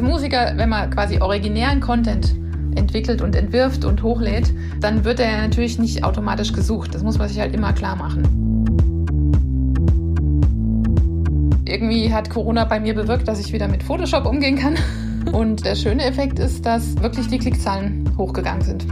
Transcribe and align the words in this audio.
als 0.00 0.08
Musiker, 0.08 0.52
wenn 0.56 0.70
man 0.70 0.88
quasi 0.90 1.20
originären 1.20 1.80
Content 1.80 2.34
entwickelt 2.74 3.20
und 3.20 3.36
entwirft 3.36 3.84
und 3.84 4.02
hochlädt, 4.02 4.50
dann 4.80 5.04
wird 5.04 5.20
er 5.20 5.42
natürlich 5.42 5.78
nicht 5.78 6.04
automatisch 6.04 6.54
gesucht. 6.54 6.94
Das 6.94 7.02
muss 7.02 7.18
man 7.18 7.28
sich 7.28 7.38
halt 7.38 7.54
immer 7.54 7.74
klar 7.74 7.96
machen. 7.96 8.22
Irgendwie 11.66 12.12
hat 12.12 12.30
Corona 12.30 12.64
bei 12.64 12.80
mir 12.80 12.94
bewirkt, 12.94 13.28
dass 13.28 13.38
ich 13.38 13.52
wieder 13.52 13.68
mit 13.68 13.82
Photoshop 13.82 14.24
umgehen 14.24 14.56
kann. 14.56 14.76
Und 15.32 15.66
der 15.66 15.74
schöne 15.74 16.04
Effekt 16.04 16.38
ist, 16.38 16.64
dass 16.64 16.96
wirklich 17.02 17.28
die 17.28 17.38
Klickzahlen 17.38 18.10
hochgegangen 18.16 18.62
sind. 18.62 18.86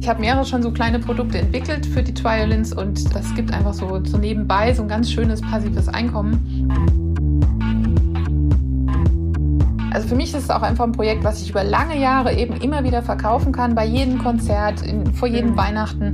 Ich 0.00 0.08
habe 0.08 0.20
mehrere 0.20 0.46
schon 0.46 0.62
so 0.62 0.70
kleine 0.70 1.00
Produkte 1.00 1.38
entwickelt 1.38 1.84
für 1.84 2.02
die 2.02 2.14
Trialins 2.14 2.72
und 2.72 3.14
das 3.14 3.34
gibt 3.34 3.52
einfach 3.52 3.74
so, 3.74 4.00
so 4.04 4.18
nebenbei 4.18 4.72
so 4.72 4.82
ein 4.82 4.88
ganz 4.88 5.10
schönes 5.10 5.40
passives 5.40 5.88
Einkommen. 5.88 7.05
Also 9.96 10.08
für 10.08 10.14
mich 10.14 10.34
ist 10.34 10.42
es 10.42 10.50
auch 10.50 10.60
einfach 10.60 10.84
ein 10.84 10.92
Projekt, 10.92 11.24
was 11.24 11.40
ich 11.40 11.48
über 11.48 11.64
lange 11.64 11.98
Jahre 11.98 12.34
eben 12.34 12.60
immer 12.60 12.84
wieder 12.84 13.02
verkaufen 13.02 13.50
kann, 13.50 13.74
bei 13.74 13.86
jedem 13.86 14.18
Konzert, 14.18 14.82
in, 14.82 15.14
vor 15.14 15.26
jedem 15.26 15.52
mhm. 15.52 15.56
Weihnachten. 15.56 16.12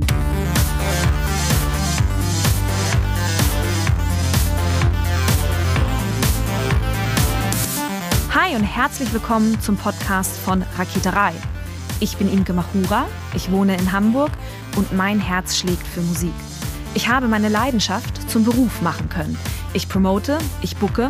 Hi 8.33 8.55
und 8.55 8.63
herzlich 8.63 9.11
willkommen 9.11 9.59
zum 9.59 9.75
Podcast 9.75 10.37
von 10.37 10.63
Raketerei. 10.77 11.33
Ich 11.99 12.15
bin 12.15 12.31
Imke 12.31 12.53
Machura, 12.53 13.05
ich 13.35 13.51
wohne 13.51 13.75
in 13.75 13.91
Hamburg 13.91 14.31
und 14.77 14.93
mein 14.93 15.19
Herz 15.19 15.57
schlägt 15.57 15.85
für 15.85 15.99
Musik. 15.99 16.31
Ich 16.93 17.09
habe 17.09 17.27
meine 17.27 17.49
Leidenschaft 17.49 18.31
zum 18.31 18.45
Beruf 18.45 18.81
machen 18.81 19.09
können. 19.09 19.37
Ich 19.73 19.89
promote, 19.89 20.37
ich 20.61 20.77
bucke, 20.77 21.09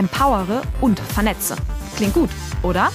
empowere 0.00 0.62
und 0.80 0.98
vernetze. 0.98 1.56
Klingt 1.94 2.14
gut, 2.14 2.30
oder? 2.62 2.90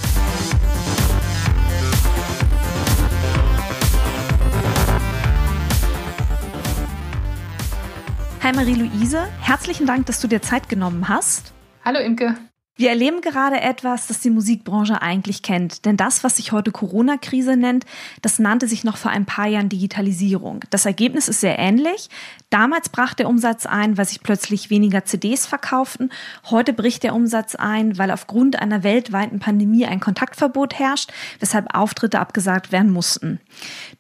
Hi 8.42 8.54
Marie-Louise, 8.54 9.28
herzlichen 9.40 9.86
Dank, 9.86 10.08
dass 10.08 10.20
du 10.20 10.28
dir 10.28 10.42
Zeit 10.42 10.68
genommen 10.68 11.08
hast. 11.08 11.54
Hallo 11.84 12.00
Imke. 12.00 12.36
Wir 12.78 12.90
erleben 12.90 13.22
gerade 13.22 13.62
etwas, 13.62 14.08
das 14.08 14.20
die 14.20 14.30
Musikbranche 14.30 15.02
eigentlich 15.02 15.42
kennt. 15.42 15.86
Denn 15.86 15.96
das, 15.96 16.26
was 16.26 16.36
sich 16.36 16.52
heute 16.52 16.74
Corona-Krise 16.74 17.56
nennt, 17.56 17.86
das 18.22 18.38
nannte 18.38 18.68
sich 18.68 18.84
noch 18.84 18.98
vor 18.98 19.12
ein 19.12 19.26
paar 19.26 19.48
Jahren 19.48 19.70
Digitalisierung. 19.70 20.60
Das 20.72 20.86
Ergebnis 20.86 21.30
ist 21.30 21.40
sehr 21.40 21.58
ähnlich. 21.58 22.10
Damals 22.50 22.90
brach 22.90 23.14
der 23.14 23.30
Umsatz 23.30 23.66
ein, 23.66 23.98
weil 23.98 24.04
sich 24.04 24.22
plötzlich 24.24 24.70
weniger 24.70 25.06
CDs 25.06 25.46
verkauften. 25.46 26.12
Heute 26.50 26.74
bricht 26.74 27.04
der 27.04 27.16
Umsatz 27.16 27.56
ein, 27.56 27.98
weil 27.98 28.12
aufgrund 28.12 28.62
einer 28.62 28.84
weltweiten 28.84 29.40
Pandemie 29.40 29.86
ein 29.86 30.02
Kontaktverbot 30.02 30.78
herrscht, 30.78 31.14
weshalb 31.40 31.74
Auftritte 31.74 32.20
abgesagt 32.20 32.74
werden 32.74 32.92
mussten. 32.92 33.40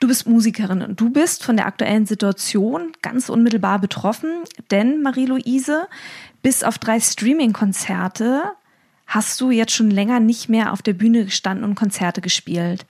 Du 0.01 0.09
bist 0.09 0.27
Musikerin 0.27 0.81
und 0.81 0.99
du 0.99 1.11
bist 1.11 1.45
von 1.45 1.55
der 1.55 1.67
aktuellen 1.67 2.07
Situation 2.07 2.91
ganz 3.01 3.29
unmittelbar 3.29 3.79
betroffen, 3.79 4.31
denn 4.69 5.01
Marie-Louise, 5.01 5.87
bis 6.41 6.61
auf 6.61 6.77
drei 6.77 6.99
Streaming-Konzerte 6.99 8.43
hast 9.07 9.39
du 9.41 9.51
jetzt 9.51 9.73
schon 9.73 9.91
länger 9.91 10.19
nicht 10.19 10.49
mehr 10.49 10.73
auf 10.73 10.81
der 10.81 10.93
Bühne 10.93 11.25
gestanden 11.25 11.63
und 11.63 11.75
Konzerte 11.75 12.21
gespielt. 12.21 12.85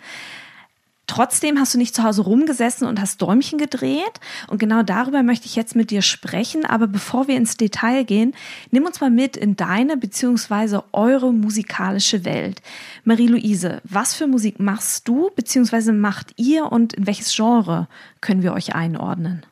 Trotzdem 1.08 1.60
hast 1.60 1.74
du 1.74 1.78
nicht 1.78 1.96
zu 1.96 2.04
Hause 2.04 2.24
rumgesessen 2.24 2.88
und 2.88 3.00
hast 3.00 3.22
Däumchen 3.22 3.60
gedreht. 3.60 4.20
Und 4.48 4.58
genau 4.58 4.82
darüber 4.82 5.22
möchte 5.22 5.46
ich 5.46 5.56
jetzt 5.56 5.76
mit 5.76 5.92
dir 5.92 6.02
sprechen. 6.02 6.66
Aber 6.66 6.88
bevor 6.88 7.28
wir 7.28 7.38
ins 7.38 7.58
Detail 7.58 8.04
gehen, 8.04 8.34
nimm 8.72 8.86
uns 8.86 9.02
mal 9.02 9.12
mit 9.12 9.38
in 9.38 9.56
deine 9.56 9.98
bzw. 9.98 10.80
eure 10.94 11.32
musikalische 11.32 12.26
Welt. 12.26 12.62
Marie-Louise, 13.04 13.82
was 13.84 14.16
für 14.16 14.26
Musik 14.26 14.60
machst 14.60 15.08
du 15.08 15.30
bzw. 15.36 15.92
macht 15.92 16.34
ihr 16.38 16.72
und 16.72 16.94
in 16.94 17.06
welches 17.06 17.36
Genre 17.36 17.88
können 18.22 18.42
wir 18.42 18.54
euch 18.54 18.74
einordnen? 18.74 19.46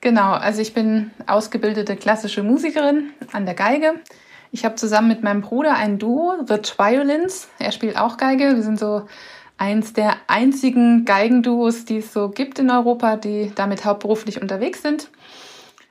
Genau, 0.00 0.32
also 0.32 0.60
ich 0.60 0.74
bin 0.74 1.10
ausgebildete 1.26 1.96
klassische 1.96 2.42
Musikerin 2.42 3.10
an 3.32 3.46
der 3.46 3.54
Geige. 3.54 3.94
Ich 4.54 4.66
habe 4.66 4.74
zusammen 4.74 5.08
mit 5.08 5.22
meinem 5.22 5.40
Bruder 5.40 5.76
ein 5.76 5.98
Duo, 5.98 6.34
The 6.46 6.56
Violins. 6.56 7.48
Er 7.58 7.72
spielt 7.72 7.96
auch 7.96 8.18
Geige. 8.18 8.54
Wir 8.54 8.62
sind 8.62 8.78
so 8.78 9.06
eins 9.56 9.94
der 9.94 10.16
einzigen 10.26 11.06
Geigenduos, 11.06 11.86
die 11.86 11.96
es 11.98 12.12
so 12.12 12.28
gibt 12.28 12.58
in 12.58 12.70
Europa, 12.70 13.16
die 13.16 13.50
damit 13.54 13.86
hauptberuflich 13.86 14.42
unterwegs 14.42 14.82
sind. 14.82 15.08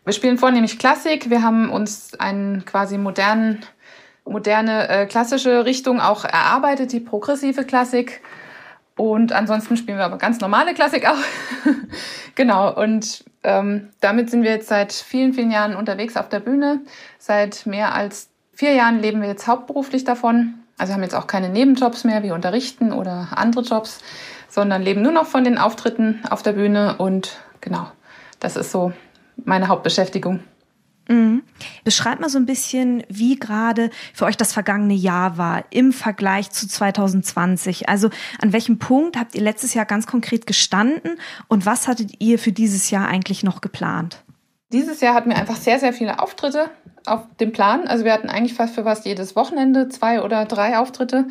Wir 0.06 0.14
spielen 0.14 0.38
vornehmlich 0.38 0.78
Klassik. 0.78 1.32
Wir 1.32 1.42
haben 1.42 1.72
uns 1.72 2.20
einen 2.20 2.64
quasi 2.64 3.00
modernen, 3.00 3.66
moderne 4.26 4.90
äh, 4.90 5.06
klassische 5.08 5.66
Richtung 5.66 6.00
auch 6.00 6.24
erarbeitet, 6.24 6.92
die 6.92 7.00
progressive 7.00 7.64
Klassik. 7.66 8.22
Und 8.96 9.32
ansonsten 9.32 9.76
spielen 9.76 9.98
wir 9.98 10.06
aber 10.06 10.20
ganz 10.20 10.40
normale 10.40 10.76
Klassik 10.76 11.08
auch. 11.08 11.18
genau. 12.36 12.80
Und 12.80 13.26
ähm, 13.42 13.90
damit 14.02 14.30
sind 14.30 14.44
wir 14.44 14.52
jetzt 14.52 14.68
seit 14.68 14.94
vielen, 14.94 15.34
vielen 15.34 15.50
Jahren 15.50 15.76
unterwegs 15.76 16.16
auf 16.16 16.30
der 16.30 16.42
Bühne. 16.42 16.82
Seit 17.18 17.66
mehr 17.66 17.96
als 17.96 18.31
vier 18.62 18.74
Jahren 18.74 19.00
leben 19.00 19.22
wir 19.22 19.28
jetzt 19.28 19.48
hauptberuflich 19.48 20.04
davon. 20.04 20.54
Also 20.78 20.94
haben 20.94 21.02
jetzt 21.02 21.16
auch 21.16 21.26
keine 21.26 21.50
Nebenjobs 21.50 22.04
mehr 22.04 22.22
wie 22.22 22.30
Unterrichten 22.30 22.94
oder 22.94 23.30
andere 23.32 23.64
Jobs, 23.64 24.02
sondern 24.50 24.84
leben 24.84 25.02
nur 25.02 25.12
noch 25.12 25.26
von 25.26 25.44
den 25.44 25.58
Auftritten 25.58 26.20
auf 26.30 26.44
der 26.44 26.52
Bühne. 26.52 26.98
Und 27.00 27.40
genau, 27.60 27.88
das 28.40 28.56
ist 28.58 28.72
so 28.72 28.94
meine 29.46 29.68
Hauptbeschäftigung. 29.68 30.42
Mhm. 31.08 31.42
Beschreibt 31.84 32.22
mal 32.22 32.30
so 32.30 32.38
ein 32.38 32.46
bisschen, 32.46 33.04
wie 33.10 33.40
gerade 33.40 33.90
für 34.14 34.26
euch 34.26 34.38
das 34.38 34.54
vergangene 34.54 34.94
Jahr 34.94 35.40
war 35.40 35.66
im 35.72 35.92
Vergleich 35.92 36.52
zu 36.52 36.68
2020. 36.68 37.90
Also 37.90 38.12
an 38.40 38.54
welchem 38.54 38.78
Punkt 38.78 39.18
habt 39.18 39.34
ihr 39.34 39.42
letztes 39.42 39.74
Jahr 39.74 39.86
ganz 39.86 40.06
konkret 40.06 40.46
gestanden 40.46 41.18
und 41.48 41.66
was 41.66 41.88
hattet 41.88 42.12
ihr 42.20 42.38
für 42.38 42.52
dieses 42.52 42.92
Jahr 42.92 43.08
eigentlich 43.08 43.42
noch 43.42 43.60
geplant? 43.60 44.24
Dieses 44.72 45.02
Jahr 45.02 45.16
hatten 45.16 45.32
wir 45.32 45.38
einfach 45.38 45.58
sehr, 45.58 45.80
sehr 45.80 45.94
viele 45.94 46.20
Auftritte 46.20 46.70
auf 47.06 47.22
dem 47.40 47.52
Plan. 47.52 47.88
Also 47.88 48.06
wir 48.06 48.14
hatten 48.14 48.30
eigentlich 48.30 48.54
fast 48.54 48.76
für 48.76 48.84
fast 48.84 49.06
jedes 49.06 49.36
Wochenende 49.36 49.90
zwei 49.90 50.22
oder 50.22 50.46
drei 50.46 50.78
Auftritte. 50.78 51.26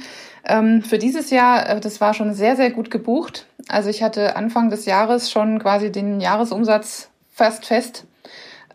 Ähm, 0.45 0.83
für 0.83 0.99
dieses 0.99 1.31
Jahr, 1.31 1.69
äh, 1.69 1.81
das 1.81 2.01
war 2.01 2.15
schon 2.15 2.35
sehr, 2.35 2.57
sehr 2.57 2.71
gut 2.71 2.91
gebucht. 2.91 3.47
Also 3.69 3.89
ich 3.89 4.03
hatte 4.03 4.37
Anfang 4.37 4.71
des 4.71 4.87
Jahres 4.87 5.31
schon 5.31 5.59
quasi 5.59 5.93
den 5.93 6.21
Jahresumsatz 6.21 7.11
fast 7.33 7.67
fest. 7.67 8.05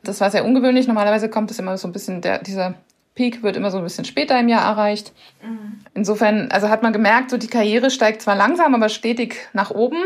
Das 0.04 0.22
war 0.22 0.32
sehr 0.32 0.46
ungewöhnlich. 0.46 0.88
Normalerweise 0.88 1.30
kommt 1.30 1.52
es 1.52 1.60
immer 1.60 1.78
so 1.78 1.88
ein 1.88 1.92
bisschen, 1.92 2.22
der, 2.22 2.40
dieser 2.40 2.76
Peak 3.16 3.44
wird 3.44 3.56
immer 3.56 3.72
so 3.72 3.78
ein 3.78 3.84
bisschen 3.84 4.06
später 4.06 4.40
im 4.40 4.50
Jahr 4.50 4.64
erreicht. 4.64 5.14
Mhm. 5.42 5.80
Insofern, 5.94 6.52
also 6.52 6.70
hat 6.70 6.84
man 6.84 6.94
gemerkt, 6.94 7.32
so 7.32 7.38
die 7.38 7.48
Karriere 7.48 7.90
steigt 7.90 8.22
zwar 8.22 8.36
langsam, 8.36 8.76
aber 8.76 8.90
stetig 8.90 9.38
nach 9.54 9.72
oben. 9.72 9.98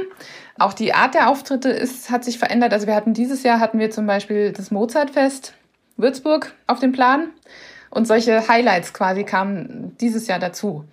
Auch 0.57 0.73
die 0.73 0.93
Art 0.93 1.15
der 1.15 1.29
Auftritte 1.29 1.69
ist, 1.69 2.11
hat 2.11 2.23
sich 2.23 2.37
verändert. 2.37 2.71
Also 2.71 2.85
wir 2.85 2.95
hatten 2.95 3.13
dieses 3.13 3.43
Jahr 3.43 3.59
hatten 3.59 3.79
wir 3.79 3.89
zum 3.89 4.05
Beispiel 4.05 4.51
das 4.53 4.71
Mozartfest 4.71 5.53
Würzburg 5.99 6.53
auf 6.67 6.79
dem 6.79 6.91
Plan 6.91 7.29
und 7.89 8.07
solche 8.07 8.47
Highlights 8.47 8.93
quasi 8.93 9.23
kamen 9.23 9.95
dieses 9.99 10.27
Jahr 10.27 10.39
dazu. 10.39 10.85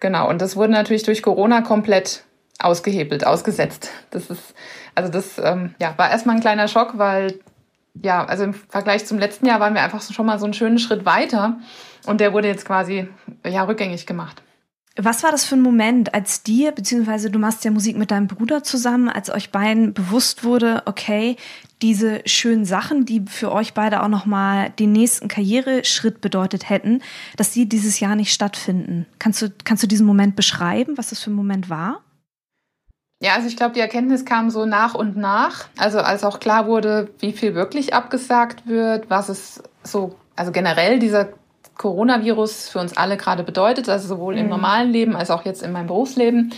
Genau. 0.00 0.28
Und 0.28 0.40
das 0.40 0.56
wurde 0.56 0.72
natürlich 0.72 1.02
durch 1.02 1.22
Corona 1.22 1.60
komplett 1.60 2.24
ausgehebelt, 2.58 3.26
ausgesetzt. 3.26 3.90
Das 4.10 4.30
ist, 4.30 4.54
also 4.94 5.10
das 5.10 5.38
ähm, 5.38 5.74
ja, 5.80 5.94
war 5.96 6.10
erstmal 6.10 6.36
ein 6.36 6.42
kleiner 6.42 6.68
Schock, 6.68 6.98
weil 6.98 7.38
ja, 8.02 8.24
also 8.24 8.44
im 8.44 8.54
Vergleich 8.54 9.06
zum 9.06 9.18
letzten 9.18 9.46
Jahr 9.46 9.60
waren 9.60 9.74
wir 9.74 9.82
einfach 9.82 10.02
schon 10.02 10.26
mal 10.26 10.38
so 10.38 10.44
einen 10.44 10.54
schönen 10.54 10.78
Schritt 10.78 11.04
weiter 11.04 11.58
und 12.06 12.20
der 12.20 12.32
wurde 12.32 12.48
jetzt 12.48 12.64
quasi 12.64 13.08
ja 13.44 13.64
rückgängig 13.64 14.06
gemacht. 14.06 14.42
Was 14.96 15.22
war 15.22 15.30
das 15.30 15.44
für 15.44 15.54
ein 15.54 15.62
Moment, 15.62 16.14
als 16.14 16.42
dir, 16.42 16.72
beziehungsweise 16.72 17.30
du 17.30 17.38
machst 17.38 17.64
ja 17.64 17.70
Musik 17.70 17.96
mit 17.96 18.10
deinem 18.10 18.26
Bruder 18.26 18.62
zusammen, 18.62 19.08
als 19.08 19.30
euch 19.30 19.50
beiden 19.50 19.94
bewusst 19.94 20.44
wurde, 20.44 20.82
okay, 20.86 21.36
diese 21.82 22.22
schönen 22.26 22.64
Sachen, 22.64 23.06
die 23.06 23.24
für 23.26 23.52
euch 23.52 23.74
beide 23.74 24.02
auch 24.02 24.08
nochmal 24.08 24.70
den 24.78 24.92
nächsten 24.92 25.28
Karriereschritt 25.28 26.20
bedeutet 26.20 26.68
hätten, 26.68 27.02
dass 27.36 27.52
die 27.52 27.68
dieses 27.68 28.00
Jahr 28.00 28.16
nicht 28.16 28.32
stattfinden. 28.32 29.06
Kannst 29.18 29.42
du, 29.42 29.52
kannst 29.64 29.82
du 29.82 29.86
diesen 29.86 30.06
Moment 30.06 30.36
beschreiben, 30.36 30.98
was 30.98 31.10
das 31.10 31.20
für 31.20 31.30
ein 31.30 31.34
Moment 31.34 31.70
war? 31.70 32.02
Ja, 33.22 33.34
also 33.34 33.48
ich 33.48 33.56
glaube, 33.56 33.74
die 33.74 33.80
Erkenntnis 33.80 34.24
kam 34.24 34.48
so 34.48 34.64
nach 34.64 34.94
und 34.94 35.16
nach. 35.16 35.68
Also 35.76 35.98
als 35.98 36.24
auch 36.24 36.40
klar 36.40 36.66
wurde, 36.66 37.10
wie 37.18 37.32
viel 37.32 37.54
wirklich 37.54 37.92
abgesagt 37.92 38.66
wird, 38.66 39.10
was 39.10 39.28
es 39.28 39.62
so, 39.82 40.16
also 40.36 40.52
generell 40.52 40.98
dieser 40.98 41.28
Coronavirus 41.76 42.68
für 42.70 42.78
uns 42.78 42.96
alle 42.96 43.16
gerade 43.16 43.42
bedeutet, 43.42 43.88
also 43.88 44.08
sowohl 44.08 44.34
mhm. 44.34 44.40
im 44.40 44.48
normalen 44.48 44.90
Leben 44.90 45.16
als 45.16 45.30
auch 45.30 45.44
jetzt 45.44 45.62
in 45.62 45.72
meinem 45.72 45.86
Berufsleben. 45.86 46.52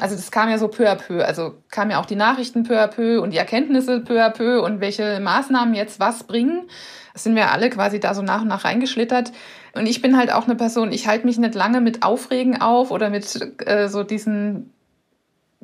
Also 0.00 0.16
das 0.16 0.30
kam 0.30 0.48
ja 0.48 0.58
so 0.58 0.68
peu 0.68 0.88
à 0.88 0.96
peu. 0.96 1.24
Also 1.24 1.54
kamen 1.70 1.90
ja 1.90 2.00
auch 2.00 2.06
die 2.06 2.16
Nachrichten 2.16 2.62
peu 2.62 2.80
à 2.80 2.88
peu 2.88 3.20
und 3.20 3.32
die 3.32 3.36
Erkenntnisse 3.36 4.00
peu 4.00 4.20
à 4.20 4.30
peu 4.30 4.62
und 4.62 4.80
welche 4.80 5.20
Maßnahmen 5.20 5.74
jetzt 5.74 6.00
was 6.00 6.24
bringen. 6.24 6.68
Das 7.12 7.24
sind 7.24 7.34
wir 7.34 7.52
alle 7.52 7.70
quasi 7.70 8.00
da 8.00 8.14
so 8.14 8.22
nach 8.22 8.42
und 8.42 8.48
nach 8.48 8.64
reingeschlittert. 8.64 9.32
Und 9.74 9.86
ich 9.86 10.02
bin 10.02 10.16
halt 10.16 10.32
auch 10.32 10.46
eine 10.46 10.56
Person, 10.56 10.92
ich 10.92 11.06
halte 11.06 11.26
mich 11.26 11.38
nicht 11.38 11.54
lange 11.54 11.80
mit 11.80 12.02
Aufregen 12.02 12.60
auf 12.60 12.90
oder 12.90 13.10
mit 13.10 13.38
äh, 13.66 13.88
so 13.88 14.02
diesen 14.02 14.72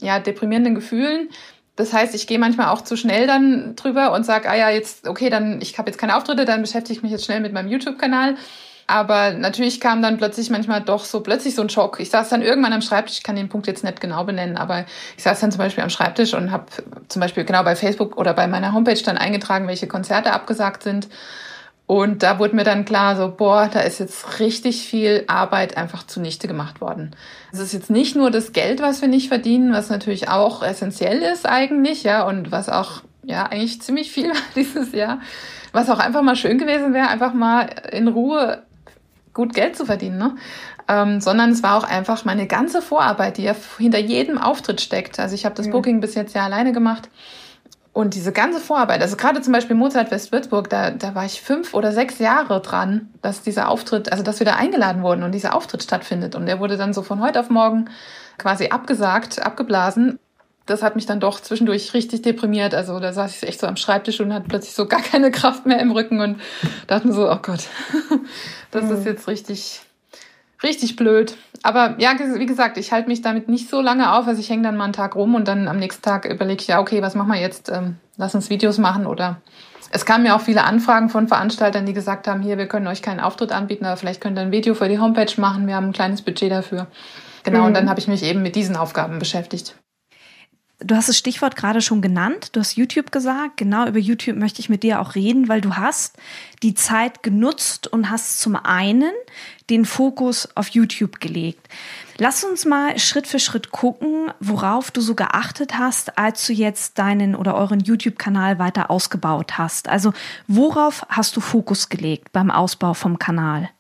ja, 0.01 0.21
deprimierenden 0.21 0.75
Gefühlen. 0.75 1.31
Das 1.77 1.93
heißt, 1.93 2.15
ich 2.15 2.27
gehe 2.27 2.39
manchmal 2.39 2.69
auch 2.69 2.83
zu 2.83 2.97
schnell 2.97 3.27
dann 3.27 3.77
drüber 3.77 4.13
und 4.13 4.25
sage, 4.25 4.49
ah 4.49 4.57
ja, 4.57 4.71
jetzt, 4.71 5.09
okay, 5.09 5.29
dann, 5.29 5.61
ich 5.61 5.79
habe 5.79 5.91
jetzt 5.91 5.99
keine 5.99 6.17
Auftritte, 6.17 6.45
dann 6.45 6.63
beschäftige 6.63 6.97
ich 6.97 7.03
mich 7.03 7.13
jetzt 7.13 7.25
schnell 7.25 7.41
mit 7.41 7.53
meinem 7.53 7.69
YouTube-Kanal. 7.69 8.37
Aber 8.87 9.33
natürlich 9.33 9.81
kam 9.81 10.01
dann 10.01 10.17
plötzlich 10.17 10.49
manchmal 10.49 10.81
doch 10.81 11.05
so 11.05 11.21
plötzlich 11.21 11.57
so 11.57 11.63
ein 11.63 11.69
Schock. 11.69 11.99
Ich 11.99 12.11
saß 12.11 12.29
dann 12.29 12.43
irgendwann 12.43 12.73
am 12.73 12.83
Schreibtisch, 12.83 13.19
ich 13.19 13.23
kann 13.25 13.35
den 13.35 13.49
Punkt 13.49 13.67
jetzt 13.67 13.83
nicht 13.83 14.01
genau 14.01 14.23
benennen, 14.23 14.57
aber 14.57 14.85
ich 15.17 15.25
saß 15.25 15.41
dann 15.41 15.51
zum 15.51 15.59
Beispiel 15.59 15.83
am 15.83 15.91
Schreibtisch 15.91 16.35
und 16.35 16.53
habe 16.53 16.67
zum 17.09 17.21
Beispiel 17.21 17.45
genau 17.45 17.65
bei 17.65 17.75
Facebook 17.75 18.17
oder 18.17 18.33
bei 18.33 18.47
meiner 18.47 18.73
Homepage 18.73 19.03
dann 19.03 19.19
eingetragen, 19.19 19.67
welche 19.67 19.89
Konzerte 19.89 20.33
abgesagt 20.33 20.85
sind. 20.85 21.09
Und 21.87 22.25
da 22.25 22.41
wurde 22.41 22.57
mir 22.57 22.65
dann 22.65 22.85
klar, 22.85 23.17
so, 23.17 23.33
boah, 23.37 23.71
da 23.73 23.81
ist 23.81 24.01
jetzt 24.01 24.41
richtig 24.41 24.89
viel 24.89 25.25
Arbeit 25.29 25.77
einfach 25.77 26.05
zunichte 26.05 26.49
gemacht 26.49 26.81
worden. 26.81 27.15
Es 27.53 27.61
ist 27.61 27.73
jetzt 27.73 27.91
nicht 27.91 28.17
nur 28.17 28.33
das 28.33 28.53
Geld, 28.53 28.83
was 28.83 29.01
wir 29.03 29.09
nicht 29.09 29.29
verdienen, 29.29 29.73
was 29.73 29.89
natürlich 29.89 30.29
auch 30.29 30.65
essentiell 30.65 31.23
ist 31.23 31.47
eigentlich, 31.47 32.03
ja, 32.03 32.25
und 32.25 32.51
was 32.51 32.69
auch, 32.69 33.03
ja, 33.23 33.45
eigentlich 33.45 33.83
ziemlich 33.83 34.11
viel 34.11 34.29
war 34.31 34.37
dieses 34.57 34.93
Jahr. 34.93 35.21
Was 35.73 35.89
auch 35.89 36.01
einfach 36.01 36.23
mal 36.23 36.37
schön 36.37 36.59
gewesen 36.59 36.93
wäre, 36.93 37.09
einfach 37.09 37.35
mal 37.35 37.69
in 37.93 38.09
Ruhe 38.09 38.66
gut 39.37 39.55
Geld 39.55 39.77
zu 39.77 39.85
verdienen, 39.85 40.19
ne? 40.19 40.35
Ähm, 40.89 41.21
sondern 41.21 41.51
es 41.51 41.63
war 41.63 41.77
auch 41.77 41.85
einfach 41.85 42.25
meine 42.25 42.47
ganze 42.47 42.81
Vorarbeit, 42.81 43.37
die 43.37 43.43
ja 43.43 43.55
hinter 43.77 43.99
jedem 43.99 44.39
Auftritt 44.39 44.81
steckt. 44.81 45.19
Also 45.21 45.35
ich 45.35 45.45
habe 45.45 45.55
das 45.55 45.67
ja. 45.67 45.73
Booking 45.73 46.01
bis 46.01 46.15
jetzt 46.15 46.35
ja 46.35 46.45
alleine 46.45 46.73
gemacht. 46.73 47.09
Und 47.93 48.15
diese 48.15 48.33
ganze 48.33 48.61
Vorarbeit, 48.61 49.01
also 49.01 49.17
gerade 49.17 49.41
zum 49.41 49.53
Beispiel 49.53 49.75
Mozart 49.75 50.11
West-Würzburg, 50.11 50.69
da, 50.69 50.91
da 50.91 51.15
war 51.15 51.25
ich 51.25 51.41
fünf 51.41 51.75
oder 51.75 51.93
sechs 51.93 52.19
Jahre 52.19 52.61
dran, 52.61 53.09
dass 53.23 53.43
dieser 53.43 53.69
Auftritt, 53.69 54.13
also 54.13 54.23
dass 54.23 54.39
wir 54.39 54.45
da 54.45 54.57
eingeladen 54.57 55.03
wurden 55.03 55.23
und 55.23 55.33
dieser 55.33 55.55
Auftritt 55.55 55.83
stattfindet. 55.83 56.35
Und 56.35 56.47
der 56.47 56.61
wurde 56.61 56.77
dann 56.77 56.93
so 56.93 57.03
von 57.03 57.21
heute 57.21 57.41
auf 57.41 57.51
morgen 57.51 57.89
quasi 58.39 58.69
abgesagt, 58.69 59.43
abgeblasen. 59.45 60.19
Das 60.67 60.83
hat 60.83 60.97
mich 60.97 61.07
dann 61.07 61.21
doch 61.21 61.41
zwischendurch 61.41 61.95
richtig 61.95 62.23
deprimiert. 62.23 62.75
Also 62.75 62.99
da 62.99 63.13
saß 63.13 63.37
ich 63.37 63.49
echt 63.49 63.61
so 63.61 63.67
am 63.67 63.77
Schreibtisch 63.77 64.21
und 64.21 64.35
hatte 64.35 64.49
plötzlich 64.49 64.75
so 64.75 64.87
gar 64.87 65.01
keine 65.01 65.31
Kraft 65.31 65.65
mehr 65.65 65.79
im 65.79 65.93
Rücken 65.93 66.21
und 66.21 66.41
dachte 66.89 67.07
mir 67.07 67.13
so, 67.13 67.31
oh 67.31 67.39
Gott, 67.41 67.69
das 68.73 68.85
mhm. 68.85 68.93
ist 68.93 69.07
jetzt 69.07 69.29
richtig, 69.29 69.81
richtig 70.63 70.97
blöd. 70.97 71.37
Aber 71.63 71.95
ja, 71.99 72.15
wie 72.19 72.47
gesagt, 72.47 72.79
ich 72.79 72.93
halte 72.93 73.09
mich 73.09 73.23
damit 73.23 73.49
nicht 73.49 73.71
so 73.71 73.81
lange 73.81 74.13
auf. 74.13 74.27
Also 74.27 74.41
ich 74.41 74.51
hänge 74.51 74.65
dann 74.65 74.77
mal 74.77 74.85
einen 74.85 74.93
Tag 74.93 75.15
rum 75.15 75.35
und 75.37 75.47
dann 75.47 75.69
am 75.69 75.79
nächsten 75.79 76.03
Tag 76.03 76.25
überlege 76.25 76.61
ich, 76.61 76.69
ja, 76.69 76.81
okay, 76.81 77.01
was 77.01 77.15
machen 77.15 77.33
wir 77.33 77.41
jetzt? 77.41 77.71
Ähm, 77.71 77.97
lass 78.17 78.35
uns 78.35 78.51
Videos 78.51 78.79
machen 78.79 79.07
oder 79.07 79.41
es 79.91 80.05
kamen 80.05 80.27
ja 80.27 80.37
auch 80.37 80.41
viele 80.41 80.65
Anfragen 80.65 81.09
von 81.09 81.29
Veranstaltern, 81.29 81.87
die 81.87 81.93
gesagt 81.93 82.27
haben, 82.27 82.43
hier, 82.43 82.59
wir 82.59 82.67
können 82.67 82.87
euch 82.89 83.03
keinen 83.03 83.21
Auftritt 83.21 83.53
anbieten, 83.53 83.85
aber 83.85 83.97
vielleicht 83.97 84.21
könnt 84.21 84.37
ihr 84.37 84.43
ein 84.43 84.53
Video 84.53 84.75
für 84.75 84.89
die 84.89 84.99
Homepage 84.99 85.41
machen. 85.41 85.67
Wir 85.67 85.77
haben 85.77 85.87
ein 85.87 85.93
kleines 85.93 86.23
Budget 86.23 86.51
dafür. 86.51 86.89
Genau, 87.45 87.61
mhm. 87.61 87.67
und 87.67 87.75
dann 87.75 87.89
habe 87.89 88.01
ich 88.01 88.09
mich 88.09 88.25
eben 88.25 88.43
mit 88.43 88.57
diesen 88.57 88.77
Aufgaben 88.77 89.19
beschäftigt. 89.19 89.77
Du 90.79 90.95
hast 90.95 91.09
das 91.09 91.17
Stichwort 91.17 91.57
gerade 91.57 91.81
schon 91.81 92.03
genannt. 92.03 92.51
Du 92.53 92.61
hast 92.61 92.77
YouTube 92.77 93.11
gesagt. 93.11 93.57
Genau 93.57 93.87
über 93.87 93.99
YouTube 93.99 94.37
möchte 94.37 94.61
ich 94.61 94.69
mit 94.69 94.83
dir 94.83 95.01
auch 95.01 95.15
reden, 95.15 95.49
weil 95.49 95.63
du 95.63 95.77
hast 95.77 96.19
die 96.63 96.75
Zeit 96.75 97.23
genutzt 97.23 97.87
und 97.87 98.11
hast 98.11 98.41
zum 98.41 98.57
einen 98.57 99.13
den 99.71 99.87
Fokus 99.87 100.49
auf 100.55 100.69
YouTube 100.69 101.19
gelegt. 101.19 101.67
Lass 102.19 102.45
uns 102.45 102.67
mal 102.67 102.99
Schritt 102.99 103.27
für 103.27 103.39
Schritt 103.39 103.71
gucken, 103.71 104.31
worauf 104.39 104.91
du 104.91 105.01
so 105.01 105.15
geachtet 105.15 105.79
hast, 105.79 106.19
als 106.19 106.47
du 106.47 106.53
jetzt 106.53 106.99
deinen 106.99 107.35
oder 107.35 107.55
euren 107.55 107.81
YouTube-Kanal 107.81 108.59
weiter 108.59 108.91
ausgebaut 108.91 109.57
hast. 109.57 109.89
Also 109.89 110.13
worauf 110.47 111.07
hast 111.09 111.37
du 111.37 111.41
Fokus 111.41 111.89
gelegt 111.89 112.33
beim 112.33 112.51
Ausbau 112.51 112.93
vom 112.93 113.19
Kanal? 113.19 113.71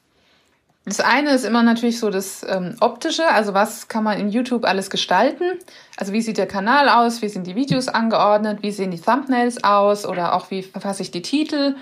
Das 0.88 1.00
eine 1.00 1.30
ist 1.30 1.44
immer 1.44 1.64
natürlich 1.64 1.98
so 1.98 2.10
das 2.10 2.46
ähm, 2.48 2.76
Optische, 2.78 3.28
also 3.28 3.54
was 3.54 3.88
kann 3.88 4.04
man 4.04 4.20
in 4.20 4.28
YouTube 4.28 4.64
alles 4.64 4.88
gestalten? 4.88 5.42
Also 5.96 6.12
wie 6.12 6.22
sieht 6.22 6.38
der 6.38 6.46
Kanal 6.46 6.88
aus, 6.88 7.22
wie 7.22 7.28
sind 7.28 7.48
die 7.48 7.56
Videos 7.56 7.88
angeordnet, 7.88 8.58
wie 8.62 8.70
sehen 8.70 8.92
die 8.92 9.00
Thumbnails 9.00 9.64
aus 9.64 10.06
oder 10.06 10.32
auch 10.32 10.52
wie 10.52 10.62
verfasse 10.62 11.02
ich 11.02 11.10
die 11.10 11.22
Titel 11.22 11.74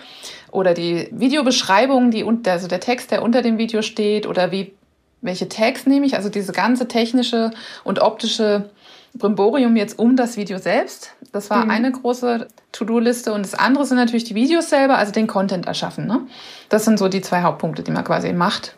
oder 0.51 0.73
die 0.73 1.11
Videobeschreibung, 1.13 2.11
die 2.11 2.25
also 2.47 2.67
der 2.67 2.81
Text, 2.81 3.11
der 3.11 3.23
unter 3.23 3.43
dem 3.43 3.59
Video 3.59 3.83
steht 3.83 4.27
oder 4.27 4.51
wie 4.53 4.73
welche 5.21 5.51
Tags 5.51 5.87
nehme 5.87 6.07
ich, 6.07 6.17
also 6.17 6.31
diese 6.31 6.53
ganze 6.53 6.89
technische 6.89 7.51
und 7.83 7.99
optische 8.01 8.71
Brimborium 9.13 9.77
jetzt 9.77 9.99
um 9.99 10.17
das 10.17 10.39
Video 10.39 10.57
selbst. 10.57 11.13
Das 11.31 11.51
war 11.51 11.67
mhm. 11.67 11.71
eine 11.71 11.93
große 11.93 12.49
To-Do-Liste. 12.75 13.33
Und 13.33 13.45
das 13.45 13.55
andere 13.55 13.85
sind 13.87 13.97
natürlich 13.97 14.25
die 14.25 14.35
Videos 14.35 14.69
selber, 14.69 14.99
also 14.99 15.13
den 15.13 15.27
Content 15.27 15.67
erschaffen. 15.67 16.07
Ne? 16.07 16.27
Das 16.69 16.85
sind 16.85 16.99
so 16.99 17.09
die 17.09 17.21
zwei 17.21 17.43
Hauptpunkte, 17.43 17.83
die 17.83 17.91
man 17.91 18.05
quasi 18.05 18.33
macht. 18.33 18.77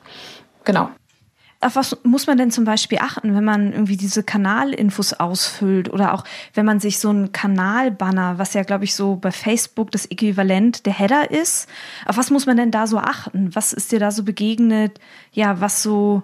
Genau. 0.64 0.90
Auf 1.60 1.75
was 1.75 1.96
muss 2.04 2.26
man 2.26 2.37
denn 2.37 2.50
zum 2.50 2.64
Beispiel 2.64 2.98
achten, 2.98 3.34
wenn 3.34 3.44
man 3.44 3.72
irgendwie 3.72 3.96
diese 3.96 4.22
Kanalinfos 4.22 5.14
ausfüllt 5.14 5.90
oder 5.90 6.12
auch 6.12 6.25
wenn 6.52 6.66
man 6.66 6.81
sich 6.81 6.98
so 6.98 7.08
einen 7.08 7.32
Kanalbanner, 7.32 8.38
was 8.38 8.52
ja 8.52 8.62
glaube 8.62 8.84
ich 8.84 8.94
so 8.94 9.16
bei 9.16 9.31
Facebook 9.31 9.90
das 9.90 10.04
Äquivalent 10.04 10.84
der 10.84 10.92
Header 10.92 11.31
ist, 11.31 11.66
auf 12.04 12.19
was 12.19 12.31
muss 12.31 12.44
man 12.44 12.58
denn 12.58 12.70
da 12.70 12.87
so 12.87 12.99
achten? 12.99 13.54
Was 13.54 13.72
ist 13.72 13.90
dir 13.90 13.99
da 13.99 14.10
so 14.10 14.22
begegnet? 14.22 15.00
Ja, 15.32 15.58
was 15.60 15.82
so, 15.82 16.22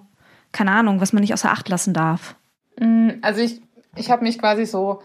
keine 0.52 0.72
Ahnung, 0.72 1.00
was 1.00 1.14
man 1.14 1.22
nicht 1.22 1.32
außer 1.32 1.50
Acht 1.50 1.70
lassen 1.70 1.94
darf? 1.94 2.36
Mm, 2.78 3.12
also 3.22 3.40
ich 3.40 3.62
ich 3.96 4.10
habe 4.10 4.22
mich 4.22 4.38
quasi 4.38 4.64
so, 4.64 5.02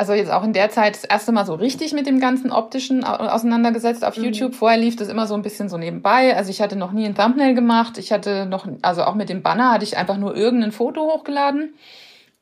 also 0.00 0.14
jetzt 0.14 0.32
auch 0.32 0.42
in 0.44 0.54
der 0.54 0.70
Zeit 0.70 0.94
das 0.94 1.04
erste 1.04 1.30
Mal 1.30 1.44
so 1.44 1.52
richtig 1.52 1.92
mit 1.92 2.06
dem 2.06 2.20
ganzen 2.20 2.50
Optischen 2.50 3.04
auseinandergesetzt 3.04 4.02
auf 4.02 4.16
mhm. 4.16 4.24
YouTube. 4.24 4.54
Vorher 4.54 4.78
lief 4.78 4.96
das 4.96 5.08
immer 5.08 5.26
so 5.26 5.34
ein 5.34 5.42
bisschen 5.42 5.68
so 5.68 5.76
nebenbei. 5.76 6.34
Also 6.34 6.50
ich 6.50 6.62
hatte 6.62 6.74
noch 6.74 6.92
nie 6.92 7.04
ein 7.04 7.14
Thumbnail 7.14 7.54
gemacht. 7.54 7.98
Ich 7.98 8.10
hatte 8.10 8.46
noch, 8.46 8.66
also 8.80 9.02
auch 9.02 9.14
mit 9.14 9.28
dem 9.28 9.42
Banner 9.42 9.72
hatte 9.72 9.84
ich 9.84 9.98
einfach 9.98 10.16
nur 10.16 10.34
irgendein 10.34 10.72
Foto 10.72 11.02
hochgeladen. 11.02 11.74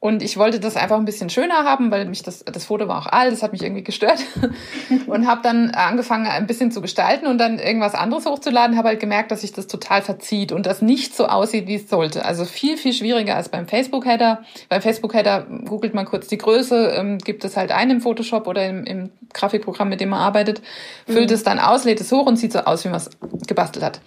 Und 0.01 0.23
ich 0.23 0.37
wollte 0.37 0.61
das 0.61 0.77
einfach 0.77 0.97
ein 0.97 1.05
bisschen 1.05 1.29
schöner 1.29 1.65
haben, 1.65 1.91
weil 1.91 2.05
mich 2.05 2.23
das, 2.23 2.45
das 2.45 2.67
Foto 2.67 2.87
war 2.87 3.01
auch 3.01 3.07
alt, 3.07 3.33
das 3.33 3.43
hat 3.43 3.51
mich 3.51 3.63
irgendwie 3.63 3.83
gestört. 3.83 4.21
und 5.09 5.27
habe 5.27 5.41
dann 5.43 5.71
angefangen, 5.71 6.29
ein 6.29 6.47
bisschen 6.47 6.71
zu 6.71 6.81
gestalten 6.81 7.27
und 7.27 7.39
dann 7.39 7.59
irgendwas 7.59 7.95
anderes 7.97 8.25
hochzuladen, 8.25 8.77
habe 8.77 8.89
halt 8.89 9.01
gemerkt, 9.01 9.33
dass 9.33 9.41
sich 9.41 9.53
das 9.53 9.67
total 9.67 10.03
verzieht 10.03 10.53
und 10.53 10.67
das 10.67 10.83
nicht 10.83 11.17
so 11.17 11.27
aussieht, 11.27 11.67
wie 11.67 11.75
es 11.75 11.91
sollte. 11.91 12.25
Also 12.25 12.45
viel, 12.45 12.77
viel 12.77 12.93
schwieriger 12.93 13.35
als 13.35 13.49
beim 13.49 13.67
Facebook-Header. 13.67 14.45
Beim 14.69 14.83
Facebook-Header 14.83 15.47
googelt 15.65 15.95
man 15.95 16.05
kurz 16.05 16.29
die 16.29 16.39
Größe, 16.39 16.93
ähm, 16.97 17.19
gibt 17.19 17.45
es 17.45 17.57
halt 17.57 17.73
ein 17.73 17.91
im 17.91 18.01
Photoshop 18.01 18.47
oder 18.47 18.65
im, 18.69 18.85
im 18.85 19.11
Grafikprogramm, 19.35 19.89
mit 19.89 20.01
dem 20.01 20.11
man 20.11 20.21
arbeitet, 20.21 20.63
füllt 21.07 21.31
mhm. 21.31 21.35
es 21.35 21.43
dann 21.43 21.59
aus, 21.59 21.85
lädt 21.85 22.01
es 22.01 22.13
hoch 22.13 22.27
und 22.27 22.37
sieht 22.37 22.53
so 22.53 22.61
aus, 22.61 22.85
wie 22.85 22.89
man 22.89 22.99
es 22.99 23.11
gebastelt 23.47 23.85
hat. 23.85 24.01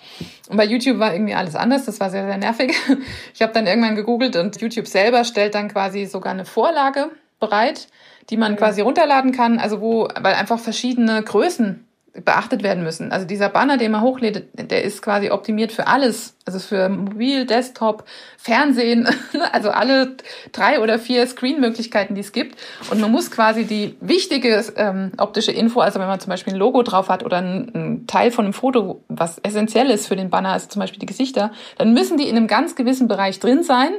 Und 0.50 0.58
bei 0.58 0.66
YouTube 0.66 1.00
war 1.00 1.14
irgendwie 1.14 1.34
alles 1.34 1.56
anders, 1.56 1.86
das 1.86 2.00
war 2.00 2.10
sehr, 2.10 2.26
sehr 2.26 2.38
nervig. 2.38 2.76
Ich 3.34 3.42
habe 3.42 3.54
dann 3.54 3.66
irgendwann 3.66 3.96
gegoogelt 3.96 4.36
und 4.36 4.60
YouTube 4.62 4.88
selber 4.88 5.24
stellt 5.24 5.56
dann 5.56 5.70
quasi 5.70 5.81
sogar 5.90 6.34
eine 6.34 6.46
Vorlage 6.46 7.10
bereit, 7.40 7.88
die 8.30 8.38
man 8.38 8.56
quasi 8.56 8.82
runterladen 8.82 9.32
kann, 9.32 9.60
also 9.60 9.82
wo, 9.82 10.08
weil 10.20 10.36
einfach 10.36 10.60
verschiedene 10.60 11.24
Größen 11.24 11.86
beachtet 12.14 12.62
werden 12.62 12.84
müssen. 12.84 13.12
Also 13.14 13.26
dieser 13.26 13.48
Banner, 13.48 13.78
den 13.78 13.92
man 13.92 14.02
hochlädt, 14.02 14.50
der 14.54 14.84
ist 14.84 15.02
quasi 15.02 15.30
optimiert 15.30 15.72
für 15.72 15.88
alles. 15.88 16.36
Also 16.46 16.60
für 16.60 16.90
Mobil, 16.90 17.46
Desktop, 17.46 18.04
Fernsehen, 18.38 19.08
also 19.54 19.70
alle 19.70 20.18
drei 20.52 20.82
oder 20.82 21.00
vier 21.00 21.26
Screen-Möglichkeiten, 21.26 22.16
die 22.16 22.22
es 22.22 22.34
gibt. 22.34 22.60
Und 22.90 23.00
man 23.00 23.12
muss 23.12 23.32
quasi 23.32 23.64
die 23.64 23.96
wichtige 24.02 24.64
ähm, 24.76 25.14
optische 25.18 25.54
Info, 25.54 25.80
also 25.80 26.00
wenn 26.00 26.08
man 26.08 26.20
zum 26.20 26.30
Beispiel 26.30 26.54
ein 26.54 26.60
Logo 26.60 26.84
drauf 26.84 27.08
hat 27.08 27.24
oder 27.24 27.38
ein, 27.38 27.72
ein 27.74 28.08
Teil 28.08 28.32
von 28.32 28.46
einem 28.46 28.54
Foto, 28.54 29.04
was 29.08 29.40
essentiell 29.40 29.90
ist 29.90 30.08
für 30.08 30.18
den 30.18 30.30
Banner, 30.30 30.50
also 30.50 30.68
zum 30.68 30.82
Beispiel 30.82 31.00
die 31.00 31.06
Gesichter, 31.06 31.52
dann 31.78 31.94
müssen 31.94 32.18
die 32.18 32.28
in 32.28 32.36
einem 32.36 32.48
ganz 32.48 32.76
gewissen 32.76 33.08
Bereich 33.08 33.40
drin 33.40 33.64
sein. 33.64 33.92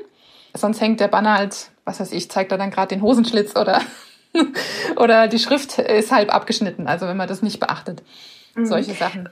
Sonst 0.53 0.83
hängt 0.83 1.01
der 1.01 1.09
Banner 1.09 1.39
halt, 1.39 1.71
was 1.85 2.01
weiß 2.01 2.13
ich, 2.13 2.31
zeigt 2.31 2.53
er 2.53 2.59
dann 2.59 2.71
gerade 2.71 2.95
den 2.95 3.03
Hosenschlitz 3.03 3.57
oder 3.57 3.81
Oder 4.97 5.29
die 5.29 5.39
Schrift 5.39 5.79
ist 5.79 6.13
halb 6.13 6.35
abgeschnitten, 6.35 6.87
also 6.87 7.07
wenn 7.07 7.17
man 7.17 7.29
das 7.29 7.43
nicht 7.43 7.61
beachtet. 7.61 8.03
Mhm. 8.55 8.67
Solche 8.67 8.95
Sachen. 8.95 9.29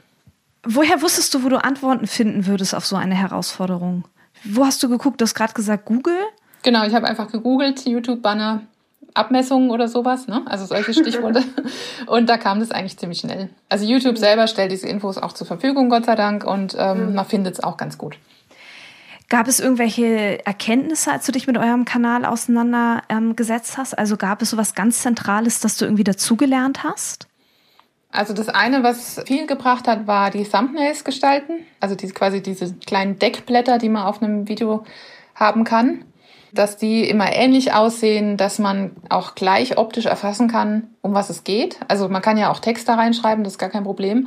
Woher 0.62 1.00
wusstest 1.02 1.32
du, 1.34 1.42
wo 1.42 1.48
du 1.48 1.62
Antworten 1.62 2.06
finden 2.06 2.46
würdest 2.46 2.74
auf 2.74 2.86
so 2.86 2.96
eine 2.96 3.14
Herausforderung? 3.14 4.04
Wo 4.44 4.64
hast 4.64 4.82
du 4.82 4.88
geguckt? 4.88 5.20
Du 5.20 5.24
hast 5.24 5.34
gerade 5.34 5.54
gesagt 5.54 5.86
Google? 5.86 6.18
Genau, 6.62 6.84
ich 6.84 6.94
habe 6.94 7.06
einfach 7.06 7.32
gegoogelt, 7.32 7.86
YouTube-Banner, 7.86 8.62
Abmessungen 9.14 9.70
oder 9.70 9.88
sowas, 9.88 10.28
ne? 10.28 10.42
also 10.44 10.66
solche 10.66 10.92
Stichworte. 10.92 11.42
und 12.06 12.28
da 12.28 12.36
kam 12.36 12.60
das 12.60 12.70
eigentlich 12.70 12.98
ziemlich 12.98 13.20
schnell. 13.20 13.48
Also 13.70 13.86
YouTube 13.86 14.18
selber 14.18 14.46
stellt 14.46 14.70
diese 14.70 14.86
Infos 14.86 15.16
auch 15.16 15.32
zur 15.32 15.46
Verfügung, 15.46 15.88
Gott 15.88 16.04
sei 16.04 16.14
Dank, 16.14 16.44
und 16.44 16.76
ähm, 16.78 17.08
mhm. 17.08 17.14
man 17.14 17.24
findet 17.24 17.54
es 17.54 17.62
auch 17.62 17.78
ganz 17.78 17.96
gut. 17.96 18.18
Gab 19.30 19.46
es 19.46 19.60
irgendwelche 19.60 20.44
Erkenntnisse, 20.44 21.12
als 21.12 21.24
du 21.24 21.30
dich 21.30 21.46
mit 21.46 21.56
eurem 21.56 21.84
Kanal 21.84 22.24
auseinandergesetzt 22.24 23.74
ähm, 23.74 23.78
hast? 23.78 23.96
Also 23.96 24.16
gab 24.16 24.42
es 24.42 24.50
so 24.50 24.56
ganz 24.74 25.02
Zentrales, 25.02 25.60
das 25.60 25.76
du 25.76 25.84
irgendwie 25.84 26.02
dazugelernt 26.02 26.82
hast? 26.82 27.28
Also 28.10 28.34
das 28.34 28.48
eine, 28.48 28.82
was 28.82 29.22
viel 29.26 29.46
gebracht 29.46 29.86
hat, 29.86 30.08
war 30.08 30.32
die 30.32 30.42
Thumbnails 30.42 31.04
gestalten. 31.04 31.60
Also 31.78 31.94
diese, 31.94 32.12
quasi 32.12 32.42
diese 32.42 32.74
kleinen 32.74 33.20
Deckblätter, 33.20 33.78
die 33.78 33.88
man 33.88 34.02
auf 34.02 34.20
einem 34.20 34.48
Video 34.48 34.84
haben 35.36 35.62
kann. 35.62 36.04
Dass 36.52 36.76
die 36.76 37.08
immer 37.08 37.32
ähnlich 37.32 37.72
aussehen, 37.72 38.36
dass 38.36 38.58
man 38.58 38.96
auch 39.10 39.36
gleich 39.36 39.78
optisch 39.78 40.06
erfassen 40.06 40.48
kann, 40.48 40.88
um 41.02 41.14
was 41.14 41.30
es 41.30 41.44
geht. 41.44 41.78
Also 41.86 42.08
man 42.08 42.20
kann 42.20 42.36
ja 42.36 42.50
auch 42.50 42.58
Text 42.58 42.88
da 42.88 42.96
reinschreiben, 42.96 43.44
das 43.44 43.52
ist 43.52 43.58
gar 43.60 43.70
kein 43.70 43.84
Problem. 43.84 44.26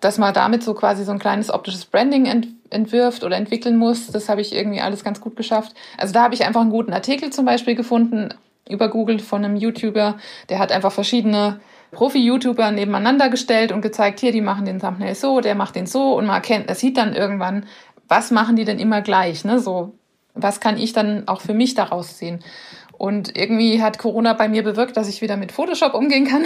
Dass 0.00 0.18
man 0.18 0.34
damit 0.34 0.64
so 0.64 0.74
quasi 0.74 1.04
so 1.04 1.12
ein 1.12 1.20
kleines 1.20 1.50
optisches 1.50 1.84
Branding 1.84 2.26
ent 2.26 2.48
entwirft 2.70 3.24
oder 3.24 3.36
entwickeln 3.36 3.76
muss, 3.76 4.08
das 4.08 4.28
habe 4.28 4.40
ich 4.40 4.54
irgendwie 4.54 4.80
alles 4.80 5.04
ganz 5.04 5.20
gut 5.20 5.36
geschafft. 5.36 5.74
Also 5.98 6.14
da 6.14 6.22
habe 6.22 6.34
ich 6.34 6.44
einfach 6.44 6.60
einen 6.60 6.70
guten 6.70 6.92
Artikel 6.92 7.30
zum 7.30 7.44
Beispiel 7.44 7.74
gefunden 7.74 8.34
über 8.68 8.88
Google 8.88 9.18
von 9.18 9.44
einem 9.44 9.56
YouTuber, 9.56 10.18
der 10.48 10.58
hat 10.58 10.72
einfach 10.72 10.92
verschiedene 10.92 11.60
Profi-YouTuber 11.92 12.70
nebeneinander 12.70 13.28
gestellt 13.28 13.72
und 13.72 13.82
gezeigt, 13.82 14.20
hier, 14.20 14.32
die 14.32 14.40
machen 14.40 14.64
den 14.64 14.78
Thumbnail 14.78 15.14
so, 15.14 15.40
der 15.40 15.56
macht 15.56 15.74
den 15.74 15.86
so 15.86 16.16
und 16.16 16.26
man 16.26 16.36
erkennt, 16.36 16.68
er 16.68 16.76
sieht 16.76 16.96
dann 16.96 17.14
irgendwann, 17.14 17.66
was 18.08 18.30
machen 18.30 18.56
die 18.56 18.64
denn 18.64 18.78
immer 18.78 19.02
gleich, 19.02 19.44
ne? 19.44 19.58
So, 19.58 19.94
was 20.34 20.60
kann 20.60 20.78
ich 20.78 20.92
dann 20.92 21.26
auch 21.26 21.40
für 21.40 21.54
mich 21.54 21.74
daraus 21.74 22.18
sehen? 22.18 22.44
Und 22.92 23.36
irgendwie 23.36 23.82
hat 23.82 23.98
Corona 23.98 24.34
bei 24.34 24.48
mir 24.48 24.62
bewirkt, 24.62 24.96
dass 24.96 25.08
ich 25.08 25.22
wieder 25.22 25.36
mit 25.36 25.52
Photoshop 25.52 25.94
umgehen 25.94 26.26
kann. 26.26 26.44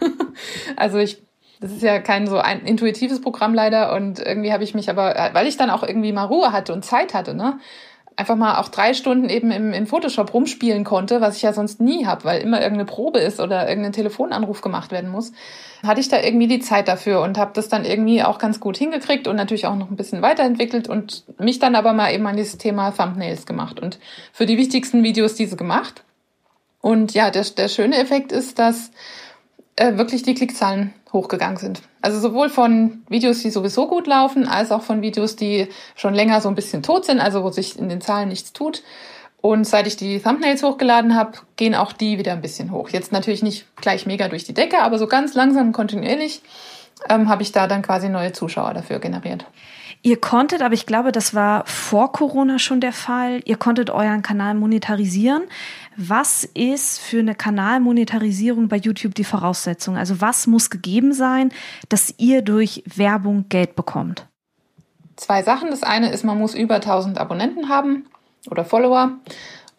also 0.76 0.98
ich, 0.98 1.22
das 1.60 1.72
ist 1.72 1.82
ja 1.82 1.98
kein 1.98 2.26
so 2.26 2.38
ein 2.38 2.60
intuitives 2.60 3.20
Programm 3.20 3.54
leider 3.54 3.94
und 3.94 4.18
irgendwie 4.18 4.52
habe 4.52 4.64
ich 4.64 4.74
mich 4.74 4.90
aber, 4.90 5.30
weil 5.32 5.46
ich 5.46 5.56
dann 5.56 5.70
auch 5.70 5.82
irgendwie 5.82 6.12
mal 6.12 6.24
Ruhe 6.24 6.52
hatte 6.52 6.72
und 6.72 6.84
Zeit 6.84 7.14
hatte, 7.14 7.34
ne, 7.34 7.58
einfach 8.16 8.36
mal 8.36 8.58
auch 8.58 8.68
drei 8.68 8.94
Stunden 8.94 9.28
eben 9.28 9.50
im, 9.50 9.72
in 9.72 9.86
Photoshop 9.86 10.32
rumspielen 10.32 10.84
konnte, 10.84 11.20
was 11.20 11.36
ich 11.36 11.42
ja 11.42 11.52
sonst 11.52 11.80
nie 11.80 12.06
habe, 12.06 12.24
weil 12.24 12.40
immer 12.40 12.60
irgendeine 12.60 12.86
Probe 12.86 13.18
ist 13.18 13.40
oder 13.40 13.68
irgendein 13.68 13.92
Telefonanruf 13.92 14.62
gemacht 14.62 14.90
werden 14.90 15.10
muss, 15.10 15.32
hatte 15.82 16.00
ich 16.00 16.08
da 16.08 16.20
irgendwie 16.20 16.48
die 16.48 16.60
Zeit 16.60 16.88
dafür 16.88 17.20
und 17.20 17.36
habe 17.36 17.52
das 17.54 17.68
dann 17.68 17.84
irgendwie 17.84 18.22
auch 18.22 18.38
ganz 18.38 18.58
gut 18.58 18.78
hingekriegt 18.78 19.28
und 19.28 19.36
natürlich 19.36 19.66
auch 19.66 19.76
noch 19.76 19.90
ein 19.90 19.96
bisschen 19.96 20.22
weiterentwickelt 20.22 20.88
und 20.88 21.24
mich 21.38 21.58
dann 21.58 21.74
aber 21.74 21.92
mal 21.92 22.12
eben 22.12 22.26
an 22.26 22.36
dieses 22.36 22.56
Thema 22.56 22.90
Thumbnails 22.90 23.44
gemacht 23.44 23.80
und 23.80 23.98
für 24.32 24.46
die 24.46 24.56
wichtigsten 24.56 25.02
Videos 25.02 25.34
diese 25.34 25.56
gemacht. 25.56 26.02
Und 26.80 27.14
ja, 27.14 27.30
der, 27.30 27.44
der 27.44 27.68
schöne 27.68 27.96
Effekt 27.96 28.32
ist, 28.32 28.58
dass 28.58 28.90
äh, 29.76 29.96
wirklich 29.96 30.22
die 30.22 30.34
Klickzahlen 30.34 30.92
hochgegangen 31.12 31.58
sind. 31.58 31.82
Also 32.02 32.18
sowohl 32.18 32.48
von 32.48 33.02
Videos, 33.08 33.40
die 33.40 33.50
sowieso 33.50 33.86
gut 33.88 34.06
laufen, 34.06 34.48
als 34.48 34.72
auch 34.72 34.82
von 34.82 35.02
Videos, 35.02 35.36
die 35.36 35.68
schon 35.94 36.14
länger 36.14 36.40
so 36.40 36.48
ein 36.48 36.54
bisschen 36.54 36.82
tot 36.82 37.04
sind, 37.04 37.20
also 37.20 37.44
wo 37.44 37.50
sich 37.50 37.78
in 37.78 37.88
den 37.88 38.00
Zahlen 38.00 38.28
nichts 38.28 38.52
tut. 38.52 38.82
Und 39.40 39.64
seit 39.64 39.86
ich 39.86 39.96
die 39.96 40.18
Thumbnails 40.18 40.62
hochgeladen 40.62 41.14
habe, 41.14 41.38
gehen 41.56 41.74
auch 41.74 41.92
die 41.92 42.18
wieder 42.18 42.32
ein 42.32 42.40
bisschen 42.40 42.72
hoch. 42.72 42.88
Jetzt 42.88 43.12
natürlich 43.12 43.42
nicht 43.42 43.66
gleich 43.76 44.06
mega 44.06 44.28
durch 44.28 44.44
die 44.44 44.54
Decke, 44.54 44.80
aber 44.80 44.98
so 44.98 45.06
ganz 45.06 45.34
langsam 45.34 45.72
kontinuierlich 45.72 46.42
ähm, 47.08 47.28
habe 47.28 47.42
ich 47.42 47.52
da 47.52 47.66
dann 47.66 47.82
quasi 47.82 48.08
neue 48.08 48.32
Zuschauer 48.32 48.74
dafür 48.74 48.98
generiert. 48.98 49.44
Ihr 50.02 50.20
konntet, 50.20 50.62
aber 50.62 50.74
ich 50.74 50.86
glaube, 50.86 51.12
das 51.12 51.34
war 51.34 51.66
vor 51.66 52.12
Corona 52.12 52.58
schon 52.58 52.80
der 52.80 52.92
Fall, 52.92 53.40
ihr 53.44 53.56
konntet 53.56 53.90
euren 53.90 54.22
Kanal 54.22 54.54
monetarisieren. 54.54 55.42
Was 55.96 56.44
ist 56.44 57.00
für 57.00 57.20
eine 57.20 57.34
Kanalmonetarisierung 57.34 58.68
bei 58.68 58.76
YouTube 58.76 59.14
die 59.14 59.24
Voraussetzung? 59.24 59.96
Also 59.96 60.20
was 60.20 60.46
muss 60.46 60.68
gegeben 60.68 61.12
sein, 61.14 61.52
dass 61.88 62.14
ihr 62.18 62.42
durch 62.42 62.82
Werbung 62.94 63.46
Geld 63.48 63.76
bekommt? 63.76 64.26
Zwei 65.16 65.42
Sachen. 65.42 65.70
Das 65.70 65.82
eine 65.82 66.10
ist, 66.10 66.24
man 66.24 66.38
muss 66.38 66.54
über 66.54 66.76
1000 66.76 67.16
Abonnenten 67.16 67.70
haben 67.70 68.06
oder 68.50 68.64
Follower. 68.64 69.12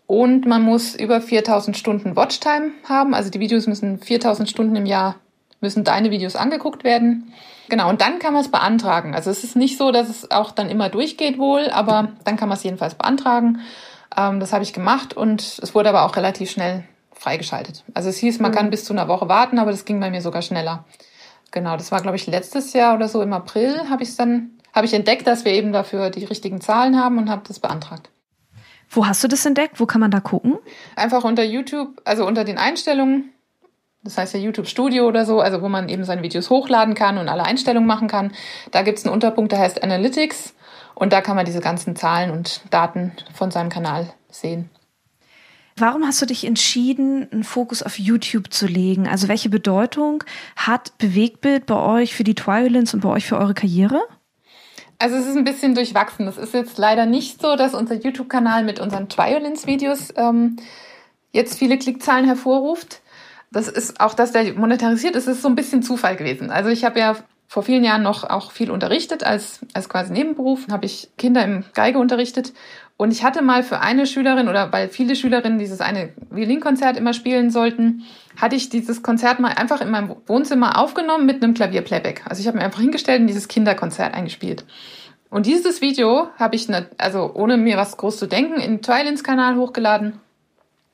Und 0.08 0.46
man 0.48 0.64
muss 0.64 0.96
über 0.96 1.22
4000 1.22 1.78
Stunden 1.78 2.16
Watchtime 2.16 2.72
haben. 2.88 3.14
Also 3.14 3.30
die 3.30 3.40
Videos 3.40 3.68
müssen 3.68 4.00
4000 4.00 4.50
Stunden 4.50 4.76
im 4.76 4.86
Jahr, 4.86 5.16
müssen 5.62 5.84
deine 5.84 6.10
Videos 6.10 6.36
angeguckt 6.36 6.84
werden. 6.84 7.34
Genau, 7.70 7.90
und 7.90 8.02
dann 8.02 8.18
kann 8.18 8.34
man 8.34 8.42
es 8.42 8.50
beantragen. 8.50 9.14
Also 9.14 9.30
es 9.30 9.44
ist 9.44 9.58
nicht 9.58 9.78
so, 9.78 9.92
dass 9.92 10.10
es 10.10 10.32
auch 10.32 10.52
dann 10.52 10.70
immer 10.70 10.90
durchgeht 10.90 11.38
wohl, 11.38 11.70
aber 11.70 12.14
dann 12.24 12.38
kann 12.38 12.48
man 12.48 12.58
es 12.58 12.64
jedenfalls 12.64 12.96
beantragen. 12.96 13.60
Ähm, 14.16 14.40
das 14.40 14.54
habe 14.54 14.64
ich 14.64 14.74
gemacht 14.74 15.16
und 15.16 15.60
es 15.62 15.76
wurde 15.76 15.90
aber 15.90 16.04
auch 16.04 16.16
relativ 16.16 16.50
schnell 16.50 16.84
freigeschaltet. 17.14 17.84
Also 17.94 18.10
es 18.10 18.18
hieß, 18.18 18.40
man 18.40 18.52
mhm. 18.52 18.56
kann 18.56 18.70
bis 18.70 18.86
zu 18.86 18.94
einer 18.94 19.08
Woche 19.08 19.28
warten, 19.28 19.60
aber 19.60 19.72
das 19.72 19.86
ging 19.86 20.00
bei 20.00 20.10
mir 20.10 20.22
sogar 20.22 20.42
schneller. 20.42 20.86
Genau, 21.52 21.78
das 21.78 21.92
war, 21.92 22.02
glaube 22.02 22.18
ich, 22.18 22.28
letztes 22.28 22.74
Jahr 22.74 22.96
oder 22.96 23.08
so 23.08 23.22
im 23.22 23.34
April 23.34 23.90
habe 23.90 24.04
ich 24.04 24.10
es 24.10 24.16
dann, 24.16 24.52
habe 24.74 24.86
ich 24.86 24.94
entdeckt, 24.94 25.26
dass 25.26 25.46
wir 25.46 25.54
eben 25.54 25.72
dafür 25.72 26.10
die 26.10 26.26
richtigen 26.26 26.62
Zahlen 26.62 27.00
haben 27.00 27.18
und 27.18 27.30
habe 27.30 27.44
das 27.48 27.60
beantragt. 27.60 28.10
Wo 28.90 29.06
hast 29.06 29.24
du 29.24 29.28
das 29.28 29.46
entdeckt? 29.46 29.80
Wo 29.80 29.86
kann 29.86 30.02
man 30.02 30.12
da 30.12 30.20
gucken? 30.20 30.58
Einfach 30.96 31.24
unter 31.24 31.44
YouTube, 31.44 32.02
also 32.06 32.26
unter 32.26 32.44
den 32.44 32.58
Einstellungen 32.58 33.34
das 34.08 34.18
heißt 34.18 34.34
ja 34.36 34.40
YouTube 34.40 34.68
Studio 34.68 35.06
oder 35.06 35.26
so, 35.26 35.42
also 35.42 35.62
wo 35.62 35.68
man 35.68 35.90
eben 35.90 36.06
seine 36.06 36.24
Videos 36.24 36.50
hochladen 36.50 36.96
kann 36.96 37.18
und 37.18 37.28
alle 37.28 37.44
Einstellungen 37.44 37.88
machen 37.88 38.08
kann. 38.08 38.32
Da 38.72 38.82
gibt 38.82 39.00
es 39.00 39.06
einen 39.06 39.14
Unterpunkt, 39.14 39.52
der 39.52 39.60
heißt 39.60 39.84
Analytics 39.84 40.54
und 40.98 41.14
da 41.14 41.22
kann 41.22 41.36
man 41.36 41.46
diese 41.46 41.60
ganzen 41.60 41.96
Zahlen 41.96 42.32
und 42.32 42.62
Daten 42.72 43.12
von 43.34 43.52
seinem 43.52 43.70
Kanal 43.70 44.14
sehen. 44.30 44.70
Warum 45.76 46.04
hast 46.06 46.22
du 46.22 46.26
dich 46.26 46.44
entschieden, 46.44 47.28
einen 47.32 47.44
Fokus 47.44 47.84
auf 47.84 48.00
YouTube 48.00 48.52
zu 48.52 48.66
legen? 48.66 49.08
Also 49.08 49.28
welche 49.28 49.50
Bedeutung 49.50 50.24
hat 50.56 50.98
Bewegtbild 50.98 51.68
bei 51.68 51.76
euch 51.76 52.16
für 52.16 52.24
die 52.24 52.34
Twilins 52.34 52.96
und 52.96 53.02
bei 53.02 53.10
euch 53.10 53.28
für 53.28 53.38
eure 53.38 53.54
Karriere? 53.54 54.02
Also 54.98 55.18
es 55.18 55.28
ist 55.28 55.38
ein 55.38 55.44
bisschen 55.44 55.76
durchwachsen. 55.76 56.28
Es 56.28 56.38
ist 56.38 56.56
jetzt 56.56 56.80
leider 56.80 57.06
nicht 57.06 57.40
so, 57.40 57.56
dass 57.56 57.76
unser 57.76 57.94
YouTube-Kanal 57.94 58.64
mit 58.64 58.80
unseren 58.80 59.08
Twilins-Videos 59.08 60.14
ähm, 60.16 60.56
jetzt 61.32 61.60
viele 61.60 61.78
Klickzahlen 61.78 62.26
hervorruft 62.26 63.02
das 63.52 63.68
ist 63.68 64.00
auch, 64.00 64.14
dass 64.14 64.32
der 64.32 64.54
monetarisiert 64.54 65.16
ist, 65.16 65.28
ist 65.28 65.42
so 65.42 65.48
ein 65.48 65.56
bisschen 65.56 65.82
Zufall 65.82 66.16
gewesen. 66.16 66.52
Also 66.52 66.70
ich 66.70 66.84
habe 66.84 67.00
ja 67.00 67.16
vor 67.48 67.64
vielen 67.64 67.84
Jahren 67.84 68.04
noch 68.04 68.26
auch 68.26 68.52
viel 68.52 68.70
unterrichtet 68.70 69.24
als, 69.24 69.62
als 69.74 69.88
quasi 69.88 70.12
Nebenberuf, 70.12 70.68
habe 70.70 70.86
ich 70.86 71.10
Kinder 71.18 71.44
im 71.46 71.64
Geige 71.74 71.98
unterrichtet. 71.98 72.54
Und 72.98 73.12
ich 73.12 73.24
hatte 73.24 73.42
mal 73.42 73.64
für 73.64 73.80
eine 73.80 74.06
Schülerin 74.06 74.50
oder 74.50 74.74
weil 74.74 74.90
viele 74.90 75.16
Schülerinnen 75.16 75.58
dieses 75.58 75.80
eine 75.80 76.10
Violinkonzert 76.30 76.98
immer 76.98 77.14
spielen 77.14 77.50
sollten, 77.50 78.04
hatte 78.36 78.56
ich 78.56 78.70
dieses 78.70 79.02
Konzert 79.02 79.40
mal 79.40 79.54
einfach 79.54 79.82
in 79.82 79.92
meinem 79.92 80.16
Wohnzimmer 80.26 80.78
aufgenommen 80.78 81.26
mit 81.26 81.42
einem 81.42 81.54
Klavierplayback. 81.54 82.24
Also 82.28 82.42
ich 82.42 82.48
habe 82.48 82.58
mir 82.58 82.66
einfach 82.66 82.82
hingestellt 82.82 83.22
und 83.22 83.28
dieses 83.28 83.48
Kinderkonzert 83.48 84.14
eingespielt. 84.14 84.66
Und 85.30 85.46
dieses 85.46 85.82
Video 85.82 86.28
habe 86.38 86.56
ich, 86.56 86.68
ne, 86.68 86.88
also 86.98 87.32
ohne 87.34 87.58
mir 87.58 87.78
was 87.78 87.98
groß 87.98 88.18
zu 88.18 88.28
denken, 88.28 88.60
in 88.60 88.82
Twilins 88.82 89.24
Kanal 89.24 89.58
hochgeladen 89.58 90.20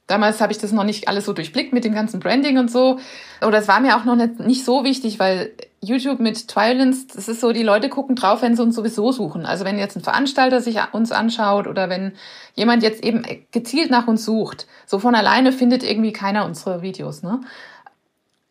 Damals 0.08 0.42
habe 0.42 0.52
ich 0.52 0.58
das 0.58 0.74
noch 0.74 0.84
nicht 0.84 1.08
alles 1.08 1.26
so 1.26 1.34
durchblickt 1.34 1.72
mit 1.72 1.86
dem 1.86 1.94
ganzen 1.94 2.20
Branding 2.20 2.58
und 2.58 2.70
so. 2.70 3.00
Oder 3.42 3.60
es 3.60 3.68
war 3.70 3.80
mir 3.80 3.96
auch 3.96 4.04
noch 4.04 4.16
nicht, 4.16 4.40
nicht 4.40 4.66
so 4.66 4.84
wichtig, 4.84 5.18
weil 5.18 5.52
YouTube 5.84 6.20
mit 6.20 6.48
Twilins, 6.48 7.08
das 7.08 7.28
ist 7.28 7.42
so, 7.42 7.52
die 7.52 7.64
Leute 7.64 7.90
gucken 7.90 8.16
drauf, 8.16 8.42
wenn 8.42 8.56
sie 8.56 8.64
uns 8.64 8.76
sowieso 8.76 9.12
suchen. 9.12 9.46
Also 9.46 9.66
wenn 9.66 9.78
jetzt 9.78 9.96
ein 9.96 10.04
Veranstalter 10.04 10.62
sich 10.62 10.80
uns 10.92 11.12
anschaut 11.12 11.68
oder 11.68 11.90
wenn 11.90 12.14
jemand 12.56 12.84
jetzt 12.84 13.04
eben 13.04 13.24
gezielt 13.52 13.92
nach 13.92 14.08
uns 14.08 14.26
sucht, 14.26 14.68
so 14.86 15.00
von 15.00 15.16
alleine 15.16 15.52
findet 15.52 15.84
irgendwie 15.84 16.14
keiner 16.14 16.46
unsere 16.46 16.82
Videos, 16.82 17.24
ne? 17.24 17.42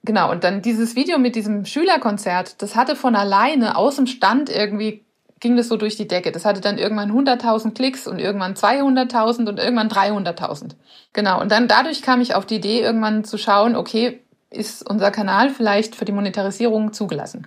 Genau, 0.04 0.32
und 0.32 0.42
dann 0.42 0.62
dieses 0.62 0.96
Video 0.96 1.18
mit 1.18 1.36
diesem 1.36 1.64
Schülerkonzert, 1.64 2.60
das 2.60 2.74
hatte 2.74 2.96
von 2.96 3.14
alleine 3.14 3.76
aus 3.76 3.96
dem 3.96 4.08
Stand 4.08 4.50
irgendwie 4.50 5.04
ging 5.42 5.56
das 5.56 5.68
so 5.68 5.76
durch 5.76 5.96
die 5.96 6.08
Decke. 6.08 6.32
Das 6.32 6.44
hatte 6.44 6.60
dann 6.60 6.78
irgendwann 6.78 7.10
100.000 7.10 7.74
Klicks 7.74 8.06
und 8.06 8.20
irgendwann 8.20 8.54
200.000 8.54 9.48
und 9.48 9.58
irgendwann 9.58 9.88
300.000. 9.88 10.76
Genau. 11.12 11.40
Und 11.40 11.50
dann 11.50 11.68
dadurch 11.68 12.00
kam 12.00 12.20
ich 12.20 12.34
auf 12.34 12.46
die 12.46 12.56
Idee, 12.56 12.80
irgendwann 12.80 13.24
zu 13.24 13.36
schauen, 13.36 13.74
okay, 13.74 14.20
ist 14.52 14.88
unser 14.88 15.11
Kanal 15.11 15.50
vielleicht 15.50 15.94
für 15.94 16.04
die 16.04 16.12
Monetarisierung 16.12 16.92
zugelassen? 16.92 17.47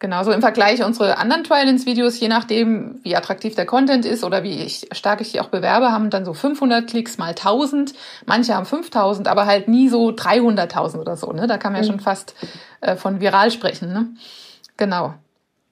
Genau, 0.00 0.22
so 0.22 0.32
im 0.32 0.40
Vergleich 0.40 0.84
unsere 0.84 1.16
anderen 1.16 1.44
Trial-Ins-Videos, 1.44 2.20
je 2.20 2.28
nachdem, 2.28 3.00
wie 3.04 3.16
attraktiv 3.16 3.54
der 3.54 3.64
Content 3.64 4.04
ist 4.04 4.22
oder 4.22 4.42
wie 4.42 4.60
ich, 4.60 4.88
stark 4.92 5.20
ich 5.20 5.32
die 5.32 5.40
auch 5.40 5.48
bewerbe, 5.48 5.92
haben 5.92 6.10
dann 6.10 6.26
so 6.26 6.34
500 6.34 6.86
Klicks 6.86 7.16
mal 7.16 7.30
1000. 7.30 7.94
Manche 8.26 8.54
haben 8.54 8.66
5000, 8.66 9.28
aber 9.28 9.46
halt 9.46 9.68
nie 9.68 9.88
so 9.88 10.10
300.000 10.10 10.98
oder 10.98 11.16
so. 11.16 11.32
Ne? 11.32 11.46
Da 11.46 11.56
kann 11.56 11.72
man 11.72 11.82
ja 11.82 11.88
mhm. 11.88 11.92
schon 11.92 12.00
fast 12.00 12.34
äh, 12.80 12.96
von 12.96 13.20
viral 13.20 13.50
sprechen. 13.50 13.92
Ne? 13.92 14.08
Genau 14.76 15.14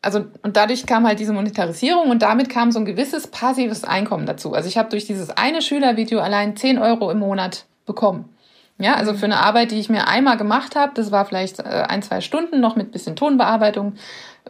also 0.03 0.25
und 0.43 0.57
dadurch 0.57 0.85
kam 0.85 1.07
halt 1.07 1.21
diese 1.21 1.33
Monetarisierung 1.33 2.11
und 2.11 2.23
damit 2.23 2.49
kam 2.49 2.73
so 2.73 2.81
ein 2.81 2.85
gewisses 2.85 3.29
passives 3.29 3.85
Einkommen 3.85 4.27
dazu. 4.27 4.53
Also 4.53 4.69
ich 4.69 4.77
habe 4.77 4.91
durch 4.91 5.07
dieses 5.07 5.31
eine 5.31 5.63
Schülervideo 5.63 6.21
allein 6.21 6.57
10 6.57 6.79
Euro 6.79 7.11
im 7.11 7.21
Monat 7.21 7.65
bekommen. 7.87 8.29
Ja, 8.83 8.95
also 8.95 9.15
für 9.15 9.27
eine 9.27 9.39
Arbeit, 9.39 9.71
die 9.71 9.79
ich 9.79 9.89
mir 9.89 10.09
einmal 10.09 10.37
gemacht 10.37 10.75
habe, 10.75 10.91
das 10.95 11.13
war 11.13 11.25
vielleicht 11.25 11.61
äh, 11.61 11.85
ein, 11.89 12.03
zwei 12.03 12.21
Stunden 12.21 12.59
noch 12.59 12.75
mit 12.75 12.91
bisschen 12.91 13.15
Tonbearbeitung, 13.15 13.95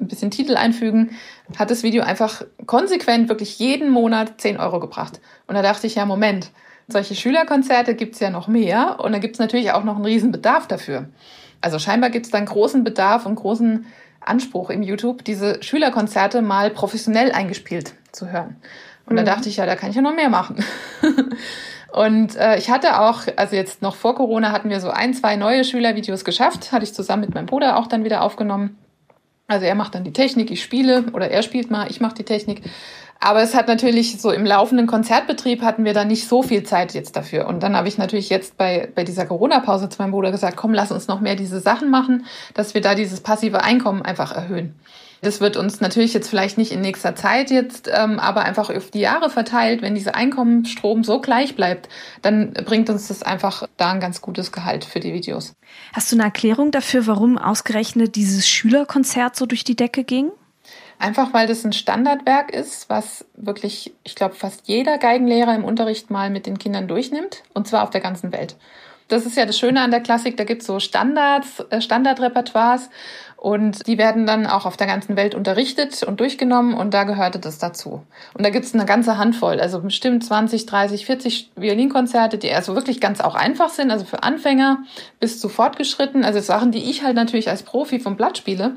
ein 0.01 0.09
bisschen 0.09 0.31
Titel 0.31 0.57
einfügen, 0.57 1.11
hat 1.59 1.71
das 1.71 1.83
Video 1.83 2.03
einfach 2.03 2.43
konsequent 2.65 3.29
wirklich 3.29 3.59
jeden 3.59 3.91
Monat 3.91 4.41
10 4.41 4.57
Euro 4.57 4.81
gebracht. 4.81 5.21
Und 5.47 5.55
da 5.55 5.61
dachte 5.61 5.87
ich, 5.87 5.97
ja, 5.97 6.07
Moment, 6.07 6.51
solche 6.89 7.15
Schülerkonzerte 7.15 7.95
gibt's 7.95 8.21
ja 8.21 8.31
noch 8.31 8.49
mehr 8.49 9.01
und 9.01 9.13
da 9.13 9.19
gibt's 9.19 9.39
natürlich 9.39 9.73
auch 9.73 9.85
noch 9.85 9.97
einen 9.97 10.07
riesen 10.07 10.33
Bedarf 10.33 10.67
dafür. 10.67 11.11
Also 11.61 11.79
scheinbar 11.79 12.09
gibt's 12.09 12.31
da 12.31 12.39
einen 12.39 12.47
großen 12.47 12.85
Bedarf 12.85 13.27
und 13.27 13.35
großen 13.35 13.85
Anspruch 14.21 14.71
im 14.71 14.83
YouTube, 14.83 15.25
diese 15.25 15.63
Schülerkonzerte 15.63 16.41
mal 16.41 16.71
professionell 16.71 17.33
eingespielt 17.33 17.93
zu 18.13 18.33
hören. 18.33 18.57
Und 19.05 19.13
mhm. 19.13 19.19
da 19.19 19.25
dachte 19.25 19.51
ich, 19.51 19.59
ja, 19.59 19.67
da 19.67 19.77
kann 19.77 19.91
ich 19.91 19.97
ja 19.97 20.03
noch 20.03 20.15
mehr 20.15 20.31
machen. 20.31 20.65
Und 21.93 22.37
äh, 22.37 22.57
ich 22.57 22.71
hatte 22.71 23.01
auch, 23.01 23.25
also 23.37 23.55
jetzt 23.55 23.83
noch 23.83 23.97
vor 23.97 24.15
Corona 24.15 24.51
hatten 24.51 24.71
wir 24.71 24.81
so 24.81 24.89
ein, 24.89 25.13
zwei 25.13 25.37
neue 25.37 25.63
Schülervideos 25.63 26.25
geschafft, 26.25 26.73
hatte 26.73 26.85
ich 26.85 26.95
zusammen 26.95 27.21
mit 27.21 27.35
meinem 27.35 27.45
Bruder 27.45 27.77
auch 27.77 27.87
dann 27.87 28.03
wieder 28.03 28.23
aufgenommen. 28.23 28.79
Also 29.47 29.67
er 29.67 29.75
macht 29.75 29.95
dann 29.95 30.03
die 30.03 30.15
Technik, 30.15 30.51
ich 30.51 30.63
spiele 30.63 31.05
oder 31.13 31.31
er 31.31 31.43
spielt 31.43 31.71
mal, 31.71 31.91
ich 31.91 32.01
mache 32.01 32.15
die 32.15 32.25
Technik. 32.25 32.63
Aber 33.25 33.41
es 33.41 33.55
hat 33.55 33.69
natürlich 33.69 34.21
so 34.21 34.33
im 34.33 34.45
laufenden 34.45 34.89
Konzertbetrieb 34.89 35.63
hatten 35.63 35.85
wir 35.85 35.95
da 35.95 36.05
nicht 36.05 36.27
so 36.27 36.43
viel 36.43 36.65
Zeit 36.65 36.93
jetzt 36.93 37.15
dafür. 37.15 37.47
Und 37.47 37.63
dann 37.63 37.77
habe 37.77 37.87
ich 37.87 37.97
natürlich 37.97 38.29
jetzt 38.31 38.57
bei, 38.57 38.91
bei 38.97 39.05
dieser 39.05 39.27
Corona-Pause 39.27 39.89
zu 39.89 40.03
meinem 40.03 40.11
Bruder 40.11 40.33
gesagt, 40.33 40.57
komm, 40.57 40.75
lass 40.75 40.91
uns 40.91 41.07
noch 41.07 41.21
mehr 41.21 41.37
diese 41.37 41.61
Sachen 41.61 41.89
machen, 41.89 42.27
dass 42.55 42.75
wir 42.75 42.81
da 42.81 42.97
dieses 42.97 43.21
passive 43.21 43.63
Einkommen 43.63 44.03
einfach 44.03 44.35
erhöhen. 44.35 44.75
Das 45.21 45.41
wird 45.41 45.57
uns 45.57 45.81
natürlich 45.81 46.15
jetzt 46.15 46.29
vielleicht 46.29 46.59
nicht 46.59 46.73
in 46.73 46.81
nächster 46.81 47.15
Zeit 47.15 47.53
jetzt, 47.53 47.89
ähm, 47.95 48.19
aber 48.19 48.43
einfach 48.43 48.71
auf 48.71 48.91
die 48.91 48.99
Jahre 48.99 49.31
verteilt, 49.31 49.83
wenn 49.83 49.95
dieser 49.95 50.17
Einkommensstrom 50.17 51.05
so 51.05 51.21
gleich 51.21 51.55
bleibt, 51.55 51.89
dann 52.23 52.53
bringt 52.53 52.91
uns 52.91 53.07
das 53.07 53.23
einfach 53.23 53.69
da 53.77 53.93
ein 53.93 54.01
ganz 54.01 54.21
gutes 54.21 54.51
Gehalt 54.51 54.85
für 54.85 54.99
die 54.99 55.15
Videos. 55.15 55.53
Hast 55.93 56.11
du 56.11 56.17
eine 56.17 56.25
Erklärung 56.25 56.73
dafür, 56.73 57.07
warum 57.07 57.39
ausgerechnet 57.39 58.17
dieses 58.17 58.49
Schülerkonzert 58.49 59.37
so 59.37 59.47
durch 59.47 59.63
die 59.63 59.77
Decke 59.77 60.03
ging? 60.03 60.33
Einfach 60.99 61.33
weil 61.33 61.47
das 61.47 61.65
ein 61.65 61.73
Standardwerk 61.73 62.53
ist, 62.53 62.89
was 62.89 63.25
wirklich, 63.35 63.93
ich 64.05 64.15
glaube, 64.15 64.35
fast 64.35 64.69
jeder 64.69 64.99
Geigenlehrer 64.99 65.55
im 65.55 65.65
Unterricht 65.65 66.11
mal 66.11 66.31
mit 66.31 66.47
den 66.47 66.59
Kindern 66.59 66.89
durchnimmt, 66.89 67.43
und 67.55 67.67
zwar 67.67 67.83
auf 67.83 67.91
der 67.91 68.01
ganzen 68.01 68.33
Welt. 68.33 68.57
Das 69.09 69.27
ist 69.27 69.37
ja 69.37 69.45
das 69.45 69.59
Schöne 69.59 69.83
an 69.83 69.91
der 69.91 70.01
Klassik, 70.01 70.37
da 70.37 70.45
gibt 70.45 70.63
es 70.63 70.67
so 70.67 70.81
Standards, 70.81 71.61
äh, 71.71 71.81
Standardrepertoires 71.83 72.89
und 73.37 73.87
die 73.87 73.99
werden 73.99 74.25
dann 74.25 74.47
auch 74.47 74.65
auf 74.65 74.77
der 74.77 74.87
ganzen 74.87 75.17
Welt 75.17 75.35
unterrichtet 75.35 76.03
und 76.03 76.21
durchgenommen 76.21 76.75
und 76.75 76.95
da 76.95 77.05
gehörte 77.05 77.39
das 77.39 77.59
dazu. 77.59 78.07
Und 78.35 78.47
da 78.47 78.51
gibt 78.51 78.65
es 78.65 78.73
eine 78.73 78.87
ganze 78.87 79.19
Handvoll, 79.19 79.61
also 79.61 79.81
bestimmt 79.81 80.25
20, 80.25 80.65
30, 80.65 81.05
40 81.05 81.51
Violinkonzerte, 81.57 82.39
die 82.39 82.53
also 82.53 82.75
wirklich 82.75 83.01
ganz 83.01 83.21
auch 83.21 83.35
einfach 83.35 83.69
sind, 83.69 83.91
also 83.91 84.05
für 84.05 84.23
Anfänger 84.23 84.85
bis 85.21 85.41
zu 85.41 85.49
fortgeschritten, 85.49 86.25
also 86.25 86.41
Sachen, 86.41 86.71
die 86.71 86.89
ich 86.89 87.03
halt 87.03 87.17
natürlich 87.17 87.51
als 87.51 87.65
Profi 87.65 87.99
vom 88.01 88.17
Blatt 88.17 88.39
spiele. 88.39 88.77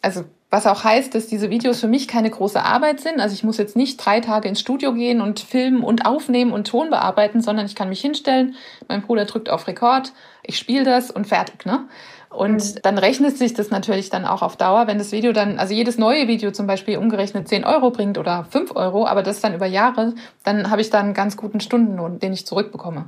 Also 0.00 0.24
was 0.50 0.66
auch 0.66 0.82
heißt, 0.82 1.14
dass 1.14 1.26
diese 1.26 1.50
Videos 1.50 1.80
für 1.80 1.88
mich 1.88 2.08
keine 2.08 2.30
große 2.30 2.62
Arbeit 2.62 3.00
sind. 3.00 3.20
Also 3.20 3.34
ich 3.34 3.44
muss 3.44 3.58
jetzt 3.58 3.76
nicht 3.76 3.98
drei 3.98 4.20
Tage 4.20 4.48
ins 4.48 4.60
Studio 4.60 4.94
gehen 4.94 5.20
und 5.20 5.40
filmen 5.40 5.82
und 5.82 6.06
aufnehmen 6.06 6.52
und 6.52 6.66
Ton 6.66 6.88
bearbeiten, 6.88 7.42
sondern 7.42 7.66
ich 7.66 7.74
kann 7.74 7.90
mich 7.90 8.00
hinstellen, 8.00 8.54
mein 8.88 9.02
Bruder 9.02 9.26
drückt 9.26 9.50
auf 9.50 9.66
Rekord, 9.66 10.12
ich 10.42 10.56
spiele 10.56 10.84
das 10.84 11.10
und 11.10 11.26
fertig. 11.26 11.66
Ne? 11.66 11.86
Und 12.30 12.64
mhm. 12.64 12.78
dann 12.82 12.96
rechnet 12.96 13.36
sich 13.36 13.52
das 13.52 13.70
natürlich 13.70 14.08
dann 14.08 14.24
auch 14.24 14.40
auf 14.40 14.56
Dauer, 14.56 14.86
wenn 14.86 14.96
das 14.96 15.12
Video 15.12 15.32
dann, 15.32 15.58
also 15.58 15.74
jedes 15.74 15.98
neue 15.98 16.28
Video 16.28 16.50
zum 16.50 16.66
Beispiel 16.66 16.96
umgerechnet 16.96 17.46
10 17.46 17.64
Euro 17.64 17.90
bringt 17.90 18.16
oder 18.16 18.46
5 18.50 18.74
Euro, 18.74 19.06
aber 19.06 19.22
das 19.22 19.40
dann 19.40 19.54
über 19.54 19.66
Jahre, 19.66 20.14
dann 20.44 20.70
habe 20.70 20.80
ich 20.80 20.88
da 20.88 20.98
einen 20.98 21.14
ganz 21.14 21.36
guten 21.36 21.60
Stundenlohn, 21.60 22.20
den 22.20 22.32
ich 22.32 22.46
zurückbekomme. 22.46 23.04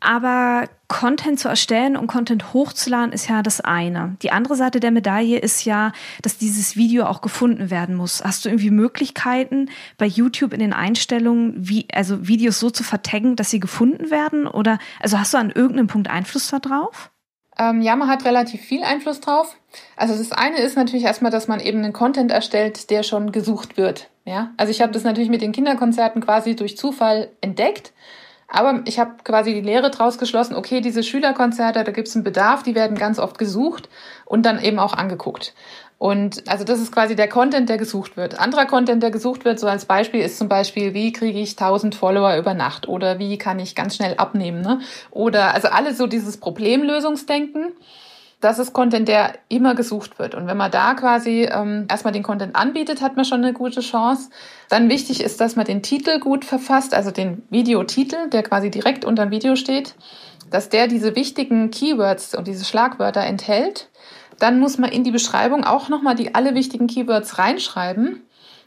Aber 0.00 0.66
Content 0.88 1.38
zu 1.38 1.48
erstellen 1.48 1.96
und 1.96 2.06
Content 2.06 2.52
hochzuladen 2.54 3.12
ist 3.12 3.28
ja 3.28 3.42
das 3.42 3.60
eine. 3.60 4.16
Die 4.22 4.32
andere 4.32 4.56
Seite 4.56 4.80
der 4.80 4.90
Medaille 4.90 5.38
ist 5.38 5.64
ja, 5.64 5.92
dass 6.22 6.38
dieses 6.38 6.74
Video 6.74 7.04
auch 7.04 7.20
gefunden 7.20 7.70
werden 7.70 7.94
muss. 7.94 8.24
Hast 8.24 8.44
du 8.44 8.48
irgendwie 8.48 8.70
Möglichkeiten 8.70 9.68
bei 9.98 10.06
YouTube 10.06 10.54
in 10.54 10.60
den 10.60 10.72
Einstellungen, 10.72 11.54
wie, 11.56 11.86
also 11.92 12.26
Videos 12.26 12.58
so 12.58 12.70
zu 12.70 12.82
vertaggen, 12.82 13.36
dass 13.36 13.50
sie 13.50 13.60
gefunden 13.60 14.10
werden? 14.10 14.46
Oder 14.46 14.78
also 15.00 15.18
hast 15.18 15.34
du 15.34 15.38
an 15.38 15.50
irgendeinem 15.50 15.86
Punkt 15.86 16.08
Einfluss 16.08 16.48
darauf? 16.48 17.10
Ähm, 17.58 17.82
ja, 17.82 17.94
man 17.94 18.08
hat 18.08 18.24
relativ 18.24 18.62
viel 18.62 18.82
Einfluss 18.82 19.20
drauf. 19.20 19.54
Also 19.96 20.16
das 20.16 20.32
eine 20.32 20.58
ist 20.58 20.76
natürlich 20.76 21.04
erstmal, 21.04 21.30
dass 21.30 21.46
man 21.46 21.60
eben 21.60 21.84
einen 21.84 21.92
Content 21.92 22.32
erstellt, 22.32 22.88
der 22.90 23.02
schon 23.02 23.32
gesucht 23.32 23.76
wird. 23.76 24.08
Ja, 24.24 24.52
also 24.56 24.70
ich 24.70 24.80
habe 24.80 24.92
das 24.92 25.04
natürlich 25.04 25.30
mit 25.30 25.42
den 25.42 25.52
Kinderkonzerten 25.52 26.22
quasi 26.22 26.56
durch 26.56 26.78
Zufall 26.78 27.30
entdeckt 27.42 27.92
aber 28.50 28.82
ich 28.84 28.98
habe 28.98 29.12
quasi 29.24 29.54
die 29.54 29.60
Lehre 29.60 29.90
draus 29.90 30.18
geschlossen, 30.18 30.56
okay, 30.56 30.80
diese 30.80 31.02
Schülerkonzerte, 31.02 31.84
da 31.84 31.92
gibt 31.92 32.08
es 32.08 32.16
einen 32.16 32.24
Bedarf, 32.24 32.62
die 32.62 32.74
werden 32.74 32.98
ganz 32.98 33.18
oft 33.18 33.38
gesucht 33.38 33.88
und 34.24 34.44
dann 34.44 34.60
eben 34.62 34.78
auch 34.78 34.92
angeguckt. 34.92 35.54
Und 35.98 36.48
also 36.48 36.64
das 36.64 36.80
ist 36.80 36.92
quasi 36.92 37.14
der 37.14 37.28
Content, 37.28 37.68
der 37.68 37.76
gesucht 37.76 38.16
wird. 38.16 38.40
Anderer 38.40 38.64
Content, 38.64 39.02
der 39.02 39.10
gesucht 39.10 39.44
wird, 39.44 39.60
so 39.60 39.66
als 39.66 39.84
Beispiel, 39.84 40.22
ist 40.22 40.38
zum 40.38 40.48
Beispiel, 40.48 40.94
wie 40.94 41.12
kriege 41.12 41.38
ich 41.38 41.50
1000 41.50 41.94
Follower 41.94 42.36
über 42.38 42.54
Nacht 42.54 42.88
oder 42.88 43.18
wie 43.18 43.36
kann 43.36 43.58
ich 43.58 43.74
ganz 43.74 43.96
schnell 43.96 44.14
abnehmen. 44.16 44.62
Ne? 44.62 44.80
Oder 45.10 45.54
also 45.54 45.68
alles 45.68 45.98
so 45.98 46.06
dieses 46.06 46.38
Problemlösungsdenken 46.38 47.72
das 48.40 48.58
ist 48.58 48.72
Content, 48.72 49.06
der 49.06 49.34
immer 49.48 49.74
gesucht 49.74 50.18
wird. 50.18 50.34
Und 50.34 50.46
wenn 50.46 50.56
man 50.56 50.70
da 50.70 50.94
quasi 50.94 51.48
ähm, 51.50 51.86
erstmal 51.90 52.12
den 52.12 52.22
Content 52.22 52.56
anbietet, 52.56 53.02
hat 53.02 53.16
man 53.16 53.26
schon 53.26 53.44
eine 53.44 53.52
gute 53.52 53.80
Chance. 53.80 54.30
Dann 54.70 54.88
wichtig 54.88 55.22
ist, 55.22 55.40
dass 55.40 55.56
man 55.56 55.66
den 55.66 55.82
Titel 55.82 56.18
gut 56.20 56.46
verfasst, 56.46 56.94
also 56.94 57.10
den 57.10 57.42
Videotitel, 57.50 58.30
der 58.30 58.42
quasi 58.42 58.70
direkt 58.70 59.04
unter 59.04 59.26
dem 59.26 59.30
Video 59.30 59.56
steht, 59.56 59.94
dass 60.50 60.70
der 60.70 60.88
diese 60.88 61.14
wichtigen 61.16 61.70
Keywords 61.70 62.34
und 62.34 62.48
diese 62.48 62.64
Schlagwörter 62.64 63.20
enthält. 63.20 63.90
Dann 64.38 64.58
muss 64.58 64.78
man 64.78 64.90
in 64.90 65.04
die 65.04 65.10
Beschreibung 65.10 65.64
auch 65.64 65.90
nochmal 65.90 66.14
die 66.14 66.34
alle 66.34 66.54
wichtigen 66.54 66.86
Keywords 66.86 67.38
reinschreiben. 67.38 68.22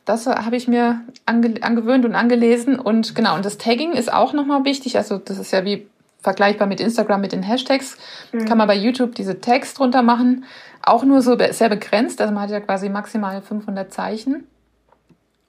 Das 0.06 0.28
habe 0.28 0.56
ich 0.56 0.68
mir 0.68 1.02
ange 1.26 1.56
angewöhnt 1.62 2.06
und 2.06 2.14
angelesen. 2.14 2.80
Und 2.80 3.16
genau, 3.16 3.36
und 3.36 3.46
das 3.46 3.58
Tagging 3.58 3.94
ist 3.94 4.14
auch 4.14 4.34
nochmal 4.34 4.66
wichtig. 4.66 4.98
Also 4.98 5.18
das 5.18 5.40
ist 5.40 5.52
ja 5.52 5.66
wie 5.66 5.88
vergleichbar 6.24 6.68
mit 6.68 6.80
Instagram 6.80 7.22
mit 7.22 7.32
den 7.32 7.44
Hashtags, 7.44 7.98
mhm. 8.32 8.46
kann 8.46 8.58
man 8.58 8.68
bei 8.68 8.76
YouTube 8.76 9.14
diese 9.16 9.42
Tags 9.42 9.74
drunter 9.74 10.02
machen. 10.02 10.46
Auch 10.82 11.04
nur 11.04 11.22
so 11.22 11.38
sehr 11.52 11.70
begrenzt, 11.70 12.20
also 12.20 12.34
man 12.34 12.44
hat 12.44 12.50
ja 12.50 12.60
quasi 12.60 12.90
maximal 12.90 13.42
500 13.42 13.94
Zeichen. 13.94 14.48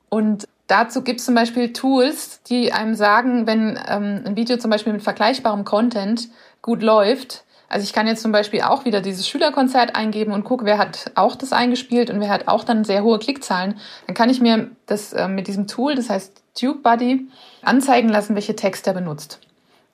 Und 0.08 0.46
dazu 0.66 1.02
gibt 1.02 1.20
es 1.20 1.26
zum 1.26 1.34
Beispiel 1.34 1.72
Tools, 1.72 2.42
die 2.42 2.72
einem 2.72 2.94
sagen, 2.94 3.46
wenn 3.46 3.78
ähm, 3.88 4.22
ein 4.26 4.36
Video 4.36 4.58
zum 4.58 4.70
Beispiel 4.70 4.92
mit 4.92 5.02
vergleichbarem 5.02 5.64
Content 5.64 6.28
gut 6.62 6.82
läuft, 6.82 7.44
also 7.68 7.82
ich 7.82 7.92
kann 7.92 8.06
jetzt 8.06 8.22
zum 8.22 8.30
Beispiel 8.30 8.60
auch 8.60 8.84
wieder 8.84 9.00
dieses 9.00 9.28
Schülerkonzert 9.28 9.96
eingeben 9.96 10.32
und 10.32 10.44
gucke, 10.44 10.64
wer 10.64 10.78
hat 10.78 11.10
auch 11.16 11.34
das 11.34 11.52
eingespielt 11.52 12.08
und 12.08 12.20
wer 12.20 12.28
hat 12.28 12.46
auch 12.46 12.62
dann 12.62 12.84
sehr 12.84 13.02
hohe 13.02 13.18
Klickzahlen. 13.18 13.80
Dann 14.06 14.14
kann 14.14 14.30
ich 14.30 14.40
mir 14.40 14.70
das 14.86 15.12
äh, 15.12 15.26
mit 15.26 15.48
diesem 15.48 15.66
Tool, 15.66 15.96
das 15.96 16.08
heißt 16.10 16.40
TubeBuddy, 16.54 17.26
anzeigen 17.62 18.08
lassen, 18.10 18.36
welche 18.36 18.54
Texte 18.54 18.90
er 18.90 18.94
benutzt. 18.94 19.40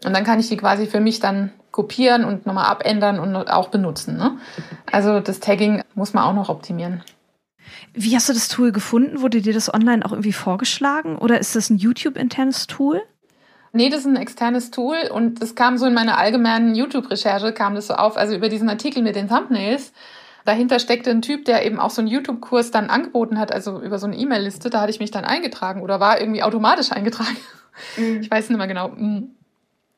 Und 0.04 0.14
dann 0.14 0.24
kann 0.24 0.40
ich 0.40 0.48
die 0.48 0.56
quasi 0.56 0.86
für 0.86 1.00
mich 1.00 1.20
dann 1.20 1.52
kopieren 1.70 2.24
und 2.24 2.46
nochmal 2.46 2.66
abändern 2.66 3.18
und 3.18 3.36
auch 3.50 3.68
benutzen. 3.68 4.16
Ne? 4.16 4.38
Also 4.90 5.20
das 5.20 5.40
Tagging 5.40 5.82
muss 5.94 6.14
man 6.14 6.24
auch 6.24 6.34
noch 6.34 6.48
optimieren. 6.48 7.02
Wie 7.92 8.14
hast 8.14 8.28
du 8.28 8.32
das 8.32 8.48
Tool 8.48 8.72
gefunden? 8.72 9.20
Wurde 9.20 9.40
dir 9.40 9.52
das 9.52 9.72
online 9.72 10.04
auch 10.04 10.12
irgendwie 10.12 10.32
vorgeschlagen 10.32 11.16
oder 11.16 11.38
ist 11.38 11.54
das 11.54 11.70
ein 11.70 11.78
YouTube-internes 11.78 12.66
Tool? 12.66 13.02
Nee, 13.72 13.88
das 13.88 14.00
ist 14.00 14.06
ein 14.06 14.16
externes 14.16 14.72
Tool 14.72 14.96
und 15.12 15.40
es 15.42 15.54
kam 15.54 15.78
so 15.78 15.86
in 15.86 15.94
meiner 15.94 16.18
allgemeinen 16.18 16.74
YouTube-Recherche, 16.74 17.52
kam 17.52 17.76
das 17.76 17.86
so 17.86 17.94
auf, 17.94 18.16
also 18.16 18.34
über 18.34 18.48
diesen 18.48 18.68
Artikel 18.68 19.02
mit 19.02 19.14
den 19.14 19.28
Thumbnails. 19.28 19.92
Dahinter 20.44 20.80
steckte 20.80 21.10
ein 21.10 21.22
Typ, 21.22 21.44
der 21.44 21.64
eben 21.64 21.78
auch 21.78 21.90
so 21.90 22.00
einen 22.00 22.08
YouTube-Kurs 22.08 22.72
dann 22.72 22.90
angeboten 22.90 23.38
hat, 23.38 23.52
also 23.52 23.80
über 23.80 23.98
so 23.98 24.06
eine 24.06 24.16
E-Mail-Liste. 24.16 24.70
Da 24.70 24.80
hatte 24.80 24.90
ich 24.90 24.98
mich 24.98 25.12
dann 25.12 25.24
eingetragen 25.24 25.82
oder 25.82 26.00
war 26.00 26.20
irgendwie 26.20 26.42
automatisch 26.42 26.90
eingetragen. 26.92 27.36
Mhm. 27.96 28.20
Ich 28.22 28.30
weiß 28.30 28.48
nicht 28.48 28.58
mehr 28.58 28.66
genau. 28.66 28.88
Mhm. 28.88 29.36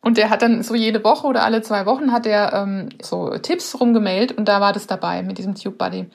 Und 0.03 0.17
der 0.17 0.31
hat 0.31 0.43
dann 0.43 0.63
so 0.63 0.75
jede 0.75 1.03
Woche 1.05 1.27
oder 1.29 1.45
alle 1.45 1.63
zwei 1.63 1.87
Wochen 1.87 2.13
hat 2.13 2.27
er 2.27 2.53
ähm, 2.53 2.89
so 3.01 3.39
Tipps 3.39 3.81
rumgemailt 3.81 4.33
und 4.33 4.47
da 4.47 4.61
war 4.61 4.73
das 4.73 4.89
dabei 4.89 5.23
mit 5.23 5.39
diesem 5.39 5.55
TubeBuddy. 5.55 6.11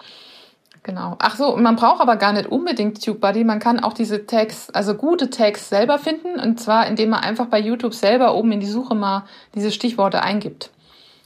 Genau. 0.84 1.16
Ach 1.20 1.36
so, 1.36 1.56
man 1.58 1.78
braucht 1.78 2.02
aber 2.02 2.18
gar 2.18 2.34
nicht 2.34 2.48
unbedingt 2.48 3.04
TubeBuddy. 3.04 3.46
Man 3.46 3.60
kann 3.60 3.80
auch 3.80 3.94
diese 3.94 4.26
Tags, 4.26 4.70
also 4.70 4.96
gute 4.96 5.30
Tags 5.30 5.70
selber 5.70 6.00
finden 6.00 6.40
und 6.40 6.60
zwar 6.60 6.86
indem 6.88 7.12
man 7.12 7.22
einfach 7.22 7.48
bei 7.48 7.60
YouTube 7.60 7.94
selber 7.94 8.36
oben 8.36 8.52
in 8.52 8.60
die 8.60 8.68
Suche 8.68 8.94
mal 8.94 9.24
diese 9.56 9.72
Stichworte 9.72 10.22
eingibt. 10.22 10.70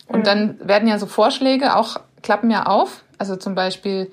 Und 0.08 0.20
mhm. 0.20 0.24
dann 0.24 0.60
werden 0.68 0.88
ja 0.88 1.00
so 1.00 1.08
Vorschläge 1.08 1.76
auch 1.76 1.98
klappen 2.22 2.52
ja 2.52 2.68
auf. 2.68 3.04
Also 3.18 3.36
zum 3.36 3.56
Beispiel, 3.56 4.12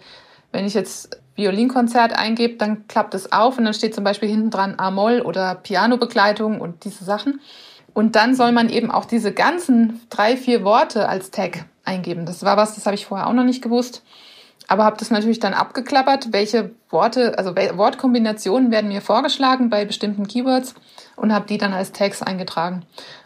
wenn 0.53 0.67
ich 0.67 0.75
jetzt 0.75 1.21
Violinkonzert 1.35 2.19
eingebe, 2.19 2.57
dann 2.57 2.89
klappt 2.89 3.15
es 3.15 3.31
auf 3.31 3.59
und 3.59 3.65
dann 3.65 3.75
steht 3.75 3.95
zum 3.95 4.05
Beispiel 4.05 4.29
hinten 4.29 4.51
dran 4.51 4.75
A-Moll 4.79 5.21
oder 5.21 5.55
Pianobegleitung 5.55 6.61
und 6.61 6.85
diese 6.85 7.05
Sachen. 7.05 7.41
Und 7.99 8.15
dann 8.15 8.37
soll 8.37 8.53
man 8.53 8.69
eben 8.69 8.93
auch 8.93 9.07
diese 9.07 9.33
ganzen 9.33 10.01
drei, 10.09 10.37
vier 10.37 10.63
Worte 10.63 11.09
als 11.09 11.33
Tag 11.33 11.65
eingeben. 11.85 12.27
Das 12.27 12.45
war 12.45 12.57
was, 12.57 12.77
das 12.77 12.87
habe 12.87 12.95
ich 12.95 13.07
vorher 13.07 13.27
auch 13.27 13.33
noch 13.33 13.43
nicht 13.43 13.61
gewusst. 13.61 14.05
Aber 14.69 14.85
habe 14.85 14.97
das 14.97 15.11
natürlich 15.11 15.41
dann 15.41 15.53
abgeklappert, 15.53 16.33
welche 16.33 16.71
Worte, 16.91 17.37
also 17.37 17.57
Wortkombinationen 17.57 18.71
werden 18.71 18.87
mir 18.87 19.01
vorgeschlagen 19.01 19.69
bei 19.69 19.85
bestimmten 19.85 20.29
Keywords 20.29 20.77
und 21.17 21.33
habe 21.33 21.49
die 21.49 21.59
dann 21.59 21.73
als 21.73 21.91
Tags 21.91 22.23
eingetragen. 22.23 22.85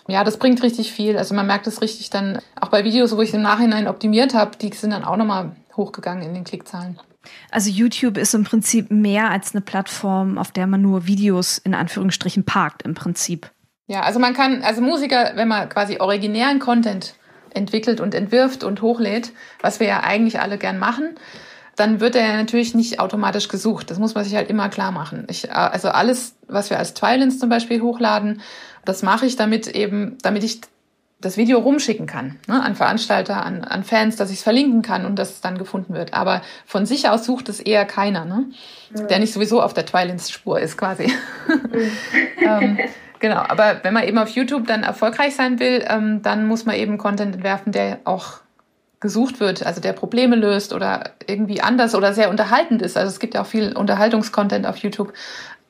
Ja, 0.08 0.24
das 0.24 0.38
bringt 0.38 0.62
richtig 0.62 0.90
viel. 0.90 1.18
Also 1.18 1.34
man 1.34 1.46
merkt 1.46 1.66
es 1.66 1.82
richtig 1.82 2.08
dann 2.08 2.38
auch 2.58 2.68
bei 2.68 2.82
Videos, 2.82 3.14
wo 3.14 3.20
ich 3.20 3.34
im 3.34 3.42
Nachhinein 3.42 3.86
optimiert 3.86 4.32
habe, 4.32 4.56
die 4.56 4.72
sind 4.72 4.92
dann 4.92 5.04
auch 5.04 5.18
nochmal 5.18 5.54
hochgegangen 5.76 6.24
in 6.24 6.32
den 6.32 6.44
Klickzahlen. 6.44 6.98
Also 7.50 7.68
YouTube 7.68 8.16
ist 8.16 8.32
im 8.32 8.44
Prinzip 8.44 8.90
mehr 8.90 9.30
als 9.30 9.54
eine 9.54 9.60
Plattform, 9.60 10.38
auf 10.38 10.50
der 10.50 10.66
man 10.66 10.80
nur 10.80 11.06
Videos 11.06 11.58
in 11.58 11.74
Anführungsstrichen 11.74 12.44
parkt 12.46 12.84
im 12.84 12.94
Prinzip. 12.94 13.50
Ja, 13.86 14.02
also 14.02 14.18
man 14.18 14.34
kann, 14.34 14.62
also 14.62 14.80
Musiker, 14.80 15.32
wenn 15.34 15.48
man 15.48 15.68
quasi 15.68 15.98
originären 15.98 16.58
Content 16.58 17.14
entwickelt 17.54 18.00
und 18.00 18.14
entwirft 18.14 18.64
und 18.64 18.80
hochlädt, 18.82 19.32
was 19.60 19.80
wir 19.80 19.86
ja 19.86 20.00
eigentlich 20.00 20.40
alle 20.40 20.58
gern 20.58 20.78
machen, 20.78 21.16
dann 21.76 22.00
wird 22.00 22.16
er 22.16 22.26
ja 22.26 22.36
natürlich 22.36 22.74
nicht 22.74 23.00
automatisch 23.00 23.48
gesucht. 23.48 23.90
Das 23.90 23.98
muss 23.98 24.14
man 24.14 24.24
sich 24.24 24.34
halt 24.34 24.50
immer 24.50 24.68
klar 24.68 24.92
machen. 24.92 25.26
Ich, 25.28 25.52
also 25.52 25.88
alles, 25.88 26.36
was 26.46 26.70
wir 26.70 26.78
als 26.78 26.94
Twilins 26.94 27.38
zum 27.38 27.48
Beispiel 27.48 27.80
hochladen 27.80 28.42
Das 28.84 29.02
mache 29.02 29.26
ich 29.26 29.36
damit 29.36 29.68
eben, 29.68 30.18
damit 30.22 30.44
ich 30.44 30.60
das 31.20 31.36
Video 31.36 31.60
rumschicken 31.60 32.06
kann 32.06 32.38
ne, 32.48 32.62
an 32.62 32.74
Veranstalter, 32.74 33.46
an, 33.46 33.62
an 33.62 33.84
Fans, 33.84 34.16
dass 34.16 34.30
ich 34.30 34.38
es 34.38 34.42
verlinken 34.42 34.82
kann 34.82 35.06
und 35.06 35.16
dass 35.18 35.30
es 35.30 35.40
dann 35.40 35.56
gefunden 35.56 35.94
wird. 35.94 36.14
Aber 36.14 36.42
von 36.66 36.84
sich 36.84 37.08
aus 37.08 37.24
sucht 37.24 37.48
es 37.48 37.60
eher 37.60 37.84
keiner, 37.84 38.24
ne? 38.24 38.46
Mhm. 38.90 39.08
der 39.08 39.20
nicht 39.20 39.32
sowieso 39.32 39.62
auf 39.62 39.72
der 39.72 39.86
Twilins-Spur 39.86 40.60
ist 40.60 40.76
quasi. 40.76 41.12
Mhm. 42.38 42.48
ähm, 42.48 42.78
genau, 43.22 43.36
aber 43.36 43.80
wenn 43.82 43.94
man 43.94 44.04
eben 44.04 44.18
auf 44.18 44.28
YouTube 44.28 44.66
dann 44.66 44.82
erfolgreich 44.82 45.34
sein 45.34 45.58
will, 45.58 45.82
ähm, 45.88 46.20
dann 46.20 46.46
muss 46.46 46.66
man 46.66 46.76
eben 46.76 46.98
Content 46.98 47.36
entwerfen, 47.36 47.72
der 47.72 48.00
auch 48.04 48.40
gesucht 49.00 49.40
wird, 49.40 49.64
also 49.64 49.80
der 49.80 49.94
Probleme 49.94 50.36
löst 50.36 50.74
oder 50.74 51.12
irgendwie 51.26 51.62
anders 51.62 51.94
oder 51.94 52.12
sehr 52.12 52.28
unterhaltend 52.28 52.82
ist. 52.82 52.96
Also 52.96 53.08
es 53.08 53.18
gibt 53.18 53.34
ja 53.34 53.42
auch 53.42 53.46
viel 53.46 53.74
Unterhaltungskontent 53.74 54.66
auf 54.66 54.76
YouTube. 54.76 55.12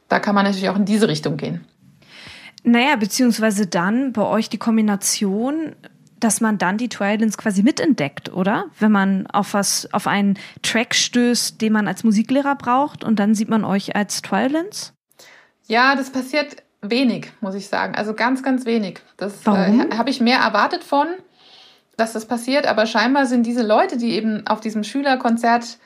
Da 0.08 0.18
kann 0.18 0.34
man 0.34 0.44
natürlich 0.44 0.68
auch 0.68 0.76
in 0.76 0.84
diese 0.84 1.08
Richtung 1.08 1.36
gehen. 1.36 1.64
Naja, 2.64 2.96
beziehungsweise 2.96 3.66
dann 3.66 4.12
bei 4.12 4.22
euch 4.22 4.50
die 4.50 4.58
Kombination, 4.58 5.74
dass 6.20 6.40
man 6.40 6.58
dann 6.58 6.78
die 6.78 6.88
Twilights 6.88 7.38
quasi 7.38 7.62
mitentdeckt, 7.62 8.32
oder? 8.32 8.66
Wenn 8.78 8.92
man 8.92 9.26
auf 9.28 9.54
was, 9.54 9.88
auf 9.92 10.06
einen 10.06 10.38
Track 10.62 10.94
stößt, 10.94 11.60
den 11.60 11.72
man 11.72 11.88
als 11.88 12.04
Musiklehrer 12.04 12.54
braucht 12.54 13.02
und 13.02 13.18
dann 13.18 13.34
sieht 13.34 13.48
man 13.48 13.64
euch 13.64 13.96
als 13.96 14.22
Twilights? 14.22 14.92
Ja, 15.66 15.96
das 15.96 16.10
passiert 16.10 16.56
wenig, 16.82 17.32
muss 17.40 17.54
ich 17.54 17.68
sagen. 17.68 17.94
Also 17.94 18.14
ganz, 18.14 18.42
ganz 18.42 18.66
wenig. 18.66 19.00
Das 19.16 19.46
äh, 19.46 19.96
habe 19.96 20.10
ich 20.10 20.20
mehr 20.20 20.38
erwartet 20.38 20.84
von, 20.84 21.06
dass 21.96 22.12
das 22.12 22.26
passiert, 22.26 22.66
aber 22.66 22.86
scheinbar 22.86 23.26
sind 23.26 23.44
diese 23.44 23.64
Leute, 23.64 23.96
die 23.96 24.12
eben 24.12 24.46
auf 24.46 24.60
diesem 24.60 24.84
Schülerkonzert 24.84 25.78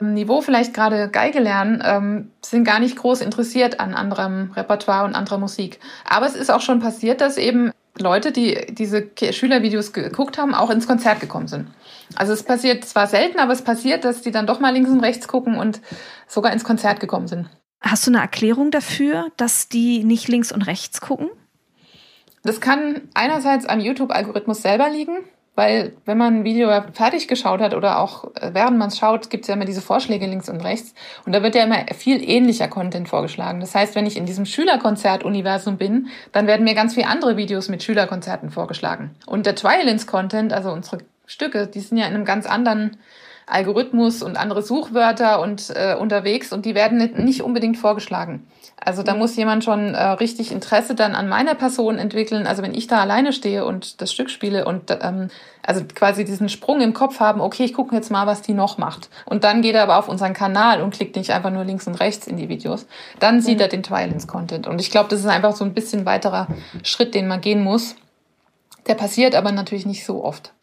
Niveau 0.00 0.40
vielleicht 0.40 0.72
gerade 0.72 1.10
Geige 1.10 1.40
lernen, 1.40 1.82
ähm, 1.84 2.30
sind 2.42 2.64
gar 2.64 2.80
nicht 2.80 2.96
groß 2.96 3.20
interessiert 3.20 3.80
an 3.80 3.94
anderem 3.94 4.50
Repertoire 4.52 5.04
und 5.04 5.14
anderer 5.14 5.38
Musik. 5.38 5.78
Aber 6.08 6.26
es 6.26 6.34
ist 6.34 6.50
auch 6.50 6.62
schon 6.62 6.80
passiert, 6.80 7.20
dass 7.20 7.36
eben 7.36 7.70
Leute, 7.98 8.32
die 8.32 8.66
diese 8.70 9.10
Schülervideos 9.30 9.92
geguckt 9.92 10.38
haben, 10.38 10.54
auch 10.54 10.70
ins 10.70 10.86
Konzert 10.86 11.20
gekommen 11.20 11.48
sind. 11.48 11.66
Also 12.14 12.32
es 12.32 12.42
passiert 12.42 12.84
zwar 12.84 13.08
selten, 13.08 13.38
aber 13.38 13.52
es 13.52 13.62
passiert, 13.62 14.04
dass 14.04 14.22
die 14.22 14.30
dann 14.30 14.46
doch 14.46 14.60
mal 14.60 14.72
links 14.72 14.90
und 14.90 15.00
rechts 15.00 15.28
gucken 15.28 15.56
und 15.56 15.80
sogar 16.26 16.52
ins 16.52 16.64
Konzert 16.64 17.00
gekommen 17.00 17.28
sind. 17.28 17.50
Hast 17.80 18.06
du 18.06 18.10
eine 18.10 18.20
Erklärung 18.20 18.70
dafür, 18.70 19.30
dass 19.36 19.68
die 19.68 20.04
nicht 20.04 20.28
links 20.28 20.52
und 20.52 20.62
rechts 20.62 21.00
gucken? 21.00 21.30
Das 22.42 22.60
kann 22.60 23.02
einerseits 23.14 23.66
am 23.66 23.80
YouTube-Algorithmus 23.80 24.62
selber 24.62 24.88
liegen. 24.90 25.18
Weil 25.56 25.92
wenn 26.06 26.16
man 26.16 26.36
ein 26.36 26.44
Video 26.44 26.70
fertig 26.92 27.28
geschaut 27.28 27.60
hat 27.60 27.74
oder 27.74 27.98
auch 27.98 28.34
äh, 28.36 28.54
während 28.54 28.78
man 28.78 28.88
es 28.88 28.98
schaut, 28.98 29.30
gibt 29.30 29.44
es 29.44 29.48
ja 29.48 29.54
immer 29.56 29.64
diese 29.64 29.82
Vorschläge 29.82 30.26
links 30.26 30.48
und 30.48 30.64
rechts. 30.64 30.94
Und 31.26 31.34
da 31.34 31.42
wird 31.42 31.54
ja 31.54 31.64
immer 31.64 31.84
viel 31.94 32.22
ähnlicher 32.26 32.68
Content 32.68 33.08
vorgeschlagen. 33.08 33.60
Das 33.60 33.74
heißt, 33.74 33.94
wenn 33.94 34.06
ich 34.06 34.16
in 34.16 34.26
diesem 34.26 34.46
Schülerkonzert-Universum 34.46 35.76
bin, 35.76 36.08
dann 36.32 36.46
werden 36.46 36.64
mir 36.64 36.74
ganz 36.74 36.94
viele 36.94 37.08
andere 37.08 37.36
Videos 37.36 37.68
mit 37.68 37.82
Schülerkonzerten 37.82 38.50
vorgeschlagen. 38.50 39.10
Und 39.26 39.44
der 39.44 39.54
Trialins-Content, 39.54 40.52
also 40.52 40.70
unsere 40.70 40.98
Stücke, 41.26 41.66
die 41.66 41.80
sind 41.80 41.98
ja 41.98 42.06
in 42.06 42.14
einem 42.14 42.24
ganz 42.24 42.46
anderen 42.46 42.96
Algorithmus 43.50 44.22
und 44.22 44.36
andere 44.36 44.62
Suchwörter 44.62 45.40
und 45.40 45.70
äh, 45.74 45.94
unterwegs 45.94 46.52
und 46.52 46.64
die 46.64 46.74
werden 46.74 46.98
nicht 47.16 47.42
unbedingt 47.42 47.76
vorgeschlagen. 47.76 48.46
Also 48.82 49.02
da 49.02 49.14
muss 49.14 49.36
jemand 49.36 49.62
schon 49.62 49.94
äh, 49.94 50.02
richtig 50.02 50.52
Interesse 50.52 50.94
dann 50.94 51.14
an 51.14 51.28
meiner 51.28 51.54
Person 51.54 51.98
entwickeln. 51.98 52.46
Also 52.46 52.62
wenn 52.62 52.74
ich 52.74 52.86
da 52.86 53.00
alleine 53.00 53.32
stehe 53.32 53.66
und 53.66 54.00
das 54.00 54.12
Stück 54.12 54.30
spiele 54.30 54.64
und 54.64 54.90
ähm, 55.02 55.28
also 55.66 55.84
quasi 55.94 56.24
diesen 56.24 56.48
Sprung 56.48 56.80
im 56.80 56.94
Kopf 56.94 57.20
haben, 57.20 57.42
okay, 57.42 57.64
ich 57.64 57.74
gucke 57.74 57.94
jetzt 57.94 58.10
mal, 58.10 58.26
was 58.26 58.40
die 58.40 58.54
noch 58.54 58.78
macht. 58.78 59.10
Und 59.26 59.44
dann 59.44 59.60
geht 59.60 59.74
er 59.74 59.82
aber 59.82 59.98
auf 59.98 60.08
unseren 60.08 60.32
Kanal 60.32 60.80
und 60.80 60.94
klickt 60.94 61.16
nicht 61.16 61.30
einfach 61.30 61.50
nur 61.50 61.64
links 61.64 61.86
und 61.86 61.96
rechts 61.96 62.26
in 62.26 62.38
die 62.38 62.48
Videos. 62.48 62.86
Dann 63.18 63.42
sieht 63.42 63.56
mhm. 63.56 63.62
er 63.62 63.68
den 63.68 63.82
Twilins-Content. 63.82 64.66
Und 64.66 64.80
ich 64.80 64.90
glaube, 64.90 65.10
das 65.10 65.20
ist 65.20 65.26
einfach 65.26 65.54
so 65.54 65.64
ein 65.64 65.74
bisschen 65.74 66.06
weiterer 66.06 66.46
Schritt, 66.82 67.14
den 67.14 67.28
man 67.28 67.42
gehen 67.42 67.62
muss. 67.62 67.96
Der 68.86 68.94
passiert 68.94 69.34
aber 69.34 69.52
natürlich 69.52 69.84
nicht 69.84 70.06
so 70.06 70.24
oft. 70.24 70.54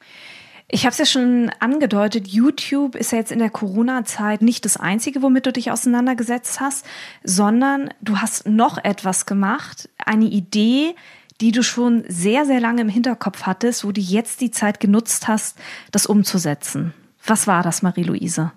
Ich 0.69 0.84
habe 0.84 0.91
es 0.91 0.97
ja 0.97 1.06
schon 1.06 1.49
angedeutet, 1.60 2.27
YouTube 2.27 2.95
ist 2.95 3.13
ja 3.13 3.19
jetzt 3.19 3.32
in 3.32 3.39
der 3.39 3.49
Corona-Zeit 3.49 4.41
nicht 4.41 4.65
das 4.65 4.75
Einzige, 4.75 5.21
womit 5.21 5.45
du 5.45 5.53
dich 5.53 5.71
auseinandergesetzt 5.71 6.60
hast, 6.60 6.86
sondern 7.23 7.89
du 8.01 8.17
hast 8.17 8.47
noch 8.47 8.77
etwas 8.84 9.25
gemacht, 9.25 9.88
eine 10.06 10.25
Idee, 10.25 10.93
die 11.39 11.53
du 11.53 11.63
schon 11.63 12.03
sehr, 12.10 12.45
sehr 12.45 12.60
lange 12.60 12.82
im 12.82 12.89
Hinterkopf 12.89 13.43
hattest, 13.43 13.86
wo 13.86 13.93
du 13.93 14.01
jetzt 14.01 14.41
die 14.41 14.51
Zeit 14.51 14.82
genutzt 14.82 15.30
hast, 15.30 15.58
das 15.91 16.06
umzusetzen. 16.06 16.93
Was 17.25 17.47
war 17.47 17.63
das, 17.63 17.82
Marie-Louise? 17.82 18.51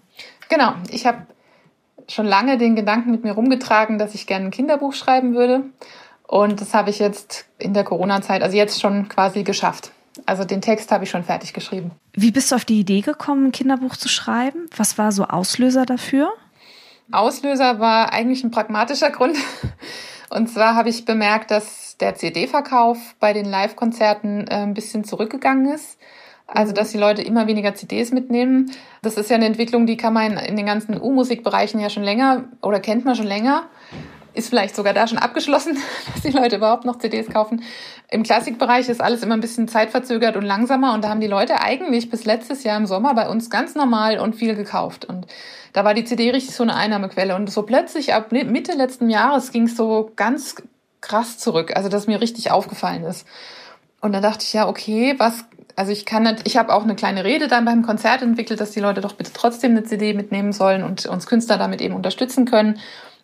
Genau, 0.49 0.75
ich 0.91 1.07
habe 1.07 1.27
schon 2.09 2.27
lange 2.27 2.59
den 2.59 2.75
Gedanken 2.75 3.13
mit 3.13 3.23
mir 3.23 3.33
rumgetragen, 3.33 3.99
dass 3.99 4.15
ich 4.15 4.27
gerne 4.27 4.47
ein 4.47 4.51
Kinderbuch 4.51 4.95
schreiben 4.95 5.37
würde. 5.37 5.63
Und 6.27 6.61
das 6.61 6.75
habe 6.75 6.91
ich 6.91 6.99
jetzt 6.99 7.47
in 7.59 7.73
der 7.73 7.85
Corona-Zeit, 7.85 8.43
also 8.43 8.57
jetzt 8.57 8.81
schon 8.81 9.09
quasi 9.09 9.45
geschafft. 9.45 9.93
Also 10.27 10.45
den 10.45 10.61
Text 10.61 10.91
habe 10.91 11.05
ich 11.05 11.11
schon 11.11 11.25
fertig 11.25 11.53
geschrieben. 11.53 11.93
Wie 12.13 12.31
bist 12.31 12.51
du 12.51 12.57
auf 12.57 12.65
die 12.65 12.81
Idee 12.81 13.01
gekommen, 13.01 13.47
ein 13.47 13.53
Kinderbuch 13.53 13.97
zu 13.97 14.09
schreiben? 14.09 14.69
Was 14.77 14.99
war 14.99 15.13
so 15.13 15.25
Auslöser 15.25 15.87
dafür? 15.87 16.33
Auslöser 17.13 17.81
war 17.81 18.13
eigentlich 18.13 18.45
ein 18.45 18.51
pragmatischer 18.51 19.11
Grund. 19.11 19.37
Und 20.31 20.49
zwar 20.49 20.75
habe 20.77 20.89
ich 20.89 21.05
bemerkt, 21.05 21.51
dass 21.51 21.97
der 21.99 22.15
CD-Verkauf 22.15 23.17
bei 23.19 23.33
den 23.33 23.47
Live-Konzerten 23.47 24.47
äh, 24.47 24.55
ein 24.55 24.75
bisschen 24.75 25.05
zurückgegangen 25.05 25.67
ist. 25.67 25.99
Also, 26.47 26.73
dass 26.73 26.91
die 26.91 26.99
Leute 26.99 27.23
immer 27.23 27.47
weniger 27.47 27.75
CDs 27.75 28.11
mitnehmen. 28.11 28.73
Das 29.03 29.17
ist 29.17 29.31
ja 29.31 29.37
eine 29.37 29.47
Entwicklung, 29.47 29.87
die 29.87 29.97
kann 29.97 30.13
man 30.13 30.37
in 30.37 30.57
den 30.57 30.67
ganzen 30.67 31.01
U-Musikbereichen 31.01 31.79
ja 31.79 31.91
schon 31.91 32.03
länger 32.03 32.45
oder 32.61 32.81
kennt 32.81 33.05
man 33.05 33.15
schon 33.15 33.27
länger 33.27 33.69
ist 34.35 34.49
vielleicht 34.49 34.77
sogar 34.77 34.95
da 34.95 35.07
schon 35.07 35.19
abgeschlossen, 35.19 35.77
dass 36.15 36.23
die 36.23 36.31
Leute 36.31 36.57
überhaupt 36.57 36.85
noch 36.85 36.99
CDs 36.99 37.29
kaufen. 37.29 37.63
Im 38.11 38.23
Klassikbereich 38.23 38.89
ist 38.89 39.01
alles 39.01 39.23
immer 39.23 39.35
ein 39.35 39.41
bisschen 39.41 39.69
zeitverzögert 39.69 40.37
und 40.37 40.45
langsamer 40.45 40.95
und 40.95 41.05
da 41.05 41.09
haben 41.09 41.21
die 41.21 41.27
Leute 41.27 41.61
eigentlich 41.61 42.11
bis 42.11 42.25
letztes 42.25 42.65
Jahr 42.65 42.77
im 42.77 42.87
Sommer 42.87 43.15
bei 43.15 43.29
uns 43.29 43.51
ganz 43.51 43.75
normal 43.75 44.19
und 44.19 44.35
viel 44.35 44.55
gekauft 44.55 45.05
und 45.05 45.27
da 45.73 45.85
war 45.85 45.95
die 45.95 46.05
CD 46.05 46.31
richtig 46.31 46.55
so 46.55 46.65
eine 46.65 46.75
Einnahmequelle 46.75 47.37
und 47.37 47.51
so 47.51 47.63
plötzlich 47.63 48.13
ab 48.13 48.33
Mitte 48.33 48.73
letzten 48.73 49.09
Jahres 49.09 49.53
ging 49.53 49.65
es 49.65 49.77
so 49.77 50.11
ganz 50.17 50.57
krass 51.01 51.39
zurück, 51.39 51.77
also 51.77 51.89
dass 51.89 52.07
mir 52.07 52.21
richtig 52.21 52.51
aufgefallen 52.51 53.05
ist. 53.05 53.27
Und 54.01 54.13
dann 54.13 54.23
dachte 54.23 54.45
ich 54.45 54.53
ja, 54.53 54.69
okay, 54.69 55.15
was 55.19 55.45
also 55.77 55.93
ich 55.93 56.05
kann 56.05 56.25
nicht, 56.25 56.43
ich 56.45 56.57
habe 56.57 56.75
auch 56.75 56.83
eine 56.83 56.95
kleine 56.95 57.25
Rede 57.25 57.49
dann 57.49 57.65
beim 57.65 57.83
Konzert 57.83 58.21
entwickelt, 58.21 58.61
dass 58.61 58.73
die 58.73 58.81
Leute 58.81 59.01
doch 59.01 59.15
bitte 59.15 59.31
trotzdem 59.33 59.71
eine 59.71 59.85
CD 59.85 60.13
mitnehmen 60.13 60.53
sollen 60.53 60.83
und 60.83 61.07
uns 61.07 61.27
Künstler 61.27 61.57
damit 61.57 61.81
eben 61.81 61.95
unterstützen 61.95 62.45
können 62.45 62.79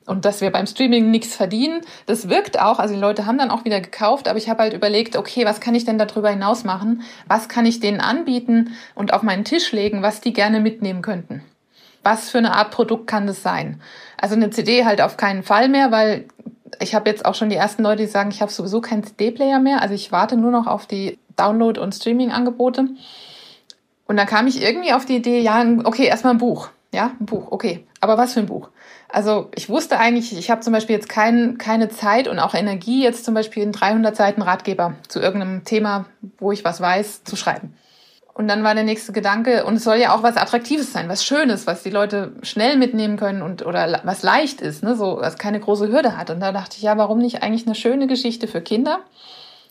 und 0.07 0.25
dass 0.25 0.40
wir 0.40 0.51
beim 0.51 0.66
Streaming 0.66 1.11
nichts 1.11 1.35
verdienen. 1.35 1.83
Das 2.07 2.29
wirkt 2.29 2.61
auch, 2.61 2.79
also 2.79 2.95
die 2.95 3.01
Leute 3.01 3.27
haben 3.27 3.38
dann 3.38 3.51
auch 3.51 3.64
wieder 3.64 3.81
gekauft, 3.81 4.29
aber 4.29 4.38
ich 4.38 4.49
habe 4.49 4.62
halt 4.62 4.73
überlegt, 4.73 5.16
okay, 5.16 5.45
was 5.45 5.61
kann 5.61 5.75
ich 5.75 5.85
denn 5.85 5.99
darüber 5.99 6.31
hinaus 6.31 6.64
machen? 6.64 7.03
Was 7.27 7.49
kann 7.49 7.66
ich 7.66 7.81
denen 7.81 8.01
anbieten 8.01 8.77
und 8.95 9.12
auf 9.12 9.23
meinen 9.23 9.45
Tisch 9.45 9.73
legen, 9.73 10.03
was 10.03 10.21
die 10.21 10.33
gerne 10.33 10.61
mitnehmen 10.61 11.03
könnten? 11.03 11.42
Was 12.03 12.31
für 12.31 12.38
eine 12.38 12.55
Art 12.55 12.71
Produkt 12.71 13.09
kann 13.09 13.27
das 13.27 13.42
sein? 13.42 13.81
Also 14.16 14.37
eine 14.37 14.51
CD 14.51 14.85
halt 14.85 15.01
auf 15.01 15.16
keinen 15.16 15.42
Fall 15.42 15.69
mehr, 15.69 15.90
weil 15.90 16.27
ich 16.81 16.95
habe 16.95 17.11
jetzt 17.11 17.25
auch 17.25 17.35
schon 17.35 17.51
die 17.51 17.57
ersten 17.57 17.83
Leute, 17.83 18.03
die 18.03 18.09
sagen, 18.09 18.31
ich 18.31 18.40
habe 18.42 18.53
sowieso 18.53 18.81
keinen 18.81 19.05
CD-Player 19.05 19.59
mehr, 19.59 19.83
also 19.83 19.95
ich 19.95 20.12
warte 20.12 20.37
nur 20.37 20.51
noch 20.51 20.66
auf 20.66 20.87
die 20.87 21.19
Download- 21.37 21.81
und 21.81 21.95
Streaming-Angebote. 21.95 22.88
Und 24.07 24.16
dann 24.16 24.27
kam 24.27 24.47
ich 24.47 24.62
irgendwie 24.62 24.92
auf 24.92 25.05
die 25.05 25.16
Idee, 25.16 25.40
ja, 25.40 25.64
okay, 25.85 26.07
erstmal 26.07 26.35
ein 26.35 26.38
Buch. 26.38 26.69
Ja, 26.95 27.12
ein 27.21 27.27
Buch, 27.27 27.51
okay. 27.51 27.85
Aber 28.01 28.16
was 28.16 28.35
für 28.35 28.40
ein 28.40 28.47
Buch? 28.47 28.69
Also 29.09 29.51
ich 29.55 29.69
wusste 29.69 29.99
eigentlich, 29.99 30.37
ich 30.37 30.51
habe 30.51 30.62
zum 30.62 30.73
Beispiel 30.73 30.97
jetzt 30.97 31.09
kein, 31.09 31.59
keine 31.59 31.88
Zeit 31.88 32.29
und 32.29 32.38
auch 32.38 32.55
Energie, 32.55 33.03
jetzt 33.03 33.25
zum 33.25 33.35
Beispiel 33.35 33.62
einen 33.62 33.73
300 33.73 34.16
Seiten 34.16 34.42
Ratgeber 34.42 34.95
zu 35.09 35.21
irgendeinem 35.21 35.64
Thema, 35.64 36.07
wo 36.38 36.53
ich 36.53 36.64
was 36.64 36.81
weiß, 36.81 37.25
zu 37.25 37.37
schreiben. 37.37 37.75
Und 38.35 38.49
dann 38.49 38.64
war 38.64 38.75
der 38.75 38.85
nächste 38.85 39.12
Gedanke, 39.12 39.64
und 39.64 39.77
es 39.77 39.85
soll 39.85 39.97
ja 39.97 40.14
auch 40.14 40.23
was 40.23 40.37
Attraktives 40.37 40.92
sein, 40.92 41.09
was 41.09 41.25
Schönes, 41.25 41.66
was 41.66 41.83
die 41.83 41.90
Leute 41.90 42.33
schnell 42.42 42.77
mitnehmen 42.77 43.16
können 43.16 43.40
und 43.40 43.64
oder 43.64 44.03
was 44.05 44.23
leicht 44.23 44.61
ist, 44.61 44.83
ne, 44.83 44.95
so 44.95 45.16
was 45.19 45.38
keine 45.38 45.59
große 45.59 45.88
Hürde 45.88 46.19
hat. 46.19 46.29
Und 46.29 46.40
da 46.40 46.53
dachte 46.53 46.77
ich, 46.77 46.83
ja, 46.83 46.99
warum 46.99 47.19
nicht 47.19 47.42
eigentlich 47.42 47.64
eine 47.64 47.75
schöne 47.75 48.07
Geschichte 48.07 48.47
für 48.47 48.61
Kinder? 48.61 49.01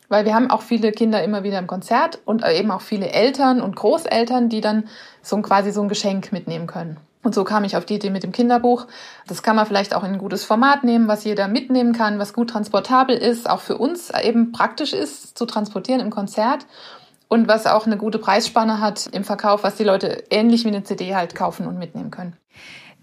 Weil 0.09 0.25
wir 0.25 0.33
haben 0.33 0.49
auch 0.49 0.63
viele 0.63 0.91
Kinder 0.91 1.23
immer 1.23 1.43
wieder 1.43 1.59
im 1.59 1.67
Konzert 1.67 2.19
und 2.25 2.43
eben 2.43 2.71
auch 2.71 2.81
viele 2.81 3.09
Eltern 3.09 3.61
und 3.61 3.75
Großeltern, 3.75 4.49
die 4.49 4.61
dann 4.61 4.85
so 5.21 5.39
quasi 5.41 5.71
so 5.71 5.83
ein 5.83 5.89
Geschenk 5.89 6.31
mitnehmen 6.31 6.65
können. 6.65 6.97
Und 7.25 7.33
so 7.33 7.43
kam 7.43 7.63
ich 7.63 7.75
auf 7.75 7.85
die 7.85 7.95
Idee 7.95 8.11
mit 8.11 8.21
dem 8.21 8.31
Kinderbuch. 8.31 8.85
Das 9.27 9.41
kann 9.41 9.55
man 9.55 9.65
vielleicht 9.65 9.95
auch 9.95 10.03
in 10.03 10.13
ein 10.13 10.19
gutes 10.19 10.43
Format 10.43 10.83
nehmen, 10.83 11.07
was 11.07 11.23
jeder 11.23 11.47
mitnehmen 11.47 11.91
kann, 11.91 12.19
was 12.19 12.33
gut 12.33 12.51
transportabel 12.51 13.17
ist, 13.17 13.49
auch 13.49 13.61
für 13.61 13.79
uns 13.79 14.11
eben 14.11 14.51
praktisch 14.51 14.93
ist 14.93 15.35
zu 15.35 15.47
transportieren 15.47 16.01
im 16.01 16.11
Konzert 16.11 16.67
und 17.27 17.47
was 17.47 17.65
auch 17.65 17.87
eine 17.87 17.97
gute 17.97 18.19
Preisspanne 18.19 18.79
hat 18.79 19.07
im 19.07 19.23
Verkauf, 19.23 19.63
was 19.63 19.75
die 19.75 19.83
Leute 19.83 20.23
ähnlich 20.29 20.65
wie 20.65 20.67
eine 20.67 20.83
CD 20.83 21.15
halt 21.15 21.33
kaufen 21.33 21.65
und 21.65 21.79
mitnehmen 21.79 22.11
können. 22.11 22.37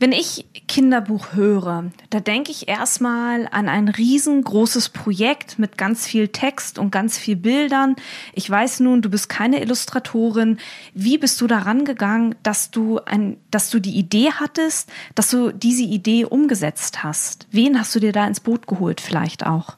Wenn 0.02 0.10
ich 0.10 0.46
Kinderbuch 0.66 1.34
höre, 1.34 1.84
da 2.10 2.18
denke 2.18 2.50
ich 2.50 2.66
erstmal 2.66 3.46
an 3.52 3.68
ein 3.68 3.86
riesengroßes 3.86 4.88
Projekt 4.88 5.60
mit 5.60 5.78
ganz 5.78 6.08
viel 6.08 6.26
Text 6.26 6.80
und 6.80 6.90
ganz 6.90 7.18
viel 7.18 7.36
Bildern. 7.36 7.94
Ich 8.32 8.50
weiß 8.50 8.80
nun, 8.80 9.00
du 9.00 9.08
bist 9.08 9.28
keine 9.28 9.62
Illustratorin. 9.62 10.58
Wie 10.92 11.18
bist 11.18 11.40
du 11.40 11.46
daran 11.46 11.84
gegangen, 11.84 12.34
dass 12.42 12.72
du 12.72 12.98
ein, 12.98 13.36
dass 13.52 13.70
du 13.70 13.78
die 13.78 13.96
Idee 13.96 14.32
hattest, 14.32 14.90
dass 15.14 15.30
du 15.30 15.52
diese 15.52 15.84
Idee 15.84 16.24
umgesetzt 16.24 17.04
hast? 17.04 17.46
Wen 17.52 17.78
hast 17.78 17.94
du 17.94 18.00
dir 18.00 18.10
da 18.10 18.26
ins 18.26 18.40
Boot 18.40 18.66
geholt 18.66 19.00
vielleicht 19.00 19.46
auch? 19.46 19.76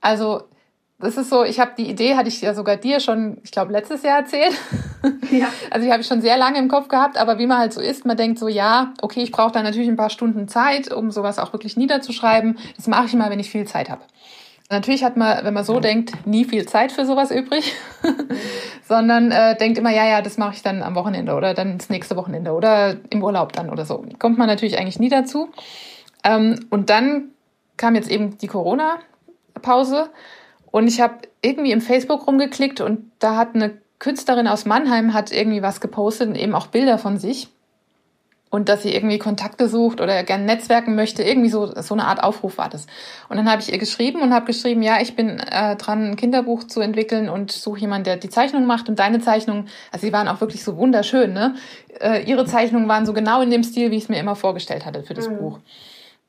Also 0.00 0.44
das 0.98 1.18
ist 1.18 1.28
so, 1.28 1.44
ich 1.44 1.60
habe 1.60 1.72
die 1.76 1.90
Idee, 1.90 2.16
hatte 2.16 2.28
ich 2.28 2.40
ja 2.40 2.54
sogar 2.54 2.76
dir 2.76 3.00
schon, 3.00 3.38
ich 3.44 3.50
glaube, 3.50 3.72
letztes 3.72 4.02
Jahr 4.02 4.18
erzählt. 4.18 4.54
Ja. 5.30 5.46
Also 5.70 5.86
die 5.86 5.92
habe 5.92 6.00
ich 6.00 6.08
schon 6.08 6.20
sehr 6.20 6.36
lange 6.36 6.58
im 6.58 6.66
Kopf 6.66 6.88
gehabt, 6.88 7.16
aber 7.16 7.38
wie 7.38 7.46
man 7.46 7.58
halt 7.58 7.72
so 7.72 7.80
ist, 7.80 8.04
man 8.06 8.16
denkt 8.16 8.40
so, 8.40 8.48
ja, 8.48 8.92
okay, 9.02 9.22
ich 9.22 9.30
brauche 9.30 9.52
da 9.52 9.62
natürlich 9.62 9.88
ein 9.88 9.96
paar 9.96 10.10
Stunden 10.10 10.48
Zeit, 10.48 10.92
um 10.92 11.12
sowas 11.12 11.38
auch 11.38 11.52
wirklich 11.52 11.76
niederzuschreiben. 11.76 12.58
Das 12.76 12.88
mache 12.88 13.06
ich 13.06 13.14
immer, 13.14 13.30
wenn 13.30 13.38
ich 13.38 13.50
viel 13.50 13.66
Zeit 13.66 13.88
habe. 13.88 14.02
Natürlich 14.68 15.04
hat 15.04 15.16
man, 15.16 15.44
wenn 15.44 15.54
man 15.54 15.64
so 15.64 15.78
denkt, 15.78 16.26
nie 16.26 16.44
viel 16.44 16.66
Zeit 16.66 16.90
für 16.90 17.06
sowas 17.06 17.30
übrig, 17.30 17.72
sondern 18.88 19.30
äh, 19.30 19.56
denkt 19.56 19.78
immer, 19.78 19.90
ja, 19.90 20.06
ja, 20.06 20.22
das 20.22 20.38
mache 20.38 20.54
ich 20.54 20.62
dann 20.62 20.82
am 20.82 20.96
Wochenende 20.96 21.34
oder 21.34 21.54
dann 21.54 21.78
das 21.78 21.88
nächste 21.88 22.16
Wochenende 22.16 22.52
oder 22.52 22.96
im 23.10 23.22
Urlaub 23.22 23.52
dann 23.52 23.70
oder 23.70 23.84
so. 23.84 24.04
Kommt 24.18 24.38
man 24.38 24.48
natürlich 24.48 24.76
eigentlich 24.78 24.98
nie 24.98 25.08
dazu. 25.08 25.50
Ähm, 26.24 26.66
und 26.70 26.90
dann 26.90 27.30
kam 27.76 27.94
jetzt 27.94 28.10
eben 28.10 28.38
die 28.38 28.48
Corona-Pause 28.48 30.10
und 30.76 30.88
ich 30.88 31.00
habe 31.00 31.14
irgendwie 31.40 31.72
im 31.72 31.80
Facebook 31.80 32.26
rumgeklickt 32.26 32.82
und 32.82 33.10
da 33.18 33.36
hat 33.36 33.54
eine 33.54 33.78
Künstlerin 33.98 34.46
aus 34.46 34.66
Mannheim 34.66 35.14
hat 35.14 35.32
irgendwie 35.32 35.62
was 35.62 35.80
gepostet 35.80 36.28
und 36.28 36.34
eben 36.34 36.54
auch 36.54 36.66
Bilder 36.66 36.98
von 36.98 37.16
sich 37.16 37.48
und 38.50 38.68
dass 38.68 38.82
sie 38.82 38.94
irgendwie 38.94 39.16
Kontakte 39.16 39.70
sucht 39.70 40.02
oder 40.02 40.22
gerne 40.22 40.44
netzwerken 40.44 40.94
möchte. 40.94 41.22
Irgendwie 41.22 41.48
so, 41.48 41.72
so 41.80 41.94
eine 41.94 42.04
Art 42.04 42.22
Aufruf 42.22 42.58
war 42.58 42.68
das. 42.68 42.86
Und 43.30 43.38
dann 43.38 43.50
habe 43.50 43.62
ich 43.62 43.72
ihr 43.72 43.78
geschrieben 43.78 44.20
und 44.20 44.34
habe 44.34 44.44
geschrieben, 44.44 44.82
ja, 44.82 45.00
ich 45.00 45.16
bin 45.16 45.38
äh, 45.38 45.76
dran, 45.76 46.10
ein 46.10 46.16
Kinderbuch 46.16 46.64
zu 46.64 46.82
entwickeln 46.82 47.30
und 47.30 47.52
suche 47.52 47.80
jemanden, 47.80 48.04
der 48.04 48.18
die 48.18 48.28
Zeichnung 48.28 48.66
macht. 48.66 48.90
Und 48.90 48.98
deine 48.98 49.20
Zeichnungen, 49.20 49.68
also 49.92 50.06
sie 50.06 50.12
waren 50.12 50.28
auch 50.28 50.42
wirklich 50.42 50.62
so 50.62 50.76
wunderschön, 50.76 51.32
ne? 51.32 51.54
Äh, 52.02 52.24
ihre 52.24 52.44
Zeichnungen 52.44 52.86
waren 52.86 53.06
so 53.06 53.14
genau 53.14 53.40
in 53.40 53.50
dem 53.50 53.64
Stil, 53.64 53.90
wie 53.90 53.96
ich 53.96 54.02
es 54.02 54.08
mir 54.10 54.20
immer 54.20 54.36
vorgestellt 54.36 54.84
hatte 54.84 55.02
für 55.04 55.14
das 55.14 55.30
mhm. 55.30 55.38
Buch. 55.38 55.58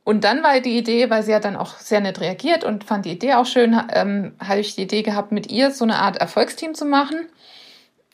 Und 0.08 0.24
dann 0.24 0.42
war 0.42 0.58
die 0.62 0.78
Idee, 0.78 1.10
weil 1.10 1.22
sie 1.22 1.36
hat 1.36 1.44
dann 1.44 1.58
auch 1.58 1.80
sehr 1.80 2.00
nett 2.00 2.22
reagiert 2.22 2.64
und 2.64 2.86
fand 2.86 3.04
die 3.04 3.12
Idee 3.12 3.34
auch 3.34 3.46
schön, 3.46 3.78
ähm, 3.92 4.36
hatte 4.40 4.62
ich 4.62 4.74
die 4.74 4.84
Idee 4.84 5.02
gehabt, 5.02 5.34
mit 5.34 5.52
ihr 5.52 5.72
so 5.72 5.84
eine 5.84 5.98
Art 5.98 6.16
Erfolgsteam 6.16 6.76
zu 6.76 6.86
machen. 6.86 7.28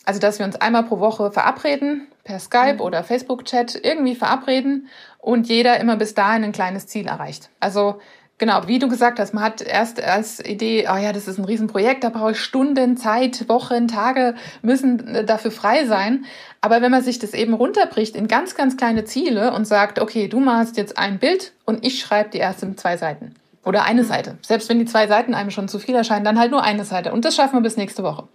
Also, 0.04 0.20
dass 0.20 0.40
wir 0.40 0.48
uns 0.48 0.56
einmal 0.56 0.86
pro 0.86 1.00
Woche 1.00 1.32
verabreden, 1.32 2.08
per 2.24 2.40
Skype 2.40 2.74
mhm. 2.74 2.82
oder 2.82 3.04
Facebook-Chat 3.04 3.80
irgendwie 3.84 4.16
verabreden 4.16 4.88
und 5.20 5.48
jeder 5.48 5.80
immer 5.80 5.96
bis 5.96 6.16
dahin 6.16 6.44
ein 6.44 6.52
kleines 6.52 6.88
Ziel 6.88 7.06
erreicht. 7.06 7.52
Also 7.60 8.00
genau, 8.38 8.68
wie 8.68 8.80
du 8.80 8.88
gesagt 8.88 9.20
hast, 9.20 9.34
man 9.34 9.44
hat 9.44 9.62
erst 9.62 10.02
als 10.02 10.44
Idee, 10.44 10.88
oh 10.92 10.98
ja, 10.98 11.14
das 11.14 11.28
ist 11.28 11.38
ein 11.38 11.46
Riesenprojekt, 11.46 12.04
da 12.04 12.10
brauche 12.10 12.32
ich 12.32 12.40
Stunden, 12.40 12.98
Zeit, 12.98 13.48
Wochen, 13.50 13.88
Tage 13.88 14.36
müssen 14.62 15.08
äh, 15.08 15.26
dafür 15.26 15.52
frei 15.52 15.86
sein. 15.86 16.26
Aber 16.62 16.82
wenn 16.82 16.92
man 16.92 17.04
sich 17.04 17.20
das 17.20 17.34
eben 17.34 17.54
runterbricht 17.54 18.16
in 18.16 18.28
ganz, 18.28 18.56
ganz 18.56 18.78
kleine 18.78 19.06
Ziele 19.06 19.54
und 19.54 19.66
sagt, 19.66 20.00
okay, 20.00 20.28
du 20.28 20.40
machst 20.40 20.78
jetzt 20.78 20.98
ein 20.98 21.20
Bild 21.20 21.54
und 21.66 21.86
ich 21.86 22.00
schreibe 22.00 22.30
die 22.30 22.40
ersten 22.40 22.78
zwei 22.78 22.98
Seiten. 22.98 23.36
Oder 23.66 23.84
eine 23.84 24.04
mhm. 24.04 24.08
Seite. 24.08 24.38
Selbst 24.42 24.70
wenn 24.70 24.80
die 24.80 24.86
zwei 24.86 25.08
Seiten 25.08 25.34
einem 25.34 25.50
schon 25.50 25.68
zu 25.68 25.80
viel 25.80 25.96
erscheinen, 25.96 26.26
dann 26.26 26.40
halt 26.40 26.52
nur 26.52 26.64
eine 26.64 26.86
Seite. 26.86 27.14
Und 27.14 27.26
das 27.26 27.36
schaffen 27.36 27.56
wir 27.56 27.62
bis 27.62 27.78
nächste 27.78 28.04
Woche 28.04 28.28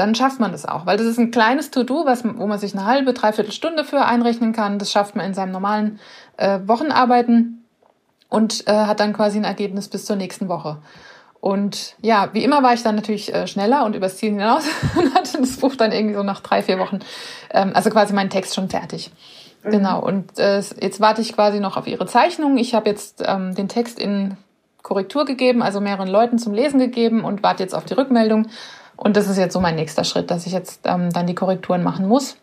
dann 0.00 0.14
schafft 0.14 0.40
man 0.40 0.50
das 0.50 0.64
auch. 0.64 0.86
Weil 0.86 0.96
das 0.96 1.06
ist 1.06 1.18
ein 1.18 1.30
kleines 1.30 1.70
To-Do, 1.70 2.06
wo 2.06 2.46
man 2.46 2.58
sich 2.58 2.74
eine 2.74 2.86
halbe, 2.86 3.12
dreiviertel 3.12 3.52
Stunde 3.52 3.84
für 3.84 4.06
einrechnen 4.06 4.54
kann. 4.54 4.78
Das 4.78 4.90
schafft 4.90 5.14
man 5.14 5.26
in 5.26 5.34
seinem 5.34 5.52
normalen 5.52 6.00
äh, 6.38 6.58
Wochenarbeiten 6.64 7.59
und 8.30 8.66
äh, 8.66 8.72
hat 8.72 9.00
dann 9.00 9.12
quasi 9.12 9.36
ein 9.36 9.44
Ergebnis 9.44 9.88
bis 9.88 10.06
zur 10.06 10.16
nächsten 10.16 10.48
Woche. 10.48 10.78
Und 11.40 11.96
ja, 12.02 12.30
wie 12.32 12.44
immer 12.44 12.62
war 12.62 12.74
ich 12.74 12.82
dann 12.82 12.96
natürlich 12.96 13.34
äh, 13.34 13.46
schneller 13.46 13.84
und 13.84 13.96
übers 13.96 14.16
Ziel 14.16 14.30
hinaus 14.30 14.64
und 14.96 15.14
hatte 15.14 15.38
das 15.38 15.56
Buch 15.56 15.76
dann 15.76 15.92
irgendwie 15.92 16.14
so 16.14 16.22
nach 16.22 16.40
drei, 16.40 16.62
vier 16.62 16.78
Wochen, 16.78 17.00
ähm, 17.50 17.72
also 17.74 17.90
quasi 17.90 18.14
meinen 18.14 18.30
Text 18.30 18.54
schon 18.54 18.68
fertig. 18.68 19.10
Mhm. 19.62 19.70
Genau, 19.70 20.00
und 20.00 20.38
äh, 20.38 20.62
jetzt 20.80 21.00
warte 21.00 21.20
ich 21.20 21.34
quasi 21.34 21.60
noch 21.60 21.76
auf 21.76 21.86
ihre 21.86 22.06
Zeichnung. 22.06 22.56
Ich 22.56 22.74
habe 22.74 22.88
jetzt 22.88 23.22
ähm, 23.26 23.54
den 23.54 23.68
Text 23.68 23.98
in 23.98 24.36
Korrektur 24.82 25.24
gegeben, 25.24 25.62
also 25.62 25.80
mehreren 25.80 26.08
Leuten 26.08 26.38
zum 26.38 26.54
Lesen 26.54 26.78
gegeben 26.78 27.24
und 27.24 27.42
warte 27.42 27.62
jetzt 27.62 27.74
auf 27.74 27.84
die 27.84 27.94
Rückmeldung. 27.94 28.48
Und 28.96 29.16
das 29.16 29.28
ist 29.28 29.38
jetzt 29.38 29.54
so 29.54 29.60
mein 29.60 29.76
nächster 29.76 30.04
Schritt, 30.04 30.30
dass 30.30 30.46
ich 30.46 30.52
jetzt 30.52 30.80
ähm, 30.84 31.10
dann 31.10 31.26
die 31.26 31.34
Korrekturen 31.34 31.82
machen 31.82 32.06
muss. 32.06 32.36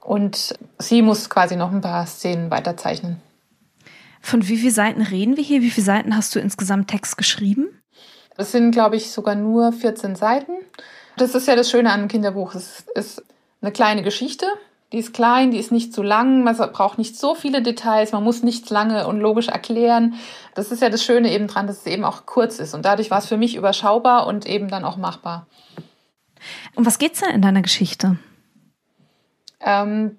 Und 0.00 0.54
sie 0.78 1.02
muss 1.02 1.30
quasi 1.30 1.54
noch 1.54 1.70
ein 1.70 1.82
paar 1.82 2.06
Szenen 2.06 2.50
weiterzeichnen. 2.50 3.20
Von 4.20 4.46
wie 4.48 4.56
vielen 4.56 4.72
Seiten 4.72 5.02
reden 5.02 5.36
wir 5.36 5.44
hier? 5.44 5.62
Wie 5.62 5.70
viele 5.70 5.84
Seiten 5.84 6.16
hast 6.16 6.34
du 6.34 6.40
insgesamt 6.40 6.88
Text 6.88 7.16
geschrieben? 7.16 7.68
Das 8.36 8.52
sind, 8.52 8.70
glaube 8.70 8.96
ich, 8.96 9.10
sogar 9.10 9.34
nur 9.34 9.72
14 9.72 10.14
Seiten. 10.16 10.52
Das 11.16 11.34
ist 11.34 11.48
ja 11.48 11.56
das 11.56 11.70
Schöne 11.70 11.90
an 11.90 12.00
einem 12.00 12.08
Kinderbuch. 12.08 12.54
Es 12.54 12.84
ist 12.94 13.22
eine 13.60 13.72
kleine 13.72 14.02
Geschichte 14.02 14.46
die 14.92 14.98
ist 14.98 15.12
klein, 15.12 15.50
die 15.50 15.58
ist 15.58 15.70
nicht 15.70 15.92
zu 15.92 16.02
lang, 16.02 16.42
man 16.44 16.56
braucht 16.56 16.96
nicht 16.96 17.18
so 17.18 17.34
viele 17.34 17.60
Details, 17.60 18.12
man 18.12 18.24
muss 18.24 18.42
nichts 18.42 18.70
lange 18.70 19.06
und 19.06 19.20
logisch 19.20 19.48
erklären. 19.48 20.14
Das 20.54 20.72
ist 20.72 20.80
ja 20.80 20.88
das 20.88 21.04
Schöne 21.04 21.30
eben 21.30 21.46
dran, 21.46 21.66
dass 21.66 21.80
es 21.80 21.86
eben 21.86 22.04
auch 22.04 22.24
kurz 22.24 22.58
ist. 22.58 22.72
Und 22.72 22.86
dadurch 22.86 23.10
war 23.10 23.18
es 23.18 23.26
für 23.26 23.36
mich 23.36 23.54
überschaubar 23.54 24.26
und 24.26 24.46
eben 24.46 24.68
dann 24.68 24.84
auch 24.84 24.96
machbar. 24.96 25.46
Um 26.74 26.86
was 26.86 26.98
geht's 26.98 27.20
denn 27.20 27.30
in 27.30 27.42
deiner 27.42 27.60
Geschichte? 27.60 28.18
Ähm, 29.60 30.16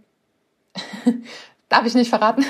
darf 1.70 1.86
ich 1.86 1.94
nicht 1.94 2.10
verraten? 2.10 2.44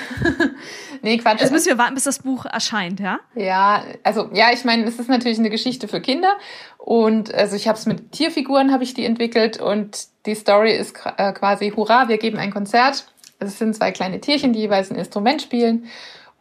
nee, 1.02 1.18
Quatsch. 1.18 1.42
Jetzt 1.42 1.52
müssen 1.52 1.68
wir 1.68 1.78
warten, 1.78 1.94
bis 1.94 2.06
das 2.06 2.20
Buch 2.20 2.46
erscheint, 2.46 3.00
ja? 3.00 3.20
Ja, 3.36 3.84
also 4.04 4.30
ja, 4.34 4.52
ich 4.54 4.66
meine, 4.66 4.86
es 4.86 4.98
ist 4.98 5.10
natürlich 5.10 5.38
eine 5.38 5.50
Geschichte 5.50 5.88
für 5.88 6.02
Kinder 6.02 6.38
und 6.78 7.34
also 7.34 7.56
ich 7.56 7.68
habe 7.68 7.78
es 7.78 7.86
mit 7.86 8.14
Tierfiguren 8.14 8.72
habe 8.72 8.84
ich 8.84 8.94
die 8.94 9.06
entwickelt 9.06 9.62
und 9.62 10.08
die 10.26 10.36
Story 10.36 10.76
ist 10.76 10.96
äh, 11.18 11.34
quasi 11.34 11.72
Hurra, 11.76 12.08
wir 12.08 12.18
geben 12.18 12.38
ein 12.38 12.52
Konzert. 12.52 13.06
Es 13.40 13.58
sind 13.58 13.76
zwei 13.76 13.92
kleine 13.92 14.20
Tierchen, 14.20 14.54
die 14.54 14.60
jeweils 14.60 14.90
ein 14.90 14.98
Instrument 14.98 15.42
spielen 15.42 15.86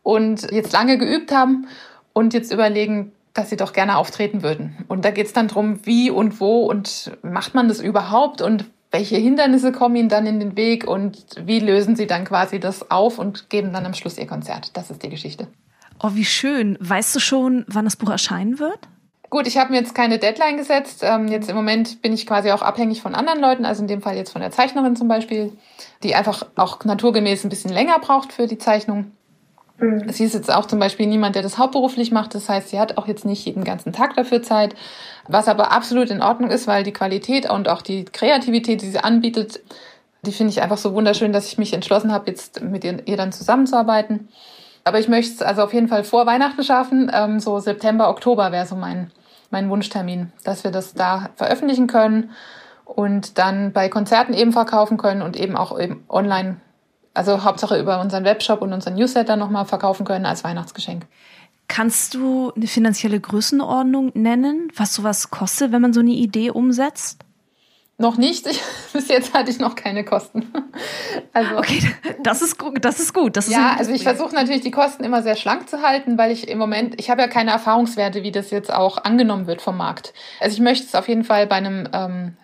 und 0.02 0.50
jetzt 0.50 0.72
lange 0.72 0.98
geübt 0.98 1.32
haben 1.32 1.68
und 2.12 2.34
jetzt 2.34 2.52
überlegen, 2.52 3.12
dass 3.34 3.50
sie 3.50 3.56
doch 3.56 3.72
gerne 3.72 3.98
auftreten 3.98 4.42
würden. 4.42 4.84
Und 4.88 5.04
da 5.04 5.10
geht 5.10 5.26
es 5.26 5.32
dann 5.32 5.46
drum, 5.46 5.86
wie 5.86 6.10
und 6.10 6.40
wo 6.40 6.62
und 6.64 7.12
macht 7.22 7.54
man 7.54 7.68
das 7.68 7.80
überhaupt 7.80 8.42
und 8.42 8.64
welche 8.90 9.16
Hindernisse 9.16 9.72
kommen 9.72 9.96
ihnen 9.96 10.08
dann 10.08 10.26
in 10.26 10.40
den 10.40 10.56
Weg 10.56 10.86
und 10.86 11.24
wie 11.44 11.60
lösen 11.60 11.96
sie 11.96 12.06
dann 12.06 12.24
quasi 12.24 12.58
das 12.58 12.90
auf 12.90 13.18
und 13.18 13.50
geben 13.50 13.72
dann 13.72 13.86
am 13.86 13.94
Schluss 13.94 14.18
ihr 14.18 14.26
Konzert. 14.26 14.76
Das 14.76 14.90
ist 14.90 15.02
die 15.02 15.10
Geschichte. 15.10 15.48
Oh, 16.02 16.10
wie 16.14 16.24
schön. 16.24 16.78
Weißt 16.80 17.14
du 17.14 17.20
schon, 17.20 17.64
wann 17.68 17.84
das 17.84 17.96
Buch 17.96 18.10
erscheinen 18.10 18.58
wird? 18.58 18.78
Gut, 19.30 19.46
ich 19.46 19.58
habe 19.58 19.72
mir 19.72 19.78
jetzt 19.78 19.94
keine 19.94 20.18
Deadline 20.18 20.56
gesetzt. 20.56 21.00
Ähm, 21.02 21.28
jetzt 21.28 21.50
im 21.50 21.56
Moment 21.56 22.00
bin 22.00 22.14
ich 22.14 22.26
quasi 22.26 22.50
auch 22.50 22.62
abhängig 22.62 23.02
von 23.02 23.14
anderen 23.14 23.40
Leuten, 23.40 23.66
also 23.66 23.82
in 23.82 23.88
dem 23.88 24.00
Fall 24.00 24.16
jetzt 24.16 24.32
von 24.32 24.40
der 24.40 24.50
Zeichnerin 24.50 24.96
zum 24.96 25.08
Beispiel, 25.08 25.52
die 26.02 26.14
einfach 26.14 26.46
auch 26.56 26.82
naturgemäß 26.84 27.44
ein 27.44 27.50
bisschen 27.50 27.72
länger 27.72 27.98
braucht 27.98 28.32
für 28.32 28.46
die 28.46 28.58
Zeichnung. 28.58 29.12
Mhm. 29.78 30.08
Sie 30.10 30.24
ist 30.24 30.34
jetzt 30.34 30.52
auch 30.52 30.66
zum 30.66 30.78
Beispiel 30.78 31.06
niemand, 31.06 31.34
der 31.34 31.42
das 31.42 31.58
hauptberuflich 31.58 32.10
macht. 32.10 32.34
Das 32.34 32.48
heißt, 32.48 32.68
sie 32.68 32.80
hat 32.80 32.98
auch 32.98 33.06
jetzt 33.06 33.24
nicht 33.24 33.44
jeden 33.46 33.64
ganzen 33.64 33.92
Tag 33.92 34.14
dafür 34.16 34.42
Zeit. 34.42 34.74
Was 35.28 35.48
aber 35.48 35.72
absolut 35.72 36.10
in 36.10 36.22
Ordnung 36.22 36.50
ist, 36.50 36.66
weil 36.66 36.82
die 36.82 36.92
Qualität 36.92 37.48
und 37.50 37.68
auch 37.68 37.82
die 37.82 38.04
Kreativität, 38.04 38.82
die 38.82 38.90
sie 38.90 38.98
anbietet, 38.98 39.60
die 40.22 40.32
finde 40.32 40.50
ich 40.50 40.62
einfach 40.62 40.78
so 40.78 40.94
wunderschön, 40.94 41.32
dass 41.32 41.46
ich 41.46 41.58
mich 41.58 41.72
entschlossen 41.72 42.12
habe, 42.12 42.28
jetzt 42.28 42.60
mit 42.62 42.84
ihr, 42.84 43.06
ihr 43.06 43.16
dann 43.16 43.32
zusammenzuarbeiten. 43.32 44.28
Aber 44.84 44.98
ich 44.98 45.08
möchte 45.08 45.34
es 45.34 45.42
also 45.42 45.62
auf 45.62 45.74
jeden 45.74 45.88
Fall 45.88 46.02
vor 46.02 46.26
Weihnachten 46.26 46.64
schaffen. 46.64 47.10
Ähm, 47.12 47.40
so 47.40 47.60
September, 47.60 48.08
Oktober 48.08 48.50
wäre 48.52 48.66
so 48.66 48.74
mein, 48.74 49.12
mein 49.50 49.70
Wunschtermin, 49.70 50.32
dass 50.44 50.64
wir 50.64 50.70
das 50.70 50.94
da 50.94 51.30
veröffentlichen 51.36 51.86
können 51.86 52.30
und 52.84 53.38
dann 53.38 53.72
bei 53.72 53.88
Konzerten 53.88 54.32
eben 54.32 54.52
verkaufen 54.52 54.96
können 54.96 55.22
und 55.22 55.36
eben 55.36 55.56
auch 55.56 55.78
eben 55.78 56.04
online 56.08 56.56
also 57.18 57.44
Hauptsache 57.44 57.78
über 57.78 58.00
unseren 58.00 58.24
Webshop 58.24 58.62
und 58.62 58.72
unseren 58.72 58.94
Newsletter 58.94 59.36
nochmal 59.36 59.66
verkaufen 59.66 60.06
können 60.06 60.24
als 60.24 60.44
Weihnachtsgeschenk. 60.44 61.04
Kannst 61.66 62.14
du 62.14 62.52
eine 62.56 62.66
finanzielle 62.66 63.20
Größenordnung 63.20 64.12
nennen, 64.14 64.72
was 64.74 64.94
sowas 64.94 65.30
kostet, 65.30 65.72
wenn 65.72 65.82
man 65.82 65.92
so 65.92 66.00
eine 66.00 66.12
Idee 66.12 66.50
umsetzt? 66.50 67.24
Noch 68.00 68.16
nicht. 68.16 68.46
Ich, 68.46 68.62
bis 68.92 69.08
jetzt 69.08 69.34
hatte 69.34 69.50
ich 69.50 69.58
noch 69.58 69.74
keine 69.74 70.04
Kosten. 70.04 70.46
Also, 71.32 71.58
okay, 71.58 71.82
das 72.22 72.40
ist 72.40 72.56
gut. 72.56 72.84
Das 72.84 73.00
ist 73.00 73.12
gut. 73.12 73.36
Das 73.36 73.48
ist 73.48 73.52
ja, 73.52 73.74
also 73.76 73.90
ich 73.90 74.04
versuche 74.04 74.34
natürlich 74.34 74.62
die 74.62 74.70
Kosten 74.70 75.02
immer 75.02 75.22
sehr 75.22 75.34
schlank 75.34 75.68
zu 75.68 75.82
halten, 75.82 76.16
weil 76.16 76.30
ich 76.30 76.48
im 76.48 76.58
Moment, 76.58 76.94
ich 77.00 77.10
habe 77.10 77.20
ja 77.20 77.26
keine 77.26 77.50
Erfahrungswerte, 77.50 78.22
wie 78.22 78.30
das 78.30 78.50
jetzt 78.50 78.72
auch 78.72 79.02
angenommen 79.04 79.48
wird 79.48 79.60
vom 79.60 79.76
Markt. 79.76 80.14
Also 80.40 80.54
ich 80.54 80.60
möchte 80.60 80.86
es 80.86 80.94
auf 80.94 81.08
jeden 81.08 81.24
Fall 81.24 81.48
bei 81.48 81.56
einem 81.56 81.88
ähm, 81.92 82.36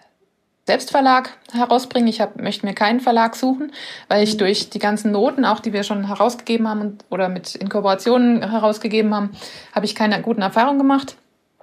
Selbstverlag 0.66 1.30
herausbringen. 1.52 2.08
Ich 2.08 2.20
hab, 2.20 2.40
möchte 2.40 2.64
mir 2.64 2.74
keinen 2.74 3.00
Verlag 3.00 3.36
suchen, 3.36 3.72
weil 4.08 4.22
ich 4.22 4.34
mhm. 4.34 4.38
durch 4.38 4.70
die 4.70 4.78
ganzen 4.78 5.12
Noten, 5.12 5.44
auch 5.44 5.60
die 5.60 5.72
wir 5.72 5.82
schon 5.82 6.06
herausgegeben 6.06 6.68
haben 6.68 6.80
und, 6.80 7.04
oder 7.10 7.28
mit 7.28 7.54
Inkorporationen 7.54 8.50
herausgegeben 8.50 9.14
haben, 9.14 9.30
habe 9.74 9.84
ich 9.84 9.94
keine 9.94 10.20
guten 10.22 10.42
Erfahrungen 10.42 10.78
gemacht. 10.78 11.16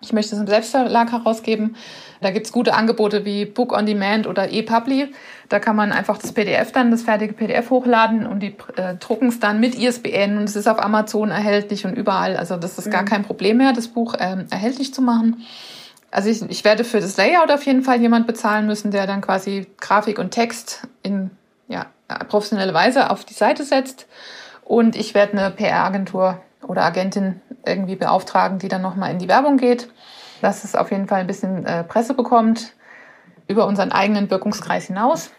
Ich 0.04 0.14
möchte 0.14 0.36
es 0.36 0.42
im 0.42 0.48
Selbstverlag 0.48 1.12
herausgeben. 1.12 1.76
Da 2.22 2.32
gibt's 2.32 2.52
gute 2.52 2.74
Angebote 2.74 3.24
wie 3.24 3.46
Book 3.46 3.72
on 3.72 3.86
Demand 3.86 4.28
oder 4.28 4.52
ePubli. 4.52 5.12
Da 5.50 5.60
kann 5.60 5.76
man 5.76 5.92
einfach 5.92 6.18
das 6.18 6.34
PDF 6.34 6.72
dann, 6.72 6.92
das 6.92 7.04
fertige 7.04 7.34
PDF 7.34 7.70
hochladen 7.70 8.26
und 8.26 8.40
die 8.40 8.56
äh, 8.78 8.96
drucken 9.00 9.28
es 9.28 9.40
dann 9.40 9.60
mit 9.60 9.76
ISBN 9.76 10.38
und 10.38 10.46
es 10.46 10.56
ist 10.56 10.68
auf 10.68 10.84
Amazon 10.84 11.30
erhältlich 11.30 11.86
und 11.86 11.94
überall. 11.94 12.36
Also 12.36 12.58
das 12.58 12.80
ist 12.80 12.90
gar 12.90 13.04
mhm. 13.04 13.08
kein 13.08 13.24
Problem 13.24 13.58
mehr, 13.58 13.74
das 13.74 13.88
Buch 13.88 14.16
ähm, 14.20 14.48
erhältlich 14.50 14.94
zu 14.94 15.02
machen. 15.02 15.44
Also 16.12 16.30
ich, 16.30 16.42
ich 16.50 16.64
werde 16.66 16.84
für 16.84 17.00
das 17.00 17.18
Layout 17.18 17.52
auf 17.52 17.66
jeden 17.66 17.84
Fall 17.84 18.02
jemand 18.02 18.28
bezahlen 18.28 18.68
müssen, 18.68 18.92
der 18.92 19.08
dann 19.08 19.22
quasi 19.22 19.68
Grafik 19.80 20.20
und 20.20 20.32
Text 20.32 20.88
in 21.04 21.32
ja, 21.70 21.88
professionelle 22.28 22.74
Weise 22.74 23.10
auf 23.10 23.24
die 23.24 23.34
Seite 23.34 23.64
setzt. 23.64 24.08
Und 24.66 24.96
ich 24.96 25.14
werde 25.14 25.38
eine 25.38 25.52
PR-Agentur 25.52 26.42
oder 26.68 26.84
Agentin 26.84 27.42
irgendwie 27.66 27.96
beauftragen, 27.96 28.60
die 28.60 28.68
dann 28.68 28.82
nochmal 28.82 29.12
in 29.12 29.20
die 29.20 29.28
Werbung 29.28 29.58
geht. 29.58 29.90
dass 30.42 30.64
es 30.64 30.76
auf 30.76 30.92
jeden 30.92 31.08
Fall 31.08 31.22
ein 31.22 31.28
bisschen 31.28 31.66
äh, 31.66 31.84
Presse 31.84 32.14
bekommt 32.14 32.74
über 33.48 33.68
unseren 33.68 33.92
eigenen 33.92 34.30
Wirkungskreis 34.30 34.88
hinaus. 34.88 35.30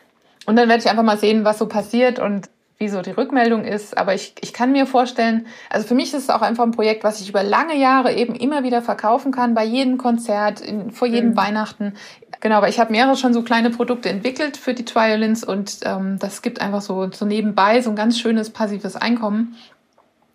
Und 0.46 0.56
dann 0.56 0.68
werde 0.68 0.82
ich 0.82 0.88
einfach 0.88 1.02
mal 1.02 1.18
sehen, 1.18 1.44
was 1.44 1.58
so 1.58 1.66
passiert 1.66 2.18
und 2.18 2.48
wie 2.82 2.88
so 2.88 3.00
die 3.00 3.12
Rückmeldung 3.12 3.64
ist. 3.64 3.96
Aber 3.96 4.12
ich, 4.12 4.34
ich 4.40 4.52
kann 4.52 4.72
mir 4.72 4.86
vorstellen, 4.86 5.46
also 5.70 5.86
für 5.86 5.94
mich 5.94 6.12
ist 6.12 6.24
es 6.24 6.30
auch 6.30 6.42
einfach 6.42 6.64
ein 6.64 6.72
Projekt, 6.72 7.04
was 7.04 7.20
ich 7.20 7.28
über 7.28 7.44
lange 7.44 7.78
Jahre 7.78 8.12
eben 8.12 8.34
immer 8.34 8.64
wieder 8.64 8.82
verkaufen 8.82 9.30
kann, 9.30 9.54
bei 9.54 9.64
jedem 9.64 9.98
Konzert, 9.98 10.60
in, 10.60 10.90
vor 10.90 11.06
jedem 11.06 11.30
mhm. 11.30 11.36
Weihnachten. 11.36 11.94
Genau, 12.40 12.56
aber 12.56 12.68
ich 12.68 12.80
habe 12.80 12.90
mehrere 12.90 13.16
schon 13.16 13.32
so 13.32 13.42
kleine 13.42 13.70
Produkte 13.70 14.08
entwickelt 14.08 14.56
für 14.56 14.74
die 14.74 14.84
Triolins 14.84 15.44
und 15.44 15.78
ähm, 15.84 16.18
das 16.18 16.42
gibt 16.42 16.60
einfach 16.60 16.82
so, 16.82 17.08
so 17.12 17.24
nebenbei 17.24 17.80
so 17.82 17.90
ein 17.90 17.96
ganz 17.96 18.18
schönes 18.18 18.50
passives 18.50 18.96
Einkommen 18.96 19.56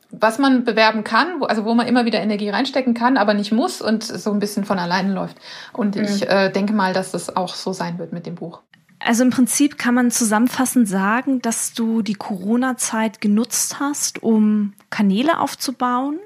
was 0.10 0.40
man 0.40 0.64
bewerben 0.64 1.04
kann, 1.04 1.44
also 1.44 1.66
wo 1.66 1.74
man 1.74 1.86
immer 1.86 2.06
wieder 2.06 2.22
Energie 2.22 2.50
reinstecken 2.50 2.94
kann, 2.94 3.18
aber 3.18 3.34
nicht 3.34 3.52
muss 3.52 3.82
und 3.82 4.06
so 4.06 4.32
ein 4.32 4.40
bisschen 4.40 4.64
von 4.64 4.80
alleine 4.80 5.14
läuft. 5.14 5.36
Und 5.74 5.98
mhm. 5.98 6.04
ich 6.04 6.30
äh, 6.30 6.50
denke 6.50 6.72
mal, 6.72 6.94
dass 6.94 7.12
das 7.12 7.36
auch 7.36 7.54
so 7.54 7.74
sein 7.74 8.00
wird 8.00 8.14
mit 8.14 8.26
dem 8.26 8.36
Buch. 8.36 8.62
Also 9.00 9.24
im 9.24 9.30
Prinzip 9.30 9.78
kann 9.78 9.94
man 9.94 10.12
zusammenfassend 10.12 10.88
sagen, 10.88 11.42
dass 11.42 11.74
du 11.74 12.02
die 12.02 12.16
Corona-Zeit 12.16 13.22
genutzt 13.22 13.80
hast, 13.80 14.24
um 14.24 14.74
Kanäle 14.90 15.40
aufzubauen, 15.40 16.20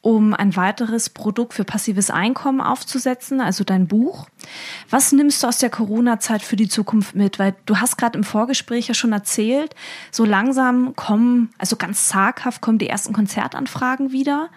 um 0.00 0.34
ein 0.34 0.56
weiteres 0.56 1.10
Produkt 1.10 1.54
für 1.54 1.64
passives 1.64 2.10
Einkommen 2.10 2.60
aufzusetzen, 2.60 3.40
also 3.40 3.62
dein 3.62 3.86
Buch. 3.86 4.26
Was 4.90 5.12
nimmst 5.12 5.42
du 5.42 5.46
aus 5.46 5.58
der 5.58 5.70
Corona-Zeit 5.70 6.42
für 6.42 6.56
die 6.56 6.68
Zukunft 6.68 7.14
mit? 7.14 7.38
Weil 7.38 7.54
du 7.66 7.76
hast 7.76 7.96
gerade 7.98 8.18
im 8.18 8.24
Vorgespräch 8.24 8.88
ja 8.88 8.94
schon 8.94 9.12
erzählt, 9.12 9.76
so 10.10 10.24
langsam 10.24 10.96
kommen, 10.96 11.50
also 11.56 11.76
ganz 11.76 12.08
zaghaft 12.08 12.60
kommen 12.60 12.78
die 12.78 12.88
ersten 12.88 13.12
Konzertanfragen 13.12 14.10
wieder, 14.10 14.50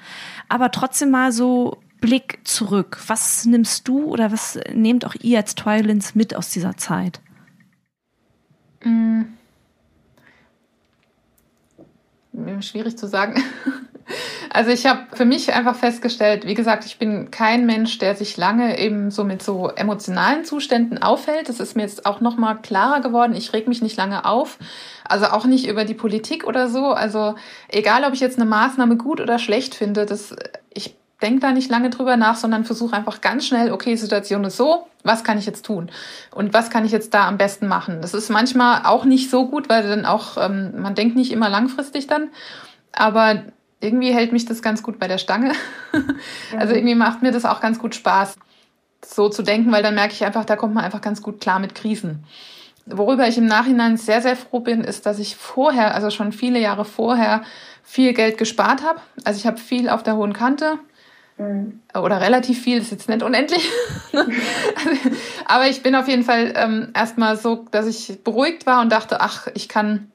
aber 0.49 0.71
trotzdem 0.71 1.12
mal 1.12 1.31
so 1.31 1.77
Blick 2.01 2.39
zurück. 2.43 2.99
Was 3.05 3.45
nimmst 3.45 3.88
du 3.88 4.05
oder 4.05 4.31
was 4.31 4.60
nehmt 4.73 5.05
auch 5.05 5.15
ihr 5.21 5.38
als 5.38 5.53
Twilins 5.53 6.15
mit 6.15 6.36
aus 6.36 6.49
dieser 6.49 6.75
Zeit? 6.75 7.21
Mm. 8.85 9.23
Schwierig 12.61 12.97
zu 12.97 13.07
sagen. 13.07 13.43
Also 14.51 14.69
ich 14.69 14.85
habe 14.85 15.01
für 15.13 15.25
mich 15.25 15.51
einfach 15.51 15.75
festgestellt, 15.75 16.45
wie 16.45 16.53
gesagt, 16.53 16.85
ich 16.85 16.97
bin 16.97 17.29
kein 17.29 17.65
Mensch, 17.65 17.97
der 17.97 18.15
sich 18.15 18.37
lange 18.37 18.79
eben 18.79 19.11
so 19.11 19.23
mit 19.23 19.43
so 19.43 19.69
emotionalen 19.69 20.45
Zuständen 20.45 21.01
aufhält. 21.01 21.49
Das 21.49 21.59
ist 21.59 21.75
mir 21.75 21.81
jetzt 21.81 22.05
auch 22.05 22.21
noch 22.21 22.37
mal 22.37 22.53
klarer 22.53 23.01
geworden. 23.01 23.35
Ich 23.35 23.51
reg 23.51 23.67
mich 23.67 23.81
nicht 23.81 23.97
lange 23.97 24.23
auf, 24.23 24.57
also 25.03 25.25
auch 25.25 25.45
nicht 25.45 25.67
über 25.67 25.83
die 25.83 25.93
Politik 25.93 26.45
oder 26.45 26.69
so. 26.69 26.85
Also 26.85 27.35
egal, 27.67 28.05
ob 28.05 28.13
ich 28.13 28.21
jetzt 28.21 28.37
eine 28.37 28.49
Maßnahme 28.49 28.95
gut 28.95 29.19
oder 29.19 29.39
schlecht 29.39 29.75
finde, 29.75 30.05
das 30.05 30.35
ich 30.73 30.95
denke 31.25 31.39
da 31.39 31.51
nicht 31.51 31.71
lange 31.71 31.89
drüber 31.89 32.17
nach, 32.17 32.35
sondern 32.35 32.65
versuche 32.65 32.95
einfach 32.95 33.19
ganz 33.19 33.47
schnell, 33.47 33.71
okay, 33.71 33.95
Situation 33.95 34.43
ist 34.43 34.57
so, 34.57 34.88
was 35.03 35.23
kann 35.23 35.39
ich 35.39 35.47
jetzt 35.47 35.65
tun? 35.65 35.89
Und 36.31 36.53
was 36.53 36.69
kann 36.69 36.85
ich 36.85 36.91
jetzt 36.91 37.15
da 37.15 37.27
am 37.27 37.39
besten 37.39 37.67
machen? 37.67 38.01
Das 38.01 38.13
ist 38.13 38.29
manchmal 38.29 38.85
auch 38.85 39.05
nicht 39.05 39.31
so 39.31 39.47
gut, 39.47 39.67
weil 39.67 39.88
dann 39.88 40.05
auch, 40.05 40.38
ähm, 40.38 40.79
man 40.79 40.93
denkt 40.93 41.15
nicht 41.15 41.31
immer 41.31 41.49
langfristig 41.49 42.05
dann, 42.05 42.29
aber 42.91 43.41
irgendwie 43.79 44.13
hält 44.13 44.33
mich 44.33 44.45
das 44.45 44.61
ganz 44.61 44.83
gut 44.83 44.99
bei 44.99 45.07
der 45.07 45.17
Stange. 45.17 45.53
also 46.57 46.75
irgendwie 46.75 46.95
macht 46.95 47.23
mir 47.23 47.31
das 47.31 47.45
auch 47.45 47.59
ganz 47.59 47.79
gut 47.79 47.95
Spaß, 47.95 48.35
so 49.03 49.27
zu 49.27 49.41
denken, 49.41 49.71
weil 49.71 49.83
dann 49.83 49.95
merke 49.95 50.13
ich 50.13 50.23
einfach, 50.23 50.45
da 50.45 50.55
kommt 50.55 50.75
man 50.75 50.83
einfach 50.83 51.01
ganz 51.01 51.23
gut 51.23 51.41
klar 51.41 51.57
mit 51.57 51.73
Krisen. 51.73 52.23
Worüber 52.85 53.27
ich 53.27 53.39
im 53.39 53.47
Nachhinein 53.47 53.97
sehr, 53.97 54.21
sehr 54.21 54.35
froh 54.35 54.59
bin, 54.59 54.81
ist, 54.81 55.07
dass 55.07 55.17
ich 55.17 55.35
vorher, 55.35 55.95
also 55.95 56.11
schon 56.11 56.31
viele 56.31 56.59
Jahre 56.59 56.85
vorher, 56.85 57.41
viel 57.83 58.13
Geld 58.13 58.38
gespart 58.38 58.83
habe. 58.83 58.99
Also 59.23 59.39
ich 59.39 59.47
habe 59.47 59.57
viel 59.57 59.89
auf 59.89 60.03
der 60.03 60.17
hohen 60.17 60.33
Kante 60.33 60.77
Mhm. 61.37 61.81
Oder 61.93 62.21
relativ 62.21 62.61
viel, 62.61 62.77
ist 62.77 62.91
jetzt 62.91 63.09
nicht 63.09 63.23
unendlich. 63.23 63.69
Aber 65.45 65.67
ich 65.67 65.83
bin 65.83 65.95
auf 65.95 66.07
jeden 66.07 66.23
Fall 66.23 66.53
ähm, 66.55 66.89
erstmal 66.93 67.37
so, 67.37 67.65
dass 67.71 67.87
ich 67.87 68.23
beruhigt 68.23 68.65
war 68.65 68.81
und 68.81 68.91
dachte, 68.91 69.21
ach, 69.21 69.47
ich 69.53 69.67
kann, 69.67 70.11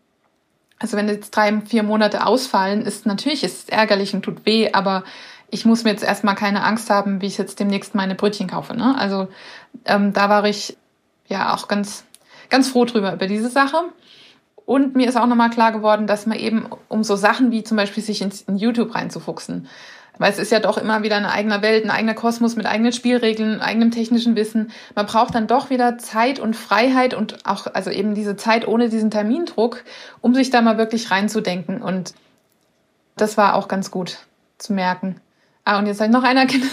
also 0.79 0.97
wenn 0.97 1.09
jetzt 1.09 1.31
drei, 1.31 1.61
vier 1.61 1.83
Monate 1.83 2.27
ausfallen, 2.27 2.83
ist 2.83 3.07
natürlich 3.07 3.45
ist 3.45 3.65
es 3.65 3.69
ärgerlich 3.69 4.15
und 4.15 4.23
tut 4.23 4.47
weh, 4.47 4.73
aber 4.73 5.05
ich 5.51 5.65
muss 5.65 5.85
mir 5.85 5.91
jetzt 5.91 6.05
erstmal 6.05 6.37
keine 6.37 6.65
Angst 6.65 6.91
haben, 6.91 7.21
wie 7.21 7.27
ich 7.27 7.37
jetzt 7.37 7.61
demnächst 7.61 7.95
meine 7.95 8.15
Brötchen 8.15 8.49
kaufe. 8.49 8.75
Ne? 8.75 8.97
Also 8.97 9.29
ähm, 9.85 10.13
da 10.13 10.29
war 10.29 10.45
ich 10.45 10.77
ja 11.29 11.55
auch 11.55 11.69
ganz, 11.69 12.05
ganz 12.49 12.69
froh 12.69 12.85
drüber 12.85 13.13
über 13.13 13.27
diese 13.27 13.51
Sache. 13.51 13.77
Und 14.65 14.95
mir 14.95 15.09
ist 15.09 15.17
auch 15.17 15.27
nochmal 15.27 15.51
klar 15.51 15.73
geworden, 15.73 16.07
dass 16.07 16.27
man 16.27 16.39
eben 16.39 16.67
um 16.89 17.03
so 17.03 17.17
Sachen 17.17 17.51
wie 17.51 17.65
zum 17.65 17.77
Beispiel 17.77 18.03
sich 18.03 18.23
in, 18.23 18.31
in 18.47 18.57
YouTube 18.57 18.95
reinzufuchsen, 18.95 19.67
weil 20.21 20.31
es 20.31 20.39
ist 20.39 20.53
ja 20.53 20.61
doch 20.61 20.77
immer 20.77 21.03
wieder 21.03 21.17
eine 21.17 21.33
eigene 21.33 21.63
Welt, 21.63 21.83
ein 21.83 21.91
eigener 21.91 22.13
Kosmos 22.13 22.55
mit 22.55 22.67
eigenen 22.67 22.93
Spielregeln, 22.93 23.63
eigenem 23.63 23.91
technischen 23.91 24.37
Wissen. 24.37 24.71
Man 24.95 25.07
braucht 25.07 25.35
dann 25.35 25.47
doch 25.47 25.71
wieder 25.71 25.97
Zeit 25.97 26.39
und 26.39 26.55
Freiheit 26.55 27.15
und 27.15 27.47
auch, 27.47 27.67
also 27.73 27.91
eben 27.91 28.15
diese 28.15 28.37
Zeit 28.37 28.69
ohne 28.69 28.91
diesen 28.91 29.11
Termindruck, 29.11 29.83
um 30.21 30.35
sich 30.35 30.51
da 30.51 30.61
mal 30.61 30.77
wirklich 30.77 31.11
reinzudenken. 31.11 31.81
Und 31.81 32.13
das 33.17 33.39
war 33.39 33.55
auch 33.55 33.67
ganz 33.67 33.91
gut 33.91 34.19
zu 34.59 34.75
merken. 34.75 35.17
Ah, 35.65 35.79
und 35.79 35.87
jetzt 35.87 36.01
habe 36.01 36.11
ich 36.11 36.15
noch 36.15 36.23
eine 36.23 36.41
Erkenntnis. 36.41 36.73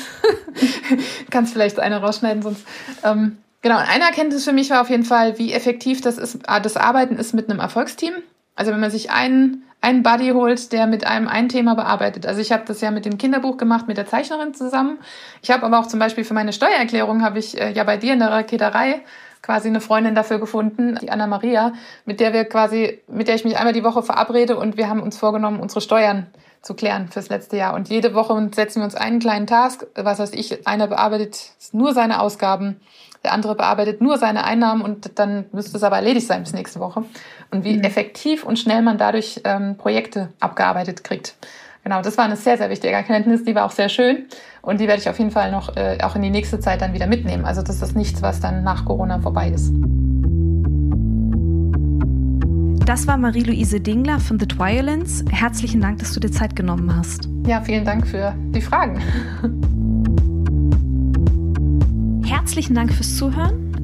Kannst 1.29 1.53
vielleicht 1.53 1.79
eine 1.79 2.01
rausschneiden, 2.01 2.43
sonst. 2.43 2.67
Ähm, 3.05 3.37
genau, 3.61 3.77
eine 3.77 4.03
Erkenntnis 4.03 4.43
für 4.43 4.53
mich 4.53 4.69
war 4.71 4.81
auf 4.81 4.89
jeden 4.89 5.05
Fall, 5.05 5.39
wie 5.39 5.53
effektiv 5.53 6.01
das 6.01 6.17
ist, 6.17 6.39
ah, 6.49 6.59
das 6.59 6.75
Arbeiten 6.75 7.15
ist 7.15 7.33
mit 7.33 7.49
einem 7.49 7.61
Erfolgsteam. 7.61 8.13
Also 8.55 8.73
wenn 8.73 8.81
man 8.81 8.91
sich 8.91 9.09
einen 9.09 9.63
einen 9.81 10.03
Buddy 10.03 10.31
holt, 10.31 10.71
der 10.71 10.87
mit 10.87 11.05
einem 11.05 11.27
ein 11.27 11.49
Thema 11.49 11.75
bearbeitet. 11.75 12.25
Also 12.25 12.41
ich 12.41 12.51
habe 12.51 12.63
das 12.65 12.81
ja 12.81 12.91
mit 12.91 13.05
dem 13.05 13.17
Kinderbuch 13.17 13.57
gemacht, 13.57 13.87
mit 13.87 13.97
der 13.97 14.05
Zeichnerin 14.05 14.53
zusammen. 14.53 14.97
Ich 15.41 15.51
habe 15.51 15.65
aber 15.65 15.79
auch 15.79 15.87
zum 15.87 15.99
Beispiel 15.99 16.23
für 16.23 16.33
meine 16.33 16.53
Steuererklärung, 16.53 17.23
habe 17.23 17.39
ich 17.39 17.59
äh, 17.59 17.71
ja 17.71 17.83
bei 17.83 17.97
dir 17.97 18.13
in 18.13 18.19
der 18.19 18.31
Raketerei 18.31 19.01
quasi 19.41 19.69
eine 19.69 19.79
Freundin 19.81 20.15
dafür 20.15 20.39
gefunden, 20.39 20.97
die 21.01 21.09
Anna 21.09 21.27
Maria, 21.27 21.73
mit 22.05 22.19
der 22.19 22.33
wir 22.33 22.43
quasi, 22.45 22.99
mit 23.07 23.27
der 23.27 23.35
ich 23.35 23.45
mich 23.45 23.57
einmal 23.57 23.71
die 23.71 23.83
Woche 23.83 24.03
verabrede 24.03 24.57
und 24.57 24.77
wir 24.77 24.89
haben 24.89 25.01
uns 25.01 25.17
vorgenommen, 25.17 25.59
unsere 25.59 25.79
Steuern 25.79 26.27
zu 26.61 26.73
klären 26.73 27.07
fürs 27.07 27.29
letzte 27.29 27.55
Jahr. 27.55 27.73
Und 27.73 27.87
jede 27.87 28.13
Woche 28.13 28.49
setzen 28.53 28.81
wir 28.81 28.85
uns 28.85 28.95
einen 28.95 29.19
kleinen 29.19 29.47
Task, 29.47 29.85
was 29.95 30.19
weiß 30.19 30.33
ich, 30.33 30.67
einer 30.67 30.87
bearbeitet 30.87 31.51
nur 31.71 31.93
seine 31.93 32.19
Ausgaben, 32.19 32.81
der 33.23 33.31
andere 33.31 33.55
bearbeitet 33.55 34.01
nur 34.01 34.17
seine 34.17 34.43
Einnahmen 34.43 34.81
und 34.81 35.17
dann 35.19 35.45
müsste 35.51 35.77
es 35.77 35.83
aber 35.83 35.97
erledigt 35.97 36.27
sein 36.27 36.43
bis 36.43 36.53
nächste 36.53 36.79
Woche 36.79 37.05
und 37.51 37.63
wie 37.63 37.77
mhm. 37.77 37.83
effektiv 37.83 38.43
und 38.43 38.57
schnell 38.57 38.81
man 38.81 38.97
dadurch 38.97 39.41
ähm, 39.43 39.77
Projekte 39.77 40.29
abgearbeitet 40.39 41.03
kriegt. 41.03 41.35
Genau, 41.83 42.01
das 42.01 42.17
war 42.17 42.25
eine 42.25 42.35
sehr, 42.35 42.57
sehr 42.57 42.69
wichtige 42.69 42.93
Erkenntnis, 42.93 43.45
die 43.45 43.55
war 43.55 43.65
auch 43.65 43.71
sehr 43.71 43.87
schön 43.87 44.25
und 44.61 44.81
die 44.81 44.87
werde 44.87 45.01
ich 45.01 45.09
auf 45.09 45.17
jeden 45.19 45.31
Fall 45.31 45.51
noch 45.51 45.75
äh, 45.77 45.99
auch 46.03 46.15
in 46.15 46.21
die 46.21 46.29
nächste 46.29 46.59
Zeit 46.59 46.81
dann 46.81 46.93
wieder 46.93 47.07
mitnehmen. 47.07 47.45
Also 47.45 47.61
das 47.61 47.81
ist 47.81 47.95
nichts, 47.95 48.21
was 48.21 48.41
dann 48.41 48.63
nach 48.63 48.83
Corona 48.83 49.19
vorbei 49.19 49.49
ist. 49.49 49.71
Das 52.85 53.05
war 53.05 53.17
Marie-Louise 53.17 53.81
Dingler 53.81 54.19
von 54.19 54.39
The 54.39 54.47
Twilins. 54.47 55.23
Herzlichen 55.29 55.81
Dank, 55.81 55.99
dass 55.99 56.13
du 56.13 56.21
dir 56.21 56.31
Zeit 56.31 56.55
genommen 56.55 56.95
hast. 56.95 57.27
Ja, 57.45 57.61
vielen 57.61 57.83
Dank 57.83 58.07
für 58.07 58.33
die 58.53 58.61
Fragen. 58.61 59.01
Herzlichen 62.25 62.75
Dank 62.75 62.93
fürs 62.93 63.17
Zuhören. 63.17 63.66